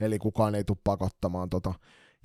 [0.00, 1.74] eli kukaan ei tule pakottamaan tota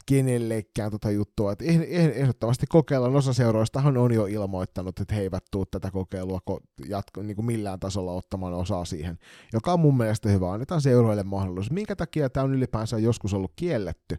[0.05, 1.51] kenellekään tota juttua.
[1.51, 5.91] Et eh, eh, ehdottomasti kokeillaan osa seuroistahan on jo ilmoittanut, että he eivät tule tätä
[5.91, 6.39] kokeilua
[6.88, 9.18] jatko, niin kuin millään tasolla ottamaan osaa siihen,
[9.53, 10.51] joka on mun mielestä hyvä.
[10.51, 11.72] Annetaan seuroille mahdollisuus.
[11.72, 14.18] Minkä takia tämä on ylipäänsä joskus ollut kielletty?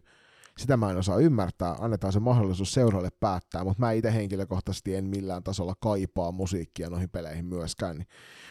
[0.57, 1.75] Sitä mä en osaa ymmärtää.
[1.79, 7.09] Annetaan se mahdollisuus seuroille päättää, mutta mä itse henkilökohtaisesti en millään tasolla kaipaa musiikkia noihin
[7.09, 8.03] peleihin myöskään.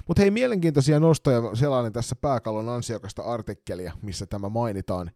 [0.09, 5.11] Mutta hei, mielenkiintoisia nostoja sellainen tässä pääkallon ansiokasta artikkelia, missä tämä mainitaan.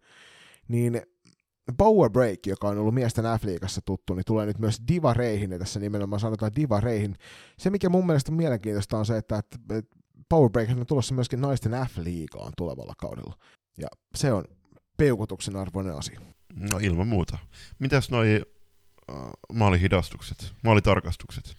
[0.69, 1.03] Niin
[1.77, 5.81] Power Break, joka on ollut miesten F-liigassa tuttu, niin tulee nyt myös Diva-reihin, ja tässä
[5.81, 7.15] nimenomaan sanotaan Diva-reihin.
[7.59, 9.43] Se, mikä mun mielestä on mielenkiintoista, on se, että,
[10.29, 13.35] Power Break on tulossa myöskin naisten F-liigaan tulevalla kaudella.
[13.79, 14.45] Ja se on
[14.97, 16.21] peukutuksen arvoinen asia.
[16.71, 17.39] No ilman muuta.
[17.79, 18.43] Mitäs noi
[19.11, 19.17] äh,
[19.53, 21.57] maalihidastukset, maalitarkastukset?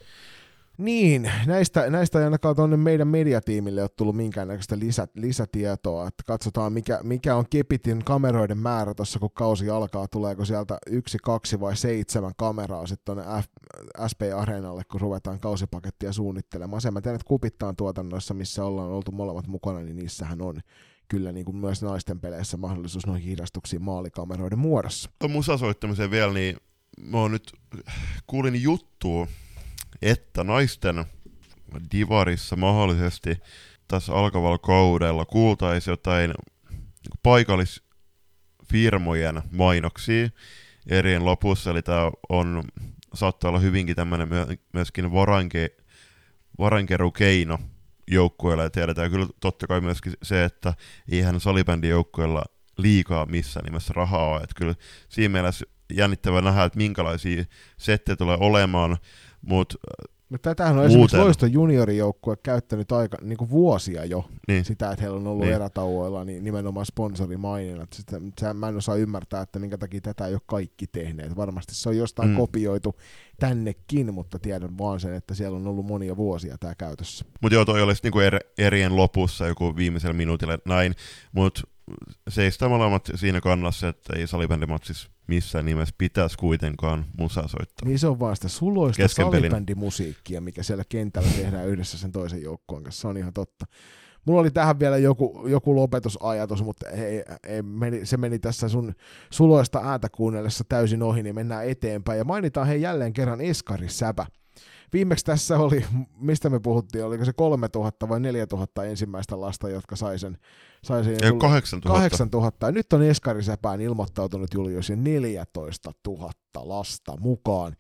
[0.80, 6.74] Niin, näistä, näistä ei ainakaan tuonne meidän mediatiimille ole tullut minkäännäköistä lisä, lisätietoa, että katsotaan
[6.74, 11.78] mikä, mikä on Kepitin kameroiden määrä tuossa kun kausi alkaa, tuleeko sieltä yksi, kaksi vai
[11.78, 13.42] seitsemän kameraa sitten tuonne
[14.08, 16.82] SP-areenalle, kun ruvetaan kausipakettia suunnittelemaan.
[16.82, 20.60] Sen mä tiedän, että Kupittaan tuotannoissa, missä ollaan oltu molemmat mukana, niin niissähän on
[21.08, 25.10] kyllä niin kuin myös naisten peleissä mahdollisuus noihin hidastuksiin maalikameroiden muodossa.
[25.20, 26.58] Tuon musasoittamiseen vielä, niin
[27.02, 27.52] mä oon nyt
[28.28, 29.28] kuulin juttua,
[30.02, 31.06] että naisten
[31.92, 33.38] divarissa mahdollisesti
[33.88, 36.34] tässä alkavalla kaudella kuultaisiin jotain
[37.24, 40.30] paikallisfirmojen mainoksia
[40.88, 42.64] erien lopussa, eli tämä on,
[43.14, 44.30] saattaa olla hyvinkin tämmöinen
[44.74, 45.70] myöskin varanke,
[46.60, 47.60] varankerukeino
[48.08, 50.74] joukkueella, ja tiedetään kyllä totta kai myöskin se, että
[51.12, 52.44] eihän salibändin joukkueella
[52.78, 54.76] liikaa missään nimessä rahaa että kyllä
[55.10, 57.44] siinä mielessä jännittävää nähdä, että minkälaisia
[57.78, 58.98] settejä tulee olemaan,
[59.42, 59.78] mutta
[60.30, 60.92] No, tätähän on Muuten.
[60.92, 64.66] esimerkiksi Loiston juniorijoukkue käyttänyt aika niin kuin vuosia jo niin.
[64.66, 65.56] sitä, että heillä on ollut niin.
[65.56, 67.88] erätauoilla niin nimenomaan sponsorimainina.
[67.94, 71.36] Sitä, mä en osaa ymmärtää, että minkä takia tätä ei ole kaikki tehneet.
[71.36, 72.36] Varmasti se on jostain mm.
[72.36, 72.96] kopioitu
[73.40, 77.26] tännekin, mutta tiedän vaan sen, että siellä on ollut monia vuosia tämä käytössä.
[77.42, 80.96] Mutta joo, toi olisi niinku er, erien lopussa joku viimeisellä minuutilla näin,
[81.32, 81.62] mutta
[82.30, 87.88] seistä molemmat siinä kannassa, että ei salibändimatsissa missään nimessä pitäisi kuitenkaan musaa soittaa.
[87.88, 92.84] Niin se on vaan sitä suloista salibändimusiikkia, mikä siellä kentällä tehdään yhdessä sen toisen joukkoon
[92.84, 93.02] kanssa.
[93.02, 93.66] Se on ihan totta.
[94.26, 98.94] Mulla oli tähän vielä joku, joku lopetusajatus, mutta ei, ei, meni, se meni tässä sun
[99.30, 102.18] suloista ääntä kuunnellessa täysin ohi, niin mennään eteenpäin.
[102.18, 104.26] Ja mainitaan he jälleen kerran Eskari Säpä.
[104.94, 105.86] Viimeksi tässä oli,
[106.20, 110.38] mistä me puhuttiin, oliko se 3000 vai 4000 ensimmäistä lasta, jotka sai sen.
[110.84, 111.90] Sai Ei, 8000.
[111.90, 112.68] 8000.
[112.68, 117.76] Ja nyt on Eskari Säpään ilmoittautunut Julius 14 000 lasta mukaan.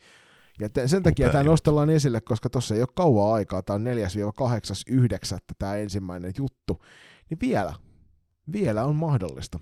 [0.60, 3.86] Ja te, sen takia tämä nostellaan esille, koska tuossa ei ole kauan aikaa, tämä on
[4.96, 5.38] 4-8.9.
[5.58, 6.86] tämä ensimmäinen juttu,
[7.30, 7.74] niin vielä,
[8.52, 9.60] vielä on mahdollista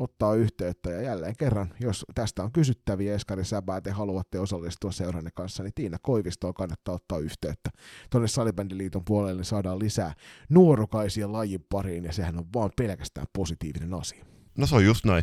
[0.00, 5.30] ottaa yhteyttä ja jälleen kerran, jos tästä on kysyttäviä Eskari Säbää, te haluatte osallistua seuranne
[5.34, 7.70] kanssa, niin Tiina Koivistoon kannattaa ottaa yhteyttä.
[8.10, 10.14] Tuonne Salibändiliiton puolelle niin saadaan lisää
[10.48, 14.24] nuorukaisia lajin pariin ja sehän on vaan pelkästään positiivinen asia.
[14.58, 15.22] No se on just näin.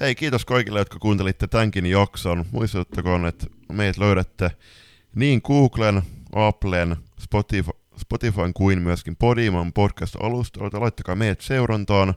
[0.00, 2.44] Hei, kiitos kaikille, jotka kuuntelitte tämänkin jakson.
[2.50, 4.50] Muistuttakoon, että meidät löydätte
[5.14, 6.02] niin Googlen,
[6.32, 10.80] Applen, Spotify, Spotifyn kuin myöskin Podimon podcast-alustoilta.
[10.80, 12.14] Laittakaa meidät seurantaan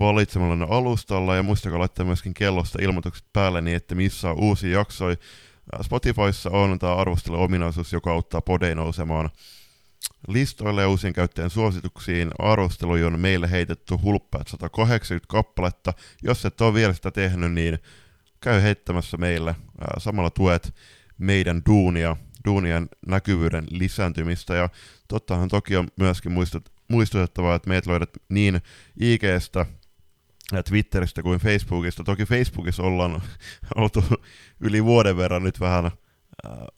[0.00, 5.16] valitsemalla alustalla ja muistakaa laittaa myöskin kellosta ilmoitukset päälle niin, että missä on uusi jaksoi.
[5.82, 9.30] Spotifyssa on tämä arvostelu-ominaisuus, joka auttaa podei nousemaan
[10.28, 12.30] listoille ja uusien käyttäjien suosituksiin.
[12.38, 15.92] Arvosteluja on meille heitetty hulppeat 180 kappaletta.
[16.22, 17.78] Jos et ole vielä sitä tehnyt, niin
[18.40, 19.56] käy heittämässä meille.
[19.98, 20.74] Samalla tuet
[21.18, 24.54] meidän duunia, duunien näkyvyyden lisääntymistä.
[24.54, 24.68] Ja
[25.08, 28.60] tottahan toki on myöskin muistut, muistutettavaa, että meidät löydät niin
[29.00, 29.66] IGstä,
[30.68, 32.04] Twitteristä kuin Facebookista.
[32.04, 33.22] Toki Facebookissa ollaan
[33.76, 34.04] oltu
[34.60, 35.92] yli vuoden verran nyt vähän äh,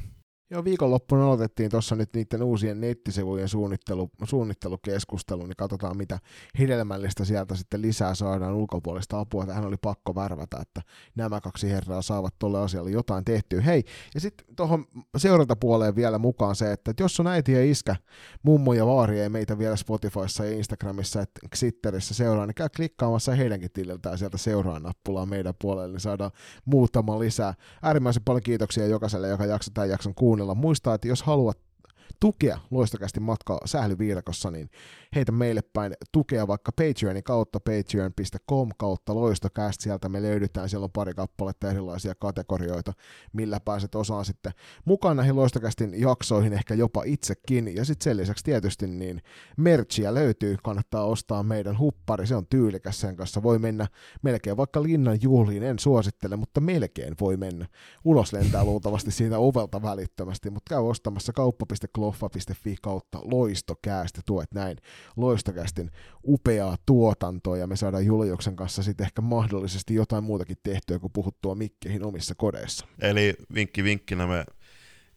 [0.53, 6.19] Joo, viikonloppuna aloitettiin tuossa nyt niiden uusien nettisivujen suunnittelu, suunnittelukeskustelu, niin katsotaan mitä
[6.59, 9.47] hedelmällistä sieltä sitten lisää saadaan ulkopuolista apua.
[9.47, 10.83] Tähän oli pakko värvätä, että
[11.15, 13.61] nämä kaksi herraa saavat tuolle asialle jotain tehtyä.
[13.61, 13.85] Hei,
[14.15, 14.85] ja sitten tuohon
[15.17, 17.97] seurantapuoleen vielä mukaan se, että jos on äiti ja iskä,
[18.43, 21.27] mummo ja vaari ei meitä vielä Spotifyssa ja Instagramissa ja
[21.59, 26.31] Twitterissä seuraa, niin käy klikkaamassa heidänkin tililtään sieltä seuraa nappulaa meidän puolelle, niin saadaan
[26.65, 27.55] muutama lisää.
[27.83, 30.61] Äärimmäisen paljon kiitoksia jokaiselle, joka jaksaa tämän jakson kuunnella kuunnella.
[30.61, 31.59] Muistaa, että jos haluat
[32.21, 34.71] tukea loistakästi matkaa sählyviidakossa, niin
[35.15, 39.15] heitä meille päin tukea vaikka Patreonin kautta, patreon.com kautta.
[39.15, 42.93] Loistokäst, sieltä me löydetään, siellä on pari kappaletta erilaisia kategorioita,
[43.33, 44.53] millä pääset osaan sitten
[44.85, 49.23] mukaan näihin loistokästin jaksoihin, ehkä jopa itsekin, ja sitten sen lisäksi tietysti niin
[49.57, 53.87] merchia löytyy, kannattaa ostaa meidän huppari, se on tyylikäs sen kanssa, voi mennä
[54.23, 57.67] melkein vaikka linnan juhliin, en suosittele, mutta melkein voi mennä,
[58.05, 64.77] ulos lentää luultavasti siitä ovelta välittömästi, mutta käy ostamassa kauppa.com loffa.fi kautta loistokäästä, tuet näin
[65.17, 65.91] loistokästin
[66.29, 71.55] upeaa tuotantoa ja me saadaan Juliuksen kanssa sitten ehkä mahdollisesti jotain muutakin tehtyä kuin puhuttua
[71.55, 72.87] mikkeihin omissa kodeissa.
[73.01, 74.45] Eli vinkki vinkkinä me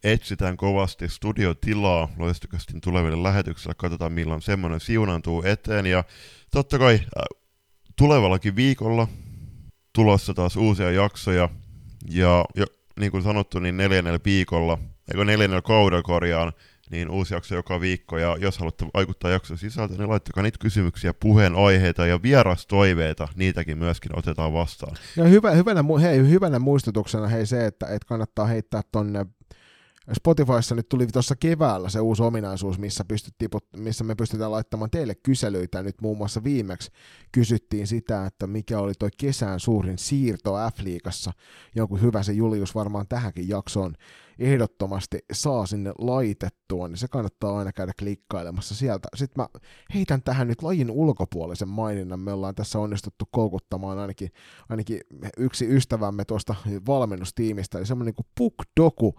[0.04, 5.86] etsitään kovasti studiotilaa loistokastin tuleville lähetyksille, katsotaan milloin semmoinen siunantuu eteen.
[5.86, 6.04] Ja
[6.52, 7.02] totta kai äh,
[7.96, 9.08] tulevallakin viikolla
[9.94, 11.50] tulossa taas uusia jaksoja.
[12.10, 12.66] Ja jo,
[13.00, 14.78] niin kuin sanottu, niin neljännellä viikolla,
[15.14, 16.54] eikö neljännellä kaudella korjaan,
[16.92, 21.14] niin uusi jakso joka viikko, ja jos haluatte vaikuttaa jakson sisältöön, niin laittakaa niitä kysymyksiä,
[21.14, 24.98] puheenaiheita ja vierastoiveita, niitäkin myöskin otetaan vastaan.
[25.16, 29.26] Ja hyvä, hyvänä, hei, hyvänä muistutuksena hei se, että, että kannattaa heittää tonne
[30.14, 33.06] Spotifyssa nyt tuli tuossa keväällä se uusi ominaisuus, missä,
[33.78, 35.84] missä me pystytään laittamaan teille kyselyitä.
[35.84, 36.92] Nyt muun muassa viimeksi
[37.32, 41.32] kysyttiin sitä, että mikä oli tuo kesän suurin siirto F-liigassa.
[41.76, 43.96] Jonkun hyvä se Julius varmaan tähänkin jaksoon
[44.40, 49.08] ehdottomasti saa sinne laitettua, niin se kannattaa aina käydä klikkailemassa sieltä.
[49.16, 49.60] Sitten mä
[49.94, 52.20] heitän tähän nyt lajin ulkopuolisen maininnan.
[52.20, 54.30] Me ollaan tässä onnistuttu koukuttamaan ainakin,
[54.70, 55.00] ainakin
[55.38, 56.56] yksi ystävämme tuosta
[56.88, 59.16] valmennustiimistä, eli semmoinen kuin Puk Doku,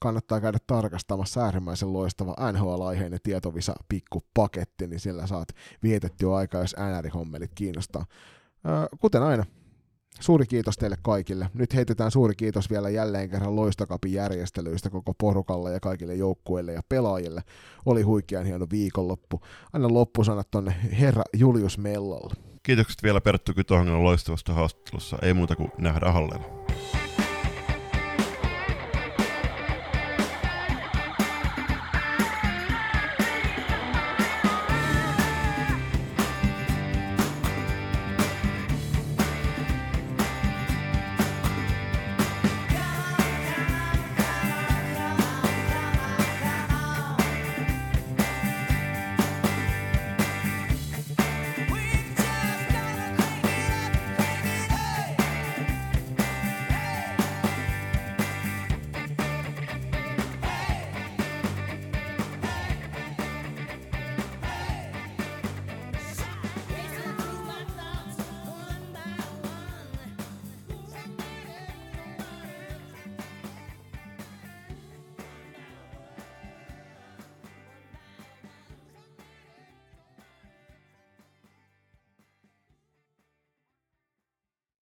[0.00, 5.48] kannattaa käydä tarkastamassa äärimmäisen loistava NHL-aiheinen tietovisa pikkupaketti, niin sillä saat
[5.82, 8.06] vietettyä aikaa, jos NR-hommelit kiinnostaa.
[9.00, 9.44] Kuten aina,
[10.20, 11.50] suuri kiitos teille kaikille.
[11.54, 16.82] Nyt heitetään suuri kiitos vielä jälleen kerran loistokapin järjestelyistä koko porukalle ja kaikille joukkueille ja
[16.88, 17.42] pelaajille.
[17.86, 19.40] Oli huikean hieno viikonloppu.
[19.72, 22.34] Anna loppusanat tonne herra Julius Mellalle.
[22.62, 25.18] Kiitokset vielä Perttu Kytohangen loistavasta haastattelussa.
[25.22, 26.57] Ei muuta kuin nähdä hallella.